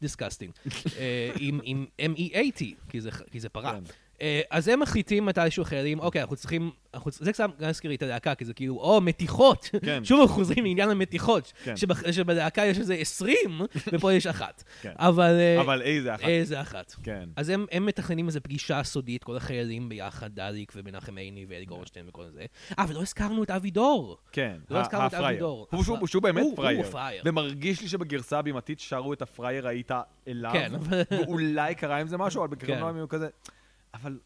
דיסקסטינג. 0.00 0.52
אה, 0.98 1.32
עם 1.38 1.60
עם 1.62 1.86
M-E-A-T, 2.14 2.58
כי 2.88 3.00
זה- 3.00 3.10
פרה. 3.48 3.78
כן. 4.18 4.24
אה, 4.24 4.40
אז 4.50 4.68
הם 4.68 4.80
מחליטים 4.80 5.26
מתישהו 5.26 5.62
החיילים, 5.62 5.98
אוקיי, 6.00 6.20
אנחנו 6.20 6.36
צריכים, 6.36 6.70
אנחנו- 6.94 7.10
זה 7.10 7.32
קצת 7.32 7.44
גם 7.60 7.68
הזכיר 7.68 7.88
לי 7.90 7.94
את 7.96 8.02
הלהקה, 8.02 8.34
כי 8.34 8.44
זה 8.44 8.54
כאילו, 8.54 8.74
או, 8.74 9.00
מתיחות. 9.00 9.70
כן. 9.84 10.04
שוב 10.04 10.20
אנחנו 10.20 10.34
חוזרים 10.34 10.64
לעניין 10.64 10.90
המתיחות, 10.90 11.52
כן. 11.64 11.76
שבח- 11.76 12.10
שבלהקה 12.10 12.64
יש 12.64 12.78
איזה 12.78 12.94
20, 12.94 13.36
ופה 13.92 14.12
יש 14.12 14.26
אחת. 14.26 14.62
כן. 14.82 14.92
אבל... 14.96 15.30
אה, 15.38 15.60
אבל 15.60 15.82
איזה 15.82 16.14
אחת. 16.14 16.24
איזה 16.24 16.60
אחת. 16.60 16.94
כן. 17.02 17.28
אז 17.36 17.48
הם, 17.48 17.66
הם 17.72 17.86
מתכננים 17.86 18.26
איזו 18.26 18.40
פגישה 18.42 18.82
סודית, 18.82 19.24
כל 19.24 19.36
החיילים 19.36 19.88
ביחד, 19.88 20.30
דליק 20.34 20.72
ומנחם 20.76 21.16
עיני 21.16 21.46
ואלי 21.48 21.64
גורנשטיין 21.64 22.08
וכל 22.08 22.24
זה. 22.32 22.44
אה, 22.78 22.84
ולא 22.88 23.00
הזכרנו 23.02 23.42
את 23.42 23.50
אבי 23.50 23.70
דור. 23.70 24.16
כן, 24.32 24.56
לא 24.70 24.78
הזכרנו 24.80 25.06
את 25.06 25.14
הפראייר. 25.14 25.30
אבידור. 25.30 25.66
הוא 25.70 25.84
שהוא- 25.84 26.06
שהוא 26.06 26.22
באמת 26.22 26.40
הוא- 26.42 26.48
הוא 26.50 26.56
פראייר. 26.56 26.82
פראייר. 26.90 27.22
ומרגיש 27.26 27.80
לי 27.82 27.88
שבגרסה 27.88 28.38
הבימתית 28.38 28.80
שרו 28.80 29.12
את 29.12 29.22
הפראייר 29.22 29.68
היית 29.68 29.90
אליו. 30.28 30.50
כן. 30.52 30.72
ואולי 31.10 31.74
קרה 31.74 32.00
עם 32.00 32.08
זה 32.08 32.18
משהו, 32.18 32.44
אבל 32.44 32.48
בקרוב 32.56 32.76
כן. 32.78 32.82
הם 32.84 32.96
היו 32.96 33.08
כזה... 33.08 33.28
אבל... 33.94 34.18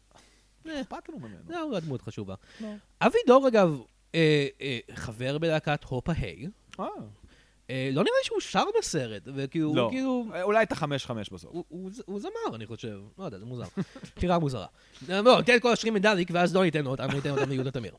אה. 0.67 0.81
אכפת 0.81 1.09
לנו 1.09 1.19
ממנו. 1.19 1.39
לא 1.47 1.79
דמות 1.79 2.01
חשובה. 2.01 2.35
לא. 2.61 2.67
אבי 3.01 3.17
דור, 3.27 3.47
אגב, 3.47 3.81
אה, 4.15 4.47
אה, 4.61 4.79
חבר 4.93 5.37
בלהקת 5.37 5.83
הופה 5.83 6.11
היי. 6.17 6.47
אה, 7.69 7.75
אה, 7.75 7.89
לא 7.93 8.01
נראה 8.03 8.15
לי 8.21 8.25
שהוא 8.25 8.39
שר 8.39 8.63
בסרט, 8.79 9.21
וכאילו, 9.35 9.75
לא. 9.75 9.87
כאילו... 9.91 10.25
אולי 10.41 10.63
את 10.63 10.71
החמש-חמש 10.71 11.29
בסוף. 11.29 11.51
הוא- 11.53 11.63
הוא 11.69 11.91
הוא 12.05 12.19
זמר, 12.19 12.55
אני 12.55 12.65
חושב. 12.65 12.97
לא 13.19 13.23
יודע, 13.25 13.39
זה 13.39 13.45
מוזר. 13.45 13.63
בחירה 14.15 14.39
מוזרה. 14.39 14.65
אה, 15.09 15.21
לא, 15.21 15.37
ניתן 15.37 15.55
את 15.55 15.61
כל 15.61 15.71
השירים 15.73 15.93
מדליק, 15.93 16.29
ואז 16.31 16.55
לא 16.55 16.63
ניתן 16.63 16.85
אותם, 16.85 17.07
ניתן 17.13 17.29
אותם 17.29 17.49
ליהודה 17.49 17.71
תמיר. 17.71 17.91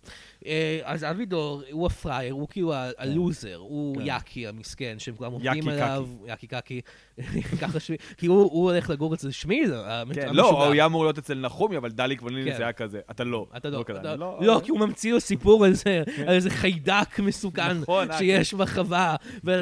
אה, 0.47 0.81
אז 0.85 1.05
אבי 1.05 1.27
דור, 1.27 1.63
הוא 1.71 1.87
הפראייר, 1.87 2.35
הוא 2.35 2.49
כאילו 2.51 2.75
ה- 2.75 2.91
הלוזר, 2.99 3.57
הוא 3.57 3.97
כן. 3.97 4.03
יאקי 4.07 4.47
המסכן, 4.47 4.97
שהם 4.99 5.15
כולם 5.17 5.33
עובדים. 5.33 5.69
עליו. 5.69 6.07
יאקי 6.27 6.47
קקי. 6.47 6.81
ככה 7.61 7.81
שמי, 7.81 7.97
כי 8.17 8.27
הוא 8.27 8.65
הולך 8.71 8.91
לגור 8.91 9.15
אצל 9.15 9.29
כן, 9.43 9.73
המשוגע. 9.83 10.33
לא, 10.33 10.51
הוא 10.65 10.73
היה 10.73 10.87
אמור 10.87 11.05
להיות 11.05 11.19
אצל 11.19 11.35
נחומי, 11.35 11.77
אבל 11.77 11.91
דליק 11.91 12.23
ולילי 12.23 12.51
כן. 12.51 12.57
זה 12.57 12.63
היה 12.63 12.73
כזה. 12.73 13.01
אתה 13.11 13.25
לא. 13.25 13.47
אתה 13.57 13.71
לא, 13.71 13.81
אתה- 13.81 14.13
אני 14.15 14.47
לא, 14.47 14.61
כי 14.65 14.71
הוא 14.71 14.81
ממציא 14.81 15.13
לו 15.13 15.21
סיפור 15.21 15.65
על 15.65 15.75
זה, 15.75 16.03
על 16.27 16.35
איזה 16.35 16.51
חיידק 16.51 17.19
מסוכן 17.19 17.79
נכון, 17.79 18.11
אה. 18.11 18.19
שיש 18.19 18.55
בחווה, 18.55 19.17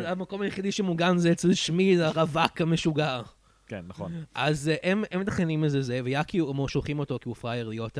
והמקום 0.04 0.40
היחידי 0.40 0.72
שמוגן 0.72 1.18
זה 1.18 1.32
אצל 1.32 1.54
שמיד, 1.54 2.00
הרווק 2.00 2.60
המשוגע. 2.60 3.20
כן, 3.66 3.84
נכון. 3.88 4.12
אז 4.34 4.68
אה, 4.68 4.76
הם 4.82 5.20
מתכננים 5.20 5.64
איזה 5.64 5.82
זה, 5.82 6.00
ויאקי, 6.04 6.40
שולחים 6.68 6.98
אותו 6.98 7.18
כי 7.22 7.28
הוא 7.28 7.36
פראייר 7.36 7.68
להיות 7.68 7.98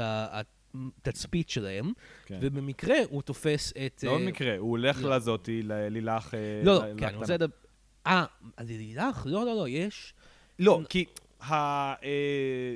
התצפית 0.75 1.51
שלהם, 1.51 1.93
כן. 2.27 2.39
ובמקרה 2.43 2.97
הוא 3.11 3.23
תופס 3.23 3.73
את... 3.87 4.05
לא 4.07 4.13
אה, 4.13 4.19
במקרה, 4.19 4.57
הוא 4.59 4.71
הולך 4.71 5.03
לא. 5.03 5.17
לזאתי, 5.17 5.63
ללילך... 5.63 6.35
אה, 6.35 6.63
לא, 6.65 6.75
לא, 6.75 6.95
כן. 6.99 7.07
אני 7.07 7.17
רוצה 7.17 7.35
לדבר... 7.35 7.55
אה, 8.07 8.25
על 8.57 8.67
לילך? 8.67 9.23
לא, 9.27 9.47
לא, 9.47 9.57
לא, 9.57 9.69
יש... 9.69 10.15
לא, 10.59 10.81
כי 10.89 11.05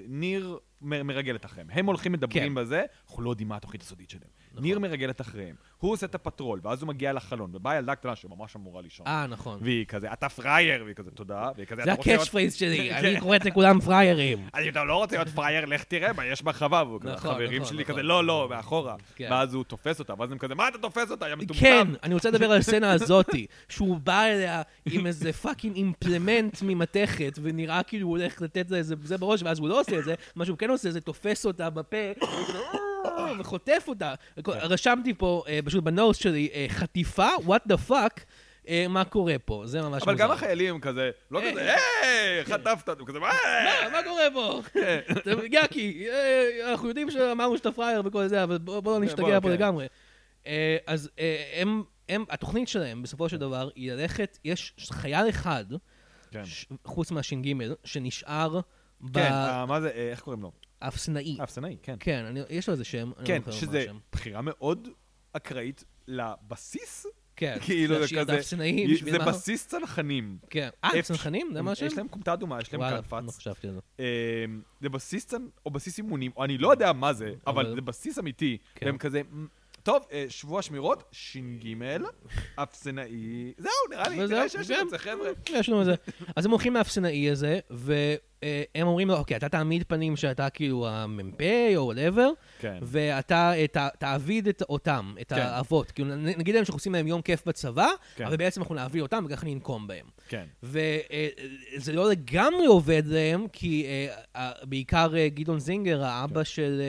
ניר 0.09 0.59
מרגלת 0.83 1.45
אחריהם. 1.45 1.69
הם 1.71 1.87
הולכים 1.87 2.13
מדברים 2.13 2.49
כן. 2.49 2.55
בזה, 2.55 2.85
אנחנו 3.09 3.23
לא 3.23 3.31
יודעים 3.31 3.49
מה 3.49 3.57
התוכנית 3.57 3.83
הסודית 3.83 4.11
שלהם. 4.11 4.31
נכון. 4.53 4.65
ניר 4.65 4.79
מרגלת 4.79 5.21
אחריהם. 5.21 5.57
הוא 5.83 5.92
עושה 5.92 6.07
את 6.07 6.14
הפטרול, 6.14 6.61
ואז 6.62 6.83
הוא 6.83 6.88
מגיע 6.88 7.12
לחלון, 7.12 7.51
ובאה 7.55 7.77
ילדה 7.77 7.95
קטנה 7.95 8.16
שממש 8.16 8.57
אמורה 8.57 8.83
לישון. 8.83 9.07
אה, 9.07 9.27
נכון. 9.27 9.59
והיא 9.62 9.87
כזה, 9.87 10.12
אתה 10.12 10.29
פראייר, 10.29 10.85
והיא 10.85 10.95
כזה, 10.95 11.11
תודה, 11.11 11.51
והיא 11.57 11.66
כזה, 11.66 11.83
זה. 11.85 11.92
ה 11.92 12.29
catchphrase 12.29 12.55
שלי, 12.55 12.88
כן. 12.90 13.07
אני 13.07 13.21
קוראת 13.21 13.45
לכולם 13.45 13.81
פראיירים. 13.81 14.38
אני 14.55 14.71
לא 14.71 14.95
רוצה 14.95 15.16
להיות 15.16 15.29
פראייר, 15.29 15.64
לך 15.64 15.85
תראה 15.85 16.12
מה 16.12 16.27
יש 16.27 16.42
בחווה, 16.42 16.85
והוא 16.87 17.01
כזה, 17.01 17.12
נכון, 17.12 17.31
החברים 17.31 17.62
נכון, 17.62 17.75
שלי 17.75 17.83
נכון. 17.83 17.95
כזה, 17.95 18.03
לא, 18.03 18.25
לא, 18.25 18.47
מאחורה. 18.51 18.97
כן. 19.16 19.29
ואז 19.31 19.55
הוא 19.55 19.64
תופס 19.64 19.99
אותה, 19.99 20.14
ואז 20.18 20.33
הם 20.33 20.38
כזה, 20.38 20.55
מה 20.55 20.68
אתה 20.68 20.79
תופס 20.79 21.11
אותה, 21.11 21.29
יא 21.29 21.35
מטומטם? 21.35 21.61
כן, 21.61 21.88
אני 22.03 22.14
רוצה 22.14 22.31
לדבר 22.31 22.53
על 22.53 22.59
הסצנה 22.59 22.92
הזאתי, 22.92 23.47
שהוא 23.68 23.99
בא 23.99 24.23
אליה 24.23 24.62
עם 24.87 25.07
איזה 25.07 25.33
fucking 25.33 25.77
implement 25.77 26.62
ממתכת, 26.62 27.38
ונראה 27.42 27.83
כאילו 27.83 28.09
הוא 28.09 28.18
הולך 28.18 28.42
לתת 28.42 28.71
לה 28.71 28.77
איזה 28.77 28.95
זה 29.03 29.18
בראש, 29.18 29.42
ואז 29.42 29.59
הוא 29.59 29.68
לא 29.68 29.81
עושה 29.81 29.99
את 29.99 30.05
זה, 30.05 30.14
מה 30.37 30.45
שהוא 30.45 30.59
כן 30.59 30.71
עושה 30.71 30.90
זה 30.90 31.01
תופס 31.01 31.47
אותה 31.47 31.71
בפה, 31.71 31.97
וחוטף 33.38 33.85
אותה. 33.88 34.14
רשמתי 34.47 35.14
פה, 35.14 35.42
אה, 35.49 35.59
פשוט 35.73 35.85
ב 35.85 35.90
notes 35.90 36.16
שלי, 36.17 36.49
אה, 36.55 36.67
חטיפה, 36.69 37.29
what 37.47 37.73
the 37.73 37.91
fuck, 37.91 38.21
אה, 38.69 38.87
מה 38.89 39.05
קורה 39.05 39.37
פה, 39.45 39.63
זה 39.67 39.83
ממש 39.83 40.03
אבל 40.03 40.13
מוזר. 40.13 40.25
גם 40.25 40.31
החיילים 40.31 40.81
כזה, 40.81 41.11
לא 41.31 41.41
אה. 41.43 41.51
כזה, 41.51 41.75
היי, 42.03 42.45
חטפת, 42.45 42.89
הוא 43.01 43.09
כזה, 43.09 43.19
מה? 43.21 43.31
קורה 44.05 44.23
פה? 44.35 44.61
אתה- 45.13 45.31
יאקי, 45.53 46.07
אנחנו 46.73 46.89
יודעים 46.89 47.11
שאמרנו 47.11 47.57
שאתה 47.57 47.73
פראייר 47.73 48.03
וכל 48.05 48.27
זה, 48.29 48.43
אבל 48.45 48.59
בוא 48.59 48.81
בוא 48.81 48.93
לא 48.99 49.05
נשתגע 49.05 49.41
פה 49.41 49.49
כן. 49.49 49.55
לגמרי. 49.55 49.87
אז 50.87 51.11
הם, 51.57 51.83
הם, 52.09 52.25
התוכנית 52.31 52.69
שלהם, 52.69 53.03
בסופו 53.03 53.29
של 53.29 53.37
דבר, 53.37 53.69
היא 53.75 53.93
ללכת, 53.93 54.39
יש 54.45 54.75
חייל 54.91 55.29
אחד, 55.29 55.65
כן. 56.31 56.43
חוץ 56.85 57.11
מהש"ג, 57.11 57.53
שנשאר 57.85 58.61
כן, 59.15 59.21
אה, 59.33 59.67
מה 59.67 59.81
זה, 59.81 59.89
איך 59.91 60.21
קוראים 60.21 60.43
לו? 60.43 60.53
באפסנאי. 60.83 61.37
האפסנאי, 61.41 61.77
כן. 61.83 61.95
כן, 62.01 62.25
אני- 62.25 62.41
יש 62.51 62.69
לו 62.69 62.73
איזה 62.73 62.85
שם. 62.85 63.11
לא 63.19 63.25
כן, 63.27 63.43
שזה. 63.51 63.85
בחירה 64.13 64.41
מאוד 64.43 64.89
אקראית 65.33 65.85
לבסיס. 66.09 67.07
כן, 67.37 67.57
כאילו 67.61 68.07
זה 68.07 68.16
כזה, 68.21 68.33
האפסנאים, 68.33 68.97
זה 69.11 69.18
מה? 69.18 69.25
בסיס 69.25 69.66
צנחנים. 69.66 70.38
כן. 70.51 70.68
אה, 70.85 71.03
צנחנים? 71.03 71.51
זה 71.53 71.62
מה 71.62 71.73
השם? 71.73 71.87
יש 71.87 71.97
להם 71.97 72.09
כומתה 72.09 72.33
אדומה, 72.33 72.61
יש 72.61 72.73
להם 72.73 72.81
וואלה, 72.83 73.01
לא. 73.27 73.31
חשבתי 73.31 73.66
על 73.68 73.75
זה. 73.75 73.81
אה, 74.01 74.05
זה 74.81 74.88
בסיס 74.88 75.27
צנ... 75.27 75.42
או 75.66 75.71
בסיס 75.71 75.99
אימונים, 75.99 76.31
או 76.37 76.45
אני 76.45 76.59
לא 76.59 76.71
יודע 76.71 76.92
מה 76.92 77.12
זה, 77.12 77.35
אבל 77.47 77.66
אבל- 77.66 77.75
זה 77.75 77.81
בסיס 77.81 78.18
אמיתי. 78.18 78.59
כן. 78.75 78.87
והם 78.87 78.99
כזה, 78.99 79.23
"מ, 79.23 79.47
טוב, 79.83 80.07
אה, 80.12 80.25
שבוע 80.29 80.62
שמירות, 80.62 81.05
ש"ג, 81.12 81.66
אפסנאי, 82.55 83.53
זהו, 83.59 83.71
נראה 83.90 84.09
לי, 84.09 84.16
נראה 84.27 84.49
שיש 84.49 84.68
כן. 84.68 84.83
את 84.83 84.90
זה, 84.90 84.99
חבר'ה. 84.99 85.31
יש 85.51 85.68
לנו 85.68 85.81
את 85.81 85.87
זה. 85.87 85.95
אז 86.37 86.45
הם 86.45 86.51
הולכים 86.51 86.75
לאפסנאי 86.75 87.31
הזה, 87.31 87.59
והם 88.44 88.87
אומרים 88.87 89.09
לו, 89.09 89.16
אוקיי, 89.16 89.37
אתה 89.37 89.48
תעמיד 89.48 89.85
פנים 89.88 90.16
שאתה 90.16 90.50
כאילו 90.50 90.88
המ"פ 90.88 91.40
או 91.76 91.85
whatever, 91.85 92.31
כן. 92.59 92.78
ואתה 92.83 93.52
אה, 93.55 93.66
ת- 93.66 93.96
תעביד 93.98 94.48
את 94.48 94.62
אותם, 94.68 95.14
את 95.20 95.33
כן. 95.33 95.38
האבות. 95.40 95.90
כאילו, 95.90 96.16
נגיד 96.16 96.55
להם 96.55 96.64
שאנחנו 96.64 96.76
עושים 96.78 96.92
להם 96.94 97.07
יום 97.07 97.22
כיף 97.22 97.42
בצבא, 97.46 97.88
כן. 98.16 98.26
אבל 98.26 98.37
בעצם 98.37 98.61
אנחנו 98.61 98.74
נעביר 98.74 99.02
אותם 99.02 99.24
וככה 99.28 99.46
ננקום 99.46 99.87
בהם. 99.87 100.07
כן. 100.28 100.44
וזה 100.62 101.92
לא 101.92 102.11
לגמרי 102.11 102.66
עובד 102.66 103.02
להם, 103.07 103.46
כי 103.52 103.85
אה, 103.87 104.14
אה, 104.37 104.52
בעיקר 104.64 105.16
אה, 105.16 105.28
גדעון 105.28 105.59
זינגר, 105.61 106.05
האבא 106.05 106.44
של 106.44 106.83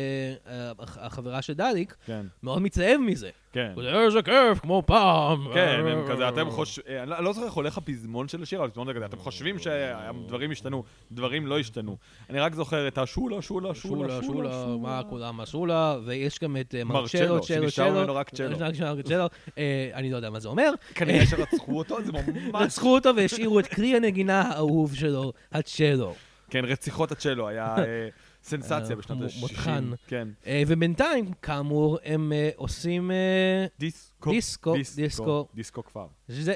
אה, 0.48 0.54
אה, 0.54 0.72
הח- 0.80 0.98
החברה 0.98 1.42
של 1.42 1.54
דליק, 1.54 1.96
כן, 2.06 2.26
מאוד 2.44 2.62
מתלהב 2.62 3.00
מזה. 3.00 3.30
כן. 3.54 3.72
אומר, 3.78 4.06
איזה 4.06 4.22
כיף, 4.22 4.60
כמו 4.62 4.84
פעם. 4.86 5.48
כן, 5.54 5.84
הם 5.88 6.08
כזה, 6.08 6.30
אתם 6.30 6.50
חושבים, 6.50 6.86
אני 7.02 7.10
לא- 7.10 7.16
אני 7.18 7.26
לא 7.26 7.34
זוכר 7.34 7.46
איך 7.46 7.54
הולך 7.54 7.78
הפזמון 7.78 8.28
של 8.28 8.42
השיר, 8.44 8.60
אבל 8.60 8.68
הפזמון 8.68 8.88
זה 8.88 8.94
כזה, 8.94 9.06
אתם 9.06 9.18
חושבים 9.18 9.60
שהדברים 9.60 10.52
השתנו, 10.52 10.84
דברים 11.12 11.48
לא 11.48 11.60
השתנו. 11.60 11.98
אני 12.30 12.40
רק 12.40 12.54
זוכר 12.56 12.88
את 12.88 12.98
השולה, 12.98 13.42
שולה, 13.42 13.74
שולה, 13.74 14.22
שולה, 14.22 14.22
שולה, 14.24 14.66
מה 14.82 15.02
כולם 15.10 15.40
עשו 15.40 15.66
לה, 15.66 15.96
ויש 16.06 16.40
גם 16.40 16.58
את 16.58 16.76
אה, 16.76 16.84
מרצ'לו, 16.84 17.42
צ'לו, 17.42 17.72
צ'לו. 17.72 19.26
אה, 19.58 19.90
אני 19.94 20.12
לא 20.12 20.16
יודע 20.16 20.30
מה 20.30 20.40
זה 20.40 20.48
אומר. 20.48 20.72
כנראה 20.96 21.26
שרצחו 21.26 21.78
אותו, 21.78 21.98
זה 22.04 22.12
ממש... 22.14 22.26
רצחו 22.56 22.94
אותו 22.96 23.16
והשאירו 23.16 23.60
את 23.60 23.68
כלי 23.68 23.96
הנגינה 23.96 24.42
האהוב 24.42 24.96
שלו, 24.96 25.34
הצ'לו. 25.52 26.14
כן, 26.50 26.66
רציחות 26.66 27.12
הצ'לו 27.12 27.48
היה 27.48 27.76
אה, 27.78 28.08
סנסציה 28.44 28.96
בשנות 28.96 29.18
מ- 29.18 29.24
ה-60. 29.24 29.40
מותחן. 29.40 29.92
כן. 30.08 30.28
אה, 30.48 30.64
ובינתיים, 30.68 31.34
כאמור, 31.42 31.98
הם 32.04 32.34
אה, 32.34 32.50
עושים... 32.56 33.12
אה, 33.12 33.66
דיסקו. 33.80 34.32
דיסקו, 34.32 34.74
דיסקו. 34.96 35.48
דיסקו 35.56 35.84
כפר. 35.84 36.08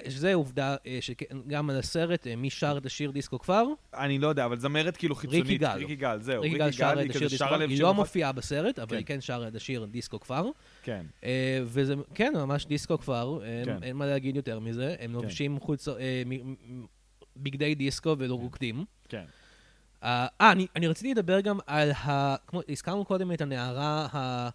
שזה 0.10 0.34
עובדה 0.34 0.76
שגם 1.02 1.70
על 1.70 1.80
הסרט, 1.80 2.28
מי 2.38 2.50
שר 2.50 2.78
את 2.78 2.86
השיר 2.86 3.12
דיסקו 3.12 3.40
כפר? 3.40 3.66
אני 3.94 4.20
לא 4.20 4.28
יודע, 4.28 4.46
אבל 4.46 4.60
זמרת 4.60 4.98
כאילו 4.98 5.16
חיצונית. 5.16 5.44
ריקי 5.44 5.58
גל. 5.58 5.78
ריקי 5.78 5.96
גל, 5.96 6.20
זהו. 6.22 6.42
ריקי 6.42 6.58
גל 6.58 6.72
שרה 6.72 7.04
את 7.04 7.10
השיר 7.10 7.28
דיסקו 7.28 7.46
כפר, 7.48 7.62
היא 7.62 7.82
לא. 7.82 7.94
מופיעה 7.94 8.32
בסרט, 8.32 8.80
אבל 8.80 8.90
כן. 8.90 8.96
היא 8.96 9.06
כן 9.06 9.22
שרה 9.22 9.48
את 9.48 9.56
השיר 9.56 9.86
דיסקו 9.86 10.20
כפר. 10.20 10.50
כן. 10.84 11.06
וזה, 11.64 11.94
כן, 12.14 12.34
ממש 12.36 12.66
דיסקו 12.66 12.98
אין, 13.44 13.66
כן. 13.66 13.84
אין 13.84 13.96
מה 13.96 14.06
להגיד 14.06 14.36
יותר 14.36 14.60
מזה. 14.60 14.96
הם 15.00 15.14
לובשים 15.14 15.60
חוץ, 15.60 15.88
בגדי 17.38 17.76
דיסקו 17.76 18.16
ולא 18.18 18.36
רוקדים. 18.36 18.86
כן. 19.10 19.26
אה, 20.08 20.28
אה, 20.42 20.52
אני, 20.52 20.68
אני 20.76 20.88
רציתי 20.88 21.12
לדבר 21.12 21.40
גם 21.40 21.60
על 21.68 21.92
ה... 21.92 22.36
כמו, 22.48 22.62
הזכרנו 22.70 23.06
קודם 23.06 23.32
את 23.32 23.42
הנערה 23.42 24.08
אה, 24.16 24.50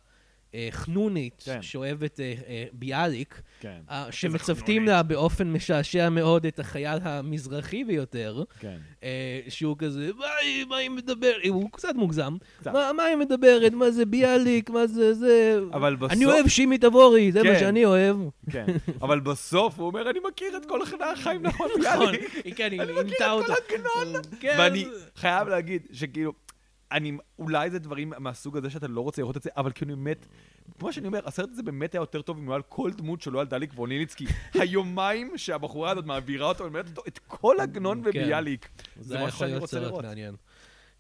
חנונית, 0.71 1.43
כן. 1.47 1.63
שאוהבת 1.63 2.21
אה, 2.21 2.35
אה, 2.49 2.65
ביאליק, 2.73 3.43
כן, 3.61 3.81
אה, 3.91 4.07
שמצוותים. 4.11 4.87
לה 4.87 5.03
באופן 5.03 5.53
משעשע 5.53 6.09
מאוד 6.09 6.47
את 6.47 6.59
החייל 6.59 6.99
המזרחי 7.03 7.85
ביותר, 7.85 8.43
כן. 8.61 8.77
אה, 9.03 9.41
שהוא 9.49 9.77
כזה, 9.79 10.11
מה 10.19 10.27
היא, 10.43 10.67
מה 10.67 10.77
מדברת? 10.91 11.37
הוא 11.49 11.71
קצת 11.73 11.95
מוגזם. 11.95 12.37
קצת. 12.61 12.73
מה, 12.73 12.91
מה 12.97 13.03
היא 13.03 13.17
מדברת? 13.17 13.73
מה 13.73 13.91
זה 13.91 14.07
ביאליק? 14.07 14.71
מה 14.71 14.87
זה 14.87 15.15
זה? 15.15 15.61
אבל 15.73 15.97
בסוף... 15.97 16.13
אני 16.13 16.25
אוהב 16.25 16.49
שימי 16.49 16.79
תבורי, 16.79 17.33
זה 17.33 17.43
מה 17.43 17.53
כן. 17.53 17.59
שאני 17.59 17.85
אוהב. 17.85 18.17
כן, 18.51 18.67
אבל 19.03 19.21
בסוף 19.21 19.79
הוא 19.79 19.87
אומר, 19.87 20.11
אני 20.11 20.19
מכיר 20.29 20.57
את 20.57 20.67
כל 20.67 20.81
החיים 20.83 21.43
נכון, 21.43 21.69
נכון, 21.81 22.07
ביאליק. 22.13 22.35
היא 22.45 22.55
כן, 22.55 22.73
היא 22.73 22.81
אני 22.81 22.93
מכיר 22.93 23.05
עינתה 23.05 23.55
את 23.55 23.67
כל. 23.69 23.75
הגנון. 23.75 24.23
כן. 24.41 24.57
ואני 24.59 24.87
חייב 25.17 25.49
להגיד 25.49 25.83
שכאילו, 25.93 26.33
אני, 26.93 27.13
אולי 27.39 27.71
זה 27.71 27.79
דברים 27.79 28.13
מהסוג 28.19 28.57
הזה 28.57 28.71
שאתה 28.71 28.89
לא 28.89 29.01
רוצה 29.01 29.23
לראות 29.23 29.37
את 29.37 29.43
זה, 29.43 29.51
אבל 29.57 29.73
כאילו 29.75 29.97
באמת, 29.97 30.27
כמו 30.79 30.93
שאני 30.93 31.07
אומר, 31.07 31.21
הסרט 31.25 31.49
הזה 31.53 31.63
באמת 31.63 31.95
היה 31.95 32.01
יותר 32.03 32.23
טוב 32.23 32.39
אם 32.39 32.45
הוא 32.45 32.53
היה 32.53 32.57
על 32.57 32.63
כל 32.63 32.91
דמות 32.91 33.23
שלא 33.23 33.41
על 33.41 33.47
דליק 33.47 33.71
ווניניצקי. 33.77 34.27
היומיים 34.61 35.39
שהבחורה 35.39 35.91
הזאת 35.91 36.05
מעבירה 36.07 36.49
אותו, 36.49 36.65
ומלמדת 36.65 36.89
אותו 36.89 37.03
את 37.09 37.19
כל 37.27 37.57
עגנון 37.61 38.03
כן. 38.03 38.09
וביאליק. 38.09 38.69
זה 39.01 39.19
מה 39.19 39.31
שאני 39.31 39.57
רוצה 39.57 39.81
לראות. 39.81 40.05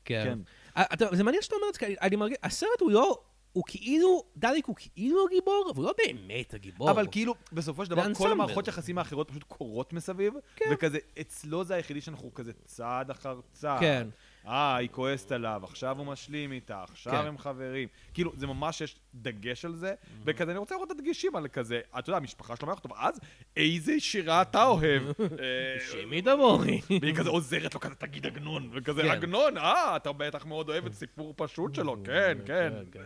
כן. 0.04 0.22
כן. 0.24 0.38
אה, 0.76 0.84
זה 1.12 1.24
מעניין 1.24 1.42
שאתה 1.42 1.56
אומר 1.56 1.68
את 1.68 1.74
זה, 1.74 1.78
כי 1.80 1.94
אני- 2.00 2.16
מרגיש, 2.16 2.38
הסרט 2.42 2.80
הוא 2.80 2.90
לא, 2.90 3.20
הוא 3.52 3.64
כאילו, 3.66 4.24
דליק 4.36 4.66
הוא 4.66 4.76
כאילו 4.78 5.26
הגיבור, 5.26 5.70
אבל 5.70 5.82
הוא 5.82 5.84
לא 5.84 5.94
באמת 6.06 6.54
הגיבור. 6.54 6.90
אבל 6.90 7.06
כאילו, 7.10 7.34
בסופו 7.52 7.84
של 7.84 7.90
דבר, 7.90 8.14
כל. 8.14 8.32
המערכות 8.32 8.68
יחסים 8.68 8.98
האחרות 8.98 9.30
פשוט 9.30 9.42
קורות 9.42 9.92
מסביב, 9.92 10.34
כן. 10.56 10.64
וכזה, 10.72 10.98
אצלו 11.20 11.64
זה 11.64 11.74
היחידי 11.74 12.00
שאנחנו 12.00 12.34
כזה 12.34 12.52
צעד 12.64 13.10
אחר 13.10 13.40
צעד. 13.52 13.80
כן. 13.80 14.08
אה, 14.46 14.76
היא 14.76 14.88
כועסת 14.92 15.32
עליו, 15.32 15.60
עכשיו 15.64 15.98
הוא 15.98 16.06
משלים 16.06 16.52
איתה, 16.52 16.82
עכשיו 16.82 17.12
כן. 17.12 17.26
הם 17.26 17.38
חברים. 17.38 17.88
כאילו, 18.14 18.32
זה 18.36 18.46
ממש, 18.46 18.80
יש 18.80 18.96
דגש 19.14 19.64
על 19.64 19.74
זה, 19.74 19.94
וכזה, 20.24 20.50
אני 20.50 20.58
רוצה 20.58 20.74
לראות 20.74 20.92
את 20.92 20.98
הדגשים 20.98 21.36
על 21.36 21.48
כזה, 21.48 21.80
אתה 21.98 22.10
יודע, 22.10 22.16
המשפחה 22.16 22.56
שלו 22.56 22.66
אומרת, 22.68 22.82
טוב, 22.82 22.92
אז 22.96 23.20
איזה 23.56 24.00
שירה 24.00 24.42
אתה 24.42 24.64
אוהב? 24.64 25.02
אה, 25.20 25.80
שימי 25.90 26.22
תבורי. 26.22 26.80
והיא 27.02 27.14
כזה 27.14 27.30
עוזרת 27.30 27.74
לו, 27.74 27.80
כזה, 27.80 27.94
תגיד 27.94 28.26
עגנון, 28.26 28.70
וכזה, 28.72 29.02
כן. 29.02 29.10
עגנון, 29.10 29.58
אה, 29.58 29.96
אתה 29.96 30.12
בטח 30.12 30.46
מאוד 30.46 30.68
אוהב 30.68 30.86
את 30.86 30.94
סיפור 30.94 31.34
פשוט 31.36 31.74
שלו, 31.74 31.96
כן, 32.04 32.38
כן. 32.46 32.72
כן. 32.92 33.00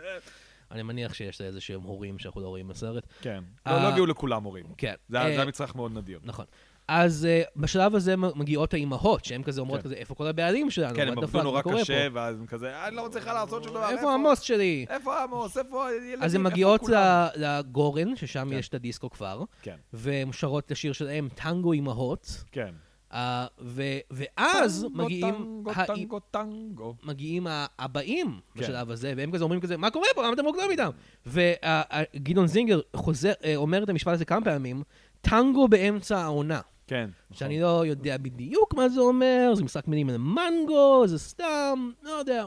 אני 0.70 0.82
מניח 0.82 1.14
שיש 1.14 1.40
איזה 1.40 1.60
שהם 1.60 1.82
הורים 1.82 2.18
שאנחנו 2.18 2.40
לא 2.40 2.48
רואים 2.48 2.68
בסרט. 2.68 3.06
כן. 3.20 3.44
אה, 3.66 3.76
לא 3.76 3.82
לא 3.82 3.88
הגיעו 3.88 4.06
לכולם 4.06 4.44
הורים. 4.44 4.66
כן. 4.78 4.94
זה 5.08 5.16
אה, 5.16 5.22
היה 5.22 5.34
זה 5.34 5.40
היה 5.40 5.48
מצרך 5.48 5.74
מאוד 5.74 5.92
נדיר. 5.92 6.20
נכון. 6.22 6.44
אז 6.88 7.28
uh, 7.46 7.50
בשלב 7.56 7.94
הזה 7.94 8.16
מגיעות 8.16 8.74
האימהות, 8.74 9.24
שהן 9.24 9.42
כזה 9.42 9.60
אומרות 9.60 9.78
כן. 9.80 9.84
כזה, 9.84 9.94
איפה 9.94 10.14
כל 10.14 10.26
הבעלים 10.26 10.70
שלנו? 10.70 10.94
כן, 10.96 11.08
הם 11.08 11.18
עבדו 11.18 11.42
נורא 11.42 11.62
קשה, 11.62 12.08
פה? 12.10 12.14
ואז 12.20 12.36
הם 12.40 12.46
כזה, 12.46 12.86
אני 12.86 12.96
לא 12.96 13.06
מצליחה 13.06 13.32
לעשות 13.32 13.64
שום 13.64 13.72
דבר. 13.72 13.88
איפה 13.90 14.14
עמוס 14.14 14.40
שלי? 14.40 14.86
איפה 14.90 15.22
עמוס? 15.22 15.58
איפה 15.58 15.86
הילדים? 15.88 16.22
אז 16.22 16.34
הן 16.34 16.42
מגיעות 16.42 16.80
כולם?" 16.80 17.26
ל- 17.36 17.58
לגורן, 17.58 18.16
ששם 18.16 18.48
כן. 18.50 18.56
יש 18.58 18.68
את 18.68 18.74
הדיסקו 18.74 19.10
כבר, 19.10 19.42
כן, 19.62 19.76
והן 19.92 20.32
שרות 20.32 20.66
את 20.66 20.70
השיר 20.70 20.92
שלהם, 20.92 21.28
טנגו 21.34 21.72
אימהות, 21.72 22.44
כן. 22.52 22.74
אה, 23.12 23.46
ו- 23.60 23.82
ואז 24.10 24.86
טנגו, 24.88 25.04
מגיעים... 25.04 25.34
טנגו, 25.34 25.70
האי- 25.74 25.86
טנגו, 25.86 26.20
טנגו. 26.20 26.94
מגיעים 27.04 27.46
ה- 27.46 27.66
הבאים 27.78 28.40
כן. 28.54 28.60
בשלב 28.60 28.90
הזה, 28.90 29.12
והם 29.16 29.30
כזה 29.32 29.44
אומרים 29.44 29.60
כזה, 29.60 29.76
מה 29.76 29.90
קורה 29.90 30.06
פה? 30.14 30.22
למה 30.24 30.32
אתם 30.32 30.44
רוקדים 30.44 30.70
איתם? 30.70 30.90
וגדעון 31.26 32.46
זינגר 32.46 32.80
חוזר, 32.96 33.32
אה, 33.44 33.56
אומר 33.56 33.82
את 33.84 33.88
המשפט 33.88 34.12
הזה 34.12 34.24
כמה 34.24 34.44
פעמים, 34.44 34.82
טנגו 35.20 35.68
באמצע 35.68 36.18
העונה. 36.18 36.60
כן. 36.86 37.10
נכון. 37.30 37.36
שאני 37.36 37.60
לא 37.60 37.86
יודע 37.86 38.16
בדיוק 38.16 38.74
מה 38.74 38.88
זה 38.88 39.00
אומר, 39.00 39.52
זה 39.54 39.64
משחק 39.64 39.88
מילים 39.88 40.08
על 40.10 40.16
מנגו, 40.16 41.02
זה 41.06 41.18
סתם, 41.18 41.90
לא 42.02 42.10
יודע. 42.10 42.44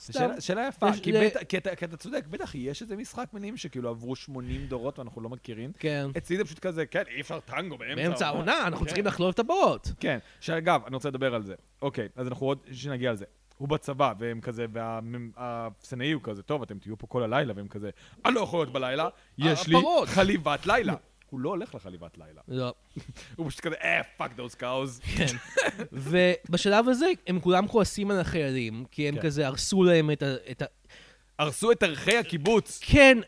שאלה- 0.00 0.40
שאלה 0.40 0.66
יפה, 0.68 0.88
יש- 0.88 1.00
כי 1.48 1.56
אתה 1.58 1.74
כי 1.76 1.84
אתה 1.84 1.96
צודק, 1.96 2.24
בטח 2.30 2.54
יש 2.54 2.82
איזה 2.82 2.96
משחק 2.96 3.26
מילים 3.32 3.56
שכאילו 3.56 3.88
עברו 3.88 4.16
80 4.16 4.66
דורות 4.66 4.98
ואנחנו 4.98 5.20
לא 5.20 5.28
מכירים. 5.28 5.72
כן. 5.78 6.06
אצלי 6.16 6.36
זה 6.36 6.44
פשוט 6.44 6.58
כזה, 6.58 6.86
כן, 6.86 7.02
אי 7.16 7.20
אפשר 7.20 7.40
טנגו 7.40 7.78
באמצע 7.78 8.02
באמצע 8.02 8.26
העונה, 8.26 8.58
אנחנו 8.66 8.78
כן. 8.80 8.86
צריכים 8.86 9.06
לחלוב 9.06 9.30
את 9.30 9.38
הבוט. 9.38 9.88
כן, 10.00 10.18
שאגב, 10.40 10.80
אני 10.86 10.94
רוצה 10.94 11.08
לדבר 11.08 11.34
על 11.34 11.42
זה. 11.42 11.54
אוקיי, 11.82 12.08
אז 12.16 12.26
אנחנו 12.28 12.46
עוד 12.46 12.58
שנגיע 12.72 13.10
על 13.10 13.16
זה. 13.16 13.24
הוא 13.58 13.68
בצבא, 13.68 14.12
והם 14.18 14.40
כזה, 14.40 14.66
והאפסנאי 14.72 16.12
הוא 16.12 16.22
כזה, 16.22 16.42
טוב, 16.42 16.62
אתם 16.62 16.78
תהיו 16.78 16.98
פה 16.98 17.06
כל 17.06 17.22
הלילה, 17.22 17.52
והם 17.56 17.68
כזה, 17.68 17.90
אני 18.24 18.34
לא 18.34 18.40
יכול 18.40 18.58
להיות 18.60 18.72
בלילה, 18.72 19.08
יש 19.38 19.66
לי 19.68 19.76
הפרות." 19.78 20.08
חליבת 20.08 20.66
לילה. 20.66 20.94
הוא 21.30 21.40
לא 21.40 21.48
הולך 21.48 21.74
לחליבת 21.74 22.18
לילה. 22.18 22.40
לא. 22.48 22.74
הוא 23.36 23.48
פשוט 23.50 23.60
כזה, 23.60 23.74
אה, 23.74 24.00
fuck 24.16 24.32
those 24.36 24.54
cows. 24.54 25.00
כן. 25.16 25.36
ובשלב 25.92 26.88
הזה 26.88 27.06
הם 27.26 27.40
כולם 27.40 27.68
כועסים 27.68 28.10
על 28.10 28.20
החיילים, 28.20 28.84
כי 28.90 29.08
הם 29.08 29.14
כן. 29.14 29.22
כזה 29.22 29.46
הרסו 29.46 29.84
להם 29.84 30.10
את 30.10 30.22
ה... 30.22 30.34
את 30.50 30.62
ה... 30.62 30.64
הרסו 31.38 31.72
את 31.72 31.82
ערכי 31.82 32.16
הקיבוץ. 32.16 32.80
כן, 32.82 33.18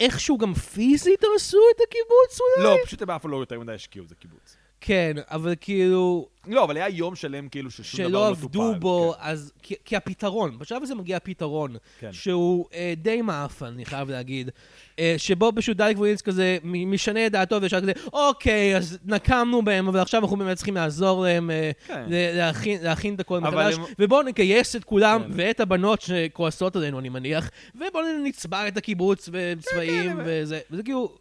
ואיכשהו 0.00 0.38
גם 0.38 0.54
פיזית 0.54 1.24
הרסו 1.24 1.58
את 1.76 1.80
הקיבוץ 1.88 2.40
אולי? 2.40 2.68
לא, 2.68 2.84
פשוט 2.86 3.02
הם 3.02 3.10
אף 3.10 3.22
פעם 3.22 3.30
לא 3.30 3.36
יותר 3.36 3.60
מדי 3.60 3.72
השקיעו, 3.72 4.06
זה 4.06 4.14
קיבוץ. 4.14 4.56
כן, 4.80 5.12
אבל 5.30 5.54
כאילו, 5.60 6.28
לא, 6.46 6.64
אבל 6.64 6.76
היה 6.76 6.88
יום 6.88 7.14
שלם 7.16 7.48
כאילו 7.48 7.70
ששום 7.70 8.00
דבר 8.00 8.08
שלא 8.08 8.20
לא 8.20 8.28
עבדו 8.28 8.48
טופל, 8.48 8.78
בו, 8.78 9.12
כן. 9.16 9.18
אז... 9.22 9.52
כי, 9.62 9.74
כי 9.84 9.96
הפתרון, 9.96 10.58
בשלב 10.58 10.82
הזה 10.82 10.94
מגיע 10.94 11.16
הפתרון, 11.16 11.76
כן. 12.00 12.12
שהוא 12.12 12.66
אה, 12.74 12.94
די 12.96 13.22
מאפן, 13.22 13.66
אני 13.66 13.84
חייב 13.84 14.10
להגיד, 14.10 14.50
אה, 14.98 15.14
שבו 15.18 15.52
פשוט 15.56 15.76
דייק 15.76 15.98
ווילס 15.98 16.22
כזה 16.22 16.58
משנה 16.64 17.26
את 17.26 17.32
דעתו 17.32 17.62
וישר 17.62 17.80
כזה, 17.80 17.92
אוקיי, 18.12 18.76
אז 18.76 18.98
נקמנו 19.04 19.62
בהם, 19.64 19.88
אבל 19.88 20.00
עכשיו 20.00 20.22
אנחנו 20.22 20.36
באמת 20.36 20.56
צריכים 20.56 20.74
לעזור 20.74 21.22
להם 21.24 21.50
אה, 21.50 21.70
כן. 21.86 22.04
להכין, 22.08 22.82
להכין 22.82 23.14
את 23.14 23.20
הכל 23.20 23.40
מחדש, 23.40 23.74
הם- 23.74 23.84
ובואו 23.98 24.22
נגייס 24.22 24.76
את 24.76 24.84
כולם 24.84 25.22
כן. 25.22 25.30
ואת 25.34 25.60
הבנות 25.60 26.00
שכועסות 26.00 26.76
עלינו, 26.76 26.98
אני 26.98 27.08
מניח, 27.08 27.50
ובואו 27.74 28.04
נצבע 28.24 28.68
את 28.68 28.76
הקיבוץ 28.76 29.28
בצבעים 29.32 30.02
כן, 30.02 30.10
הם- 30.10 30.20
וזה, 30.24 30.60
וזה 30.70 30.82
כאילו, 30.82 31.14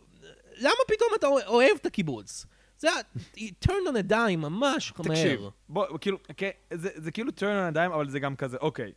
למה 0.62 0.72
פתאום 0.88 1.10
אתה 1.20 1.28
אוהב 1.48 1.72
את 1.82 1.86
הקיבוץ? 1.86 2.46
זה 2.86 2.92
ה- 2.92 3.66
turn 3.66 3.90
on 3.92 4.08
a 4.08 4.12
dime 4.12 4.38
ממש 4.38 4.94
תקשיב, 5.04 5.40
מהר. 5.40 5.50
בוא, 5.70 5.98
כאילו, 6.02 6.18
כן, 6.38 6.50
זה, 6.74 6.90
זה 6.96 7.12
כאילו 7.12 7.30
turn 7.32 7.42
on 7.42 7.74
a 7.74 7.76
dime, 7.76 7.94
אבל 7.94 8.10
זה 8.10 8.20
גם 8.20 8.36
כזה, 8.36 8.58
אוקיי. 8.58 8.92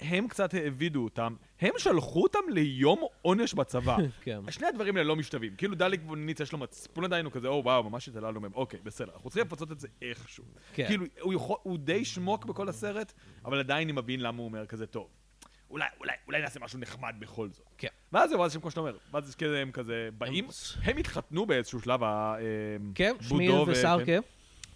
הם 0.00 0.28
קצת 0.28 0.54
העבידו 0.54 1.04
אותם, 1.04 1.34
הם 1.60 1.70
שלחו 1.78 2.22
אותם 2.22 2.38
ליום 2.48 3.00
עונש 3.22 3.54
בצבא. 3.54 3.96
כן. 4.24 4.40
שני 4.50 4.66
הדברים 4.66 4.96
האלה 4.96 5.08
לא 5.08 5.16
משתווים. 5.16 5.54
כאילו 5.56 5.74
דליק 5.74 6.00
ווניץ 6.06 6.40
יש 6.40 6.52
לו 6.52 6.58
מצפון 6.58 7.04
עדיין, 7.04 7.24
הוא 7.24 7.32
כזה, 7.32 7.48
או 7.48 7.62
וואו, 7.64 7.82
ממש 7.90 8.08
התעללנו 8.08 8.40
מהם. 8.40 8.52
אוקיי, 8.54 8.80
בסדר, 8.82 9.12
אנחנו 9.14 9.30
צריכים 9.30 9.46
לפצות 9.46 9.72
את 9.72 9.80
זה 9.80 9.88
איכשהו. 10.02 10.44
כן. 10.72 10.86
כאילו, 10.86 11.04
הוא, 11.20 11.34
יכול, 11.34 11.56
הוא 11.62 11.78
די 11.78 12.04
שמוק 12.04 12.44
בכל 12.44 12.68
הסרט, 12.68 13.12
אבל 13.44 13.58
עדיין 13.58 13.88
אני 13.88 13.92
מבין 13.92 14.20
למה 14.20 14.38
הוא 14.38 14.44
אומר 14.46 14.66
כזה, 14.66 14.86
טוב, 14.86 15.08
אולי, 15.70 15.86
אולי, 16.00 16.12
אולי 16.26 16.40
נעשה 16.42 16.60
משהו 16.60 16.78
נחמד 16.78 17.14
בכל 17.18 17.48
זאת. 17.48 17.66
כן. 17.78 17.88
ואז 18.12 18.30
זהו, 18.30 18.40
ואז 18.40 18.56
כמו 18.56 18.70
שאתה 18.70 18.80
אומר, 18.80 18.96
ואז 19.12 19.34
כזה 19.34 19.58
הם 19.58 19.70
כזה 19.70 20.08
באים, 20.18 20.46
הם 20.82 20.96
התחתנו 20.96 21.46
באיזשהו 21.46 21.80
שלב, 21.80 22.02
אה, 22.02 22.36
כן, 22.94 23.14
שמיל 23.20 23.50
וסרקה. 23.52 24.12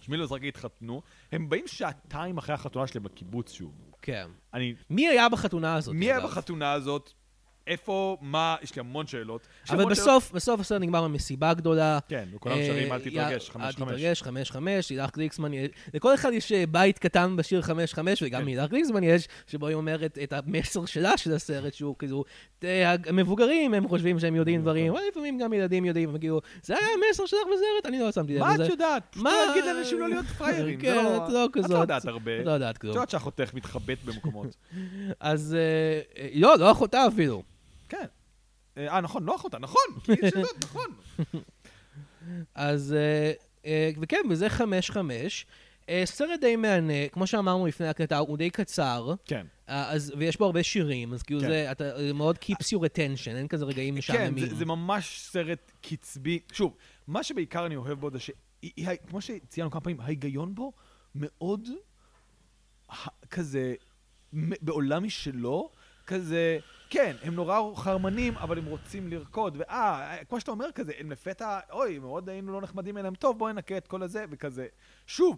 שמיל 0.01 0.21
וזרקי 0.21 0.47
התחתנו, 0.47 1.01
הם 1.31 1.49
באים 1.49 1.67
שעתיים 1.67 2.37
אחרי 2.37 2.55
החתונה 2.55 2.87
שלהם 2.87 3.05
לקיבוץ 3.05 3.53
שוב. 3.53 3.73
כן. 4.01 4.27
אני, 4.53 4.75
מי 4.89 5.07
היה 5.07 5.29
בחתונה 5.29 5.75
הזאת? 5.75 5.95
מי 5.95 6.05
היה? 6.05 6.19
בחתונה 6.19 6.71
הזאת? 6.71 7.13
איפה, 7.67 8.17
מה, 8.21 8.55
יש 8.63 8.75
לי 8.75 8.79
המון 8.79 9.07
שאלות. 9.07 9.47
אבל. 9.69 9.85
בסוף, 9.85 10.31
בסוף 10.31 10.59
הסרט 10.59 10.81
נגמר 10.81 11.03
במסיבה 11.03 11.53
גדולה. 11.53 11.99
כן, 12.09 12.25
וכולם 12.35 12.57
אה, 12.57 12.65
שרים, 12.65 12.91
אל 12.93 12.97
יא- 12.97 13.01
תתרגש, 13.01 13.49
אל 13.49 13.53
חמש 13.53 13.75
חמש. 13.75 13.75
תתרגש, 13.75 14.21
חמש 14.21 14.51
חמש, 14.51 14.89
לילך 14.91 15.09
גליקסמן, 15.13 15.51
לכל 15.93 16.13
אחד 16.13 16.33
יש 16.33 16.51
אה, 16.51 16.63
בית 16.71 16.99
קטן 16.99 17.35
בשיר 17.35 17.61
חמש 17.61 17.93
חמש, 17.93 18.23
וגם 18.23 18.41
כן. 18.41 18.45
לילך 18.47 18.69
גליקסמן 18.69 19.03
יש, 19.03 19.27
שבו 19.47 19.67
היא 19.67 19.75
אומרת 19.75 20.17
את 20.23 20.33
המסר 20.33 20.85
שלה 20.85 21.17
של 21.17 21.33
הסרט, 21.33 21.73
שהוא 21.73 21.95
כאילו, 21.99 22.23
המבוגרים, 23.07 23.73
הם 23.73 23.87
חושבים 23.87 24.19
שהם 24.19 24.35
יודעים 24.35 24.59
נכון. 24.61 24.65
דברים, 24.71 24.91
אבל 24.91 25.01
לפעמים 25.11 25.37
גם 25.37 25.53
ילדים 25.53 25.85
יודעים, 25.85 26.09
וכאילו, 26.13 26.41
זה 26.63 26.73
היה 26.77 26.87
המסר 27.07 27.25
שלך 27.25 27.39
בסרט, 27.53 27.85
אני 27.85 27.99
לא 27.99 28.11
שמתי 28.11 28.33
לב 28.35 28.39
מה 28.39 28.53
לזה. 28.53 28.65
את 28.65 28.69
יודעת? 28.69 29.03
פשוט 29.11 29.23
מה- 29.23 29.31
להגיד 29.47 29.63
לאנשים 29.65 29.99
לא 29.99 30.09
להיות 30.09 30.25
פראיירים. 30.25 30.79
כן, 30.79 30.97
את 31.17 31.29
לא 31.29 31.45
את 31.45 31.49
כזאת. 31.53 31.69
לא 31.69 31.77
יודעת 31.77 32.05
הרבה. 32.05 32.39
את 32.39 32.45
לא 32.45 32.51
יודעת 32.51 32.75
את 32.75 32.81
כלום. 32.81 32.93
יודעת 32.93 33.09
שאחותך 33.09 33.53
מתחבאת 33.53 34.03
במקומות. 34.05 34.55
אז, 35.19 35.55
אה, 35.55 36.21
אה, 36.23 36.29
לא, 36.33 36.55
לא 36.59 36.71
אחותה 36.71 37.07
אפילו. 37.07 37.43
כן. 37.89 38.05
אה, 38.77 39.01
נכון, 39.01 39.23
לא 39.23 39.35
אחותה, 39.35 39.59
נכון. 39.59 39.83
נכון. 40.63 40.89
אז, 42.55 42.93
אה, 42.93 43.31
אה, 43.65 43.91
וכן, 44.01 44.21
וזה 44.29 44.49
חמש 44.49 44.91
חמש. 44.91 45.45
אה, 45.89 46.01
סרט 46.05 46.39
די 46.41 46.55
מהנה, 46.55 47.07
כמו 47.11 47.27
שאמרנו 47.27 47.67
לפני 47.67 47.87
הקלטה, 47.87 48.17
הוא 48.17 48.37
די 48.37 48.49
קצר, 48.49 49.13
כן. 49.25 49.45
אה, 49.69 49.91
אז, 49.91 50.13
ויש 50.17 50.37
בו 50.37 50.45
הרבה 50.45 50.63
שירים, 50.63 51.13
אז 51.13 51.23
כאילו 51.23 51.41
כן. 51.41 51.47
זה, 51.47 51.71
אתה, 51.71 51.97
זה 51.97 52.13
מאוד 52.13 52.37
keeps 52.37 52.65
your 52.65 52.79
attention, 52.79 53.29
אין 53.29 53.47
כזה 53.47 53.65
רגעים 53.65 53.93
כן, 53.93 53.97
משעממים. 53.97 54.49
זה, 54.49 54.55
זה 54.55 54.65
ממש 54.65 55.19
סרט 55.19 55.71
קצבי. 55.81 56.39
שוב, 56.51 56.75
מה 57.07 57.23
שבעיקר 57.23 57.65
אני 57.65 57.75
אוהב 57.75 57.99
בו 57.99 58.09
זה 58.11 58.19
שכמו 58.19 59.21
שציינו 59.21 59.71
כמה 59.71 59.81
פעמים, 59.81 59.99
ההיגיון 59.99 60.55
בו 60.55 60.73
מאוד 61.15 61.69
כזה, 63.29 63.73
בעולם 64.33 65.03
משלו, 65.03 65.69
כזה, 66.07 66.59
כן, 66.89 67.15
הם 67.21 67.35
נורא 67.35 67.75
חרמנים, 67.75 68.37
אבל 68.37 68.57
הם 68.57 68.65
רוצים 68.65 69.07
לרקוד, 69.07 69.57
ואה, 69.59 70.15
כמו 70.29 70.39
שאתה 70.39 70.51
אומר 70.51 70.71
כזה, 70.71 70.91
הם 70.99 71.11
לפתע, 71.11 71.59
אוי, 71.71 71.99
מאוד 71.99 72.29
היינו 72.29 72.53
לא 72.53 72.61
נחמדים 72.61 72.97
אליהם, 72.97 73.15
טוב, 73.15 73.39
בואי 73.39 73.53
נקה 73.53 73.77
את 73.77 73.87
כל 73.87 74.03
הזה, 74.03 74.25
וכזה. 74.29 74.67
שוב, 75.07 75.37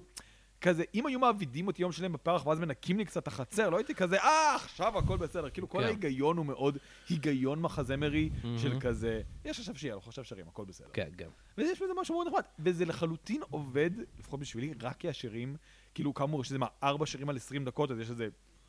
כזה, 0.61 0.83
אם 0.93 1.05
היו 1.05 1.19
מעבידים 1.19 1.67
אותי 1.67 1.81
יום 1.81 1.91
שלם 1.91 2.13
בפרח 2.13 2.45
ואז 2.45 2.59
מנקים 2.59 2.97
לי 2.97 3.05
קצת 3.05 3.23
את 3.23 3.27
החצר, 3.27 3.69
לא 3.69 3.77
הייתי 3.77 3.95
כזה, 3.95 4.17
אה, 4.17 4.55
עכשיו 4.55 4.97
הכל 4.97 5.17
בסדר. 5.17 5.49
כאילו, 5.49 5.69
כל 5.69 5.79
כן. 5.79 5.83
ההיגיון 5.83 6.37
הוא 6.37 6.45
מאוד 6.45 6.77
היגיון 7.09 7.61
מחזמרי 7.61 8.29
של 8.57 8.67
מהמם. 8.67 8.79
כזה, 8.79 9.21
יש 9.45 9.59
עכשיו 9.59 9.75
שיהיה, 9.75 9.95
אנחנו 9.95 10.09
עכשיו 10.09 10.23
שרים, 10.23 10.47
הכל 10.47 10.65
בסדר. 10.65 10.87
כן, 10.93 11.09
גם. 11.15 11.29
ויש 11.57 11.81
בזה 11.81 11.93
משהו 12.01 12.15
מאוד 12.15 12.27
נחמד. 12.27 12.43
וזה 12.59 12.85
לחלוטין 12.85 13.41
עובד, 13.49 13.91
לפחות 14.19 14.39
בשבילי, 14.39 14.73
רק 14.81 14.97
כי 14.97 15.09
השירים, 15.09 15.55
כאילו, 15.93 16.13
כאמור, 16.13 16.41
יש 16.41 16.47
איזה 16.47 16.59
מה, 16.59 16.67
ארבע 16.83 17.05
שירים 17.05 17.29
על 17.29 17.35
20 17.35 17.65
דקות, 17.65 17.91
אז 17.91 17.99
יש 17.99 18.09
איזה 18.09 18.27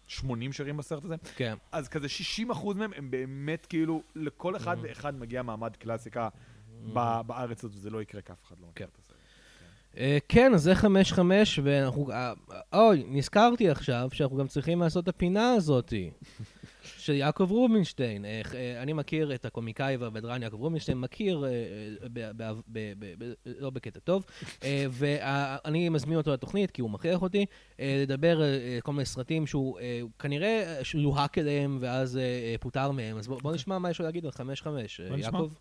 80 0.08 0.52
שירים 0.52 0.76
בסרט 0.76 1.04
הזה. 1.04 1.14
כן. 1.36 1.54
אז 1.72 1.88
כזה 1.88 2.08
60 2.08 2.50
אחוז 2.50 2.76
מהם 2.76 2.90
הם 2.96 3.10
באמת 3.10 3.66
כאילו, 3.66 4.02
לכל 4.14 4.56
אחד 4.56 4.76
Mm. 4.76 4.80
ואחד 4.82 5.14
מגיע 5.18 5.42
מעמד 5.42 5.76
קלאסיקה 5.76 6.28
ב- 6.92 7.20
בארץ 7.26 7.64
הזאת, 7.64 7.76
וזה 7.76 7.90
לא 7.90 8.02
יקרה 8.02 8.20
כי 8.20 8.32
אף 8.32 8.44
אחד 8.46 8.56
לא 8.60 8.66
מכיר 8.68 8.86
כן. 8.86 8.92
את 8.92 9.04
הסרט. 9.04 9.16
אה, 9.96 10.18
כן, 10.28 10.54
אז 10.54 10.62
זה 10.62 10.74
חמש 10.74 11.12
חמש, 11.12 11.60
ואנחנו... 11.64 12.10
אה, 12.12 12.32
אוי, 12.72 13.04
נזכרתי 13.08 13.70
עכשיו 13.70 14.08
שאנחנו 14.12 14.36
גם 14.36 14.46
צריכים 14.46 14.80
לעשות 14.80 15.04
את 15.04 15.08
הפינה 15.08 15.52
הזאתי. 15.52 16.10
של 16.98 17.12
יעקב 17.12 17.50
רובינשטיין. 17.50 18.24
אה, 18.24 18.42
אני 18.82 18.92
מכיר 18.92 19.34
את 19.34 19.44
הקומיקאי 19.44 19.96
והבדרן 19.96 20.42
יעקב 20.42 20.56
רובינשטיין, 20.56 20.98
מכיר, 20.98 21.44
אה, 21.44 21.50
אה, 22.36 22.52
לא 23.44 23.70
בקטע 23.70 24.00
טוב, 24.00 24.24
ואני 24.90 25.88
מזמין 25.88 26.18
אותו 26.18 26.32
לתוכנית, 26.32 26.70
כי 26.70 26.80
הוא 26.80 26.90
מכריח 26.90 27.22
אותי, 27.22 27.46
לדבר 27.78 28.42
על 28.42 28.80
כל 28.82 28.92
מיני 28.92 29.04
סרטים 29.04 29.46
שהוא 29.46 29.78
אה, 29.80 29.98
הוא 30.02 30.10
כנראה 30.18 30.76
אה, 30.76 30.80
לוהק 30.94 31.38
אליהם 31.38 31.78
ואז 31.80 32.20
פוטר 32.60 32.90
מהם. 32.90 33.18
אז 33.18 33.28
בוא 33.28 33.54
נשמע 33.54 33.78
מה 33.78 33.90
יש 33.90 33.98
לו 33.98 34.04
להגיד 34.04 34.24
על 34.24 34.30
חמש 34.30 34.62
חמש. 34.62 35.00
אה, 35.00 35.08
בוא 35.08 35.16
נשמע. 35.16 35.38
יעקב? 35.38 35.52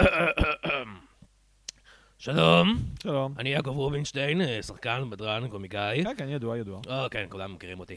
שלום. 2.19 2.77
שלום. 3.03 3.35
אני 3.39 3.49
יעקב 3.49 3.71
רובינשטיין, 3.71 4.63
שחקן, 4.63 5.11
בדרן, 5.11 5.49
קומיקאי. 5.49 6.05
כן, 6.05 6.15
כן, 6.17 6.29
ידוע, 6.29 6.59
ידוע. 6.59 6.81
אה, 6.89 7.09
כן, 7.09 7.27
כולם 7.29 7.55
מכירים 7.55 7.81
אותי. 7.81 7.97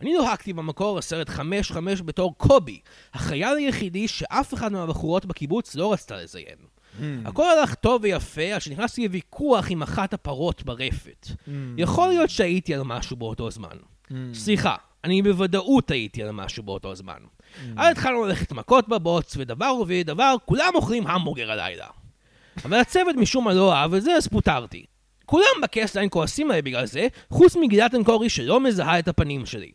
אני 0.00 0.14
נוהגתי 0.14 0.52
במקור 0.52 0.98
לסרט 0.98 1.30
5-5 1.30 1.32
בתור 2.04 2.34
קובי, 2.36 2.80
החייל 3.14 3.56
היחידי 3.56 4.08
שאף 4.08 4.54
אחד 4.54 4.72
מהבחורות 4.72 5.26
בקיבוץ 5.26 5.74
לא 5.74 5.92
רצתה 5.92 6.16
לזיין. 6.16 6.56
הכל 7.24 7.44
הלך 7.58 7.74
טוב 7.74 8.02
ויפה 8.04 8.42
עד 8.54 8.60
שנכנסתי 8.60 9.02
לוויכוח 9.02 9.70
עם 9.70 9.82
אחת 9.82 10.14
הפרות 10.14 10.62
ברפת. 10.62 11.26
יכול 11.76 12.08
להיות 12.08 12.30
שהייתי 12.30 12.74
על 12.74 12.82
משהו 12.82 13.16
באותו 13.16 13.50
זמן. 13.50 13.76
סליחה, 14.34 14.74
אני 15.04 15.22
בוודאות 15.22 15.90
הייתי 15.90 16.22
על 16.22 16.30
משהו 16.30 16.62
באותו 16.62 16.94
זמן. 16.94 17.18
אז 17.76 17.92
התחלנו 17.92 18.24
ללכת 18.24 18.52
מכות 18.52 18.88
בבוץ, 18.88 19.36
ודבר 19.36 19.76
רביעי 19.80 20.04
דבר, 20.04 20.34
כולם 20.44 20.72
אוכלים 20.74 21.06
המבורגר 21.06 21.50
הלילה. 21.50 21.86
אבל 22.64 22.76
הצוות 22.76 23.16
משום 23.16 23.44
מה 23.44 23.52
לא 23.52 23.74
אהב 23.74 23.94
את 23.94 24.02
זה, 24.02 24.12
אז 24.12 24.26
פוטרתי. 24.26 24.84
כולם 25.26 25.60
בקסליין 25.62 26.08
כועסים 26.10 26.50
עליי 26.50 26.62
בגלל 26.62 26.86
זה, 26.86 27.06
חוץ 27.30 27.56
מגילת 27.56 27.94
אנקורי 27.94 28.28
שלא 28.28 28.60
מזהה 28.60 28.98
את 28.98 29.08
הפנים 29.08 29.46
שלי. 29.46 29.70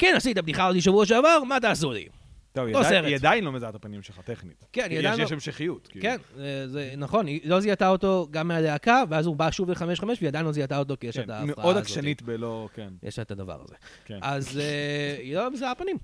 כן, 0.00 0.12
עשית 0.16 0.36
בדיחה 0.38 0.68
אותי 0.68 0.80
שבוע 0.80 1.06
שעבר, 1.06 1.42
מה 1.48 1.60
תעשו 1.60 1.92
לי? 1.92 2.06
טוב, 2.52 2.66
היא 2.66 2.74
לא 2.74 2.80
עדיין-. 2.86 3.04
היא 3.04 3.14
עדיין 3.16 3.44
לא 3.44 3.52
מזהה 3.52 3.70
את 3.70 3.74
הפנים 3.74 4.02
שלך, 4.02 4.20
טכנית. 4.24 4.64
כן, 4.72 4.86
היא 4.90 4.98
יש- 4.98 5.04
עדיין 5.04 5.20
יש 5.20 5.30
לא- 5.30 5.34
המשכיות. 5.34 5.86
כאילו. 5.90 6.02
כן, 6.02 6.16
זה, 6.36 6.68
זה 6.68 6.94
נכון, 6.96 7.26
היא 7.26 7.40
לא 7.44 7.60
זיהתה 7.60 7.88
אותו 7.88 8.26
גם 8.30 8.48
מהלהקה, 8.48 9.02
ואז 9.08 9.26
הוא 9.26 9.36
בא 9.36 9.50
שוב 9.50 9.70
לחמש 9.70 10.00
חמש, 10.00 10.18
והיא 10.18 10.28
עדיין 10.28 10.44
לא 10.46 10.52
זיהתה 10.52 10.78
אותו 10.78 10.94
כי 11.00 11.06
יש 11.06 11.16
כן, 11.16 11.22
את 11.24 11.30
ההפרעה 11.30 11.44
הזאת. 11.52 11.58
מאוד 11.64 11.76
עקשנית 11.76 12.22
בלא, 12.22 12.68
כן. 12.74 12.88
יש 13.02 13.18
את 13.18 13.30
הדבר 13.30 13.62
הזה. 13.64 13.74
כן. 14.04 14.18
אז 14.22 14.58
אה, 14.58 15.16
היא 15.22 15.36
לא 15.36 15.50
מזהה 15.50 15.74
פנים. 15.74 15.96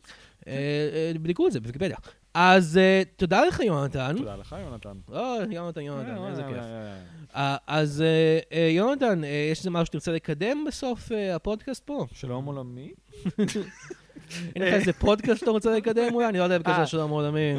אה, 0.47 0.53
אה, 0.53 1.12
בדקו 1.22 1.47
את 1.47 1.53
זה 1.53 1.61
בוויקיפדיה. 1.61 1.97
אז 2.39 2.78
אה, 2.78 3.03
תודה 3.16 3.45
לך, 3.45 3.61
יונתן. 3.61 4.14
תודה 4.18 4.37
לך, 4.37 4.57
יונתן. 4.61 4.99
או, 5.09 5.37
יונתן, 5.51 5.80
יונתן, 5.80 6.16
אה, 6.16 6.28
איזה 6.28 6.43
אה, 6.43 6.49
כיף. 6.49 6.59
אה, 6.59 6.97
אה. 7.34 7.53
אה, 7.53 7.57
אז 7.66 8.03
אה, 8.03 8.39
אה, 8.53 8.68
יונתן, 8.70 9.24
אה, 9.24 9.49
יש 9.53 9.59
איזה 9.59 9.70
משהו 9.70 9.87
שתרצה 9.87 10.12
לקדם 10.12 10.64
בסוף 10.66 11.12
אה, 11.12 11.34
הפודקאסט 11.34 11.87
פה? 11.87 12.07
שלום 12.12 12.45
עולמי. 12.45 12.93
אין 14.55 14.62
לך 14.62 14.74
איזה 14.74 14.93
פודקאסט 14.93 15.41
שאתה 15.41 15.51
רוצה 15.51 15.76
לקדם 15.76 16.14
אולי? 16.14 16.28
אני 16.28 16.39
לא 16.39 16.43
יודע 16.43 16.59
בקשר 16.59 16.80
אה. 16.80 16.87
שלום 16.87 17.11
עולמי. 17.11 17.55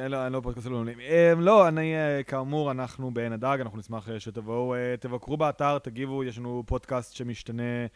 אה, 0.00 0.08
לא, 0.08 0.26
אני 0.26 0.32
לא 0.32 0.40
פודקאסט 0.40 0.66
עולמי. 0.66 0.92
אה, 1.08 1.32
לא, 1.38 1.68
אני, 1.68 1.94
אה, 1.94 2.22
כאמור, 2.22 2.70
אנחנו 2.70 3.10
בעין 3.10 3.32
הדג, 3.32 3.58
אנחנו 3.60 3.78
נשמח 3.78 4.08
אה, 4.08 4.20
שתבואו, 4.20 4.74
אה, 4.74 4.94
תבקרו 5.00 5.36
באתר, 5.36 5.78
תגיבו, 5.78 6.24
יש 6.24 6.38
לנו 6.38 6.62
פודקאסט 6.66 7.14
שמשתנה 7.14 7.62
אה, 7.62 7.86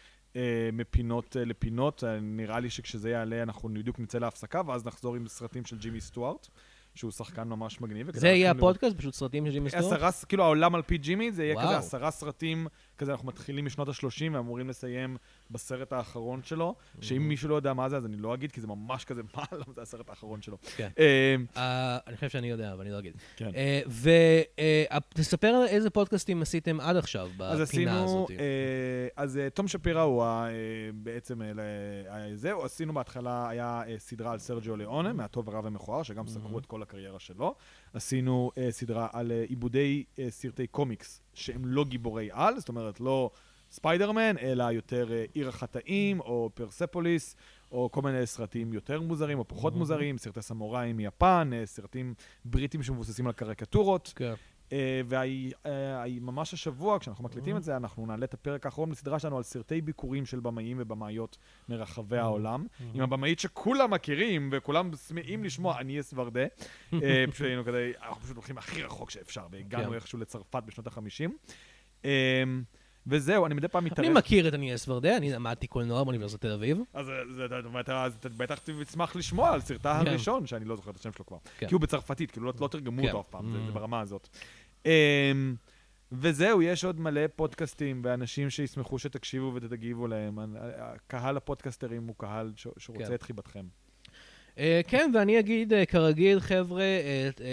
מפינות 0.72 1.36
אה, 1.36 1.44
לפינות. 1.44 2.04
אה, 2.04 2.20
נראה 2.20 2.60
לי 2.60 2.70
שכשזה 2.70 3.10
יעלה, 3.10 3.42
אנחנו 3.42 3.68
בדיוק 3.68 4.00
נצא 4.00 4.18
להפסקה, 4.18 4.60
ואז 4.66 4.86
נחזור 4.86 5.16
עם 5.16 5.28
סרטים 5.28 5.64
של 5.64 5.78
ג'ימי 5.78 6.00
סטוארט, 6.00 6.48
שהוא 6.94 7.10
שחקן 7.10 7.48
ממש 7.48 7.80
מגניב. 7.80 8.10
זה 8.16 8.28
יהיה 8.28 8.50
לכם 8.50 8.58
לראות. 8.58 8.76
הפודקאסט? 8.76 8.98
פשוט 8.98 9.14
סרטים 9.14 9.46
של 9.46 9.52
ג'ימי 9.52 9.70
סטור? 9.70 9.94
עשרה, 9.94 10.10
כאילו 10.28 10.44
העולם 10.44 10.74
על 10.74 10.82
פי 10.82 10.98
ג'ימי, 10.98 11.32
זה 11.32 11.44
יהיה 11.44 11.54
וואו. 11.54 11.66
כזה 11.66 11.76
עשרה 11.76 12.10
סרטים, 12.10 12.66
כזה 12.98 13.12
אנחנו 13.12 13.28
מתחילים 13.28 13.64
משנות 13.64 13.88
ה-30 13.88 14.32
ואמורים 14.32 14.68
לסיים 14.68 15.16
בסרט 15.50 15.92
האחרון 15.92 16.42
שלו, 16.42 16.74
שאם 17.00 17.28
מישהו 17.28 17.48
לא 17.48 17.54
יודע 17.54 17.74
מה 17.74 17.88
זה, 17.88 17.96
אז 17.96 18.06
אני 18.06 18.16
לא 18.16 18.34
אגיד, 18.34 18.52
כי 18.52 18.60
זה 18.60 18.66
ממש 18.66 19.04
כזה, 19.04 19.22
מה, 19.36 19.44
למה 19.60 19.74
זה 19.74 19.82
הסרט 19.82 20.08
האחרון 20.08 20.42
שלו. 20.42 20.58
כן. 20.76 20.88
אה, 20.98 21.36
אה, 21.56 21.98
אני 22.06 22.14
חושב 22.16 22.28
שאני 22.28 22.50
יודע, 22.50 22.72
אבל 22.72 22.80
אני 22.80 22.90
לא 22.90 22.98
אגיד. 22.98 23.14
כן. 23.36 23.50
ותספר 25.14 25.46
על 25.46 25.66
איזה 25.66 25.90
פודקאסטים 25.90 26.42
עשיתם 26.42 26.80
עד 26.80 26.96
עכשיו 26.96 27.30
אז 27.40 27.60
בפינה 27.60 27.62
עשינו, 27.62 28.04
הזאת. 28.04 28.30
אה, 28.30 28.36
אז 29.16 29.38
אה, 29.38 29.50
תום 29.50 29.68
שפירא 29.68 30.00
הוא 30.00 30.22
אה, 30.22 30.48
בעצם, 30.94 31.42
אה, 31.42 31.48
אה, 32.08 32.36
זהו, 32.36 32.64
עשינו 32.64 32.94
בהתחלה, 32.94 33.48
היה 33.48 33.82
אה, 33.88 33.94
סדרה 33.98 34.32
על 34.32 34.38
סרג'יו 34.38 34.76
ליאונה, 34.76 35.12
מהטוב 35.12 35.48
הרע 35.50 35.60
ומכוער, 35.64 36.02
שגם 36.02 36.26
סקרו 36.26 36.58
את 36.58 36.66
כל 36.66 36.82
הקריירה 36.82 37.20
שלו. 37.20 37.54
עשינו 37.94 38.50
אה, 38.58 38.70
סדרה 38.70 39.08
על 39.12 39.32
אה, 39.32 39.44
עיבודי 39.48 40.04
אה, 40.18 40.26
סרטי 40.30 40.66
קומיקס 40.66 41.20
שהם 41.34 41.66
לא 41.66 41.84
גיבורי 41.84 42.28
על, 42.32 42.58
זאת 42.58 42.68
אומרת, 42.68 43.00
לא 43.00 43.30
ספיידרמן, 43.76 44.38
אלא 44.38 44.64
יותר 44.64 45.12
אה, 45.12 45.24
עיר 45.32 45.48
החטאים, 45.48 46.20
או 46.20 46.50
פרספוליס, 46.54 47.36
או 47.72 47.90
כל 47.92 48.02
מיני 48.02 48.26
סרטים 48.26 48.72
יותר 48.72 49.00
מוזרים 49.00 49.38
או 49.38 49.48
פחות 49.48 49.74
מוזרים, 49.76 50.18
סרטי 50.18 50.42
סמוראי 50.42 50.92
מיפן, 50.92 51.50
אה, 51.52 51.66
סרטים 51.66 52.14
בריטים 52.44 52.82
שמבוססים 52.82 53.26
על 53.26 53.32
קריקטורות. 53.32 54.12
כן. 54.16 54.34
וממש 55.08 56.54
השבוע, 56.54 56.98
כשאנחנו 56.98 57.24
מקליטים 57.24 57.56
את 57.56 57.64
זה, 57.64 57.76
אנחנו 57.76 58.06
נעלה 58.06 58.24
את 58.24 58.34
הפרק 58.34 58.66
האחרון 58.66 58.90
בסדרה 58.90 59.18
שלנו 59.18 59.36
על 59.36 59.42
סרטי 59.42 59.80
ביכורים 59.80 60.26
של 60.26 60.40
במאים 60.40 60.76
ובמאיות 60.80 61.38
מרחבי 61.68 62.18
העולם, 62.18 62.66
עם 62.94 63.00
הבמאית 63.00 63.38
שכולם 63.38 63.90
מכירים 63.90 64.48
וכולם 64.52 64.90
שמחים 65.08 65.44
לשמוע, 65.44 65.80
אני 65.80 66.00
אסוורדה. 66.00 66.40
אה, 66.92 67.24
פשוט 67.30 67.46
היינו 67.46 67.64
כדי, 67.64 67.92
אנחנו 68.02 68.22
פשוט 68.22 68.36
הולכים 68.36 68.58
הכי 68.58 68.82
רחוק 68.82 69.10
שאפשר, 69.10 69.46
והגענו 69.50 69.88
כן. 69.88 69.94
איכשהו 69.94 70.18
לצרפת 70.18 70.62
בשנות 70.66 70.86
ה-50. 70.86 71.30
וזהו, 73.06 73.46
אני 73.46 73.54
מדי 73.54 73.68
פעם 73.68 73.82
אני 73.82 73.90
מתארח. 73.90 74.08
מכיר 74.16 74.48
את 74.48 74.54
אניאס 74.54 74.88
ורדה, 74.88 75.16
אני 75.16 75.32
למדתי 75.32 75.66
קולנוע 75.66 76.04
באוניברסיטת 76.04 76.40
תל 76.42 76.52
אביב. 76.52 76.78
אז 76.94 77.06
זה- 77.36 77.44
אתה- 77.80 78.28
בטח 78.36 78.58
תשמח 78.84 79.16
לשמוע 79.16 79.50
על 79.52 79.60
סרטה 79.60 80.00
כן. 80.04 80.08
הראשון, 80.10 80.46
שאני 80.46 80.64
לא 80.64 80.76
זוכר 80.76 80.90
את 80.90 80.96
השם 80.96 81.12
שלו 81.12 81.26
כבר. 81.26 81.36
כן. 81.58 81.66
כי 81.68 81.74
הוא 81.74 81.80
בצרפתית, 81.80 82.30
כאילו 82.30 82.46
לא- 82.46 82.52
לא 82.60 82.68
תרגמו 82.68 83.02
כן. 83.02 83.08
אותו 83.08 83.20
אף 83.20 83.26
פעם, 83.30 83.52
זה- 83.52 83.58
Mm. 83.68 83.74
ברמה 83.74 84.00
הזאת. 84.00 84.28
אמ, 84.86 84.90
וזהו, 86.12 86.62
יש 86.62 86.84
עוד 86.84 87.00
מלא 87.00 87.20
פודקאסטים 87.36 88.00
ואנשים 88.04 88.50
שישמחו 88.50 88.98
שתקשיבו 88.98 89.52
ותגיבו 89.54 90.06
להם. 90.06 90.38
קהל 91.06 91.36
הפודקסטרים 91.36 92.06
הוא 92.06 92.14
קהל 92.18 92.52
שרוצה. 92.56 93.14
את 93.14 93.22
חיבתכם. 93.22 93.64
אה, 94.58 94.80
כן, 94.88 95.10
ואני 95.14 95.38
אגיד, 95.38 95.72
אה, 95.72 95.86
כרגיל, 95.86 96.40
חבר'ה, 96.40 96.82
אה, 96.82 96.86
אה, 97.40 97.46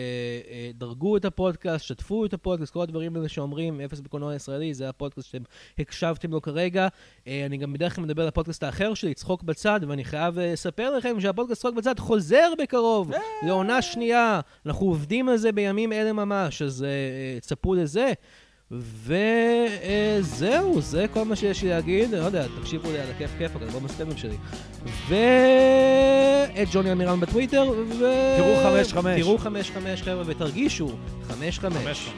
אה, 0.51 0.71
דרגו 0.73 1.17
את 1.17 1.25
הפודקאסט, 1.25 1.85
שתפו 1.85 2.25
את 2.25 2.33
הפודקאסט, 2.33 2.73
כל 2.73 2.81
הדברים 2.81 3.15
האלה 3.15 3.29
שאומרים, 3.29 3.81
אפס 3.81 3.99
בקולנוע 3.99 4.31
הישראלי, 4.31 4.73
זה 4.73 4.89
הפודקאסט 4.89 5.31
שאתם 5.31 5.43
הקשבתם 5.79 6.31
לו 6.31 6.41
כרגע. 6.41 6.87
אה, 7.27 7.45
אני 7.45 7.57
גם 7.57 7.73
בדרך 7.73 7.95
כלל 7.95 8.03
מדבר 8.03 8.21
על 8.21 8.27
הפודקאסט 8.27 8.63
האחר 8.63 8.93
שלי, 8.93 9.13
צחוק 9.13 9.43
בצד, 9.43 9.79
ואני 9.87 10.03
חייב 10.03 10.39
לספר 10.39 10.97
לכם 10.97 11.21
שהפודקאסט 11.21 11.61
צחוק 11.61 11.75
בצד 11.75 11.99
חוזר 11.99 12.53
בקרוב, 12.59 13.11
לעונה 13.47 13.81
שנייה. 13.81 14.39
אנחנו 14.65 14.85
עובדים 14.85 15.29
על 15.29 15.37
זה 15.37 15.51
בימים 15.51 15.93
אלה 15.93 16.13
ממש, 16.13 16.61
אז 16.61 16.83
אה, 16.83 16.89
אה, 16.89 17.39
צפו 17.39 17.73
לזה. 17.73 18.13
וזהו, 18.79 20.81
זה 20.81 21.05
כל 21.13 21.25
מה 21.25 21.35
שיש 21.35 21.63
לי 21.63 21.69
להגיד. 21.69 22.11
לא 22.11 22.17
יודע, 22.17 22.45
תקשיבו 22.61 22.91
לי 22.91 22.99
על 22.99 23.07
הכיף 23.15 23.31
כיף, 23.37 23.51
אלבום 23.61 23.85
הסטמים 23.85 24.17
שלי. 24.17 24.37
ואת 25.07 26.67
ג'וני 26.71 26.91
אמירן 26.91 27.19
בטוויטר, 27.19 27.71
ו... 27.99 28.05
תראו 28.37 28.55
חמש 28.63 28.93
חמש. 28.93 29.21
תראו 29.21 29.37
חמש 29.37 29.71
חמש, 29.71 30.01
חבר'ה, 30.01 30.23
ותרגישו 30.25 30.91
חמש. 31.27 31.59
חמש 31.59 31.59
חמש. 31.59 32.09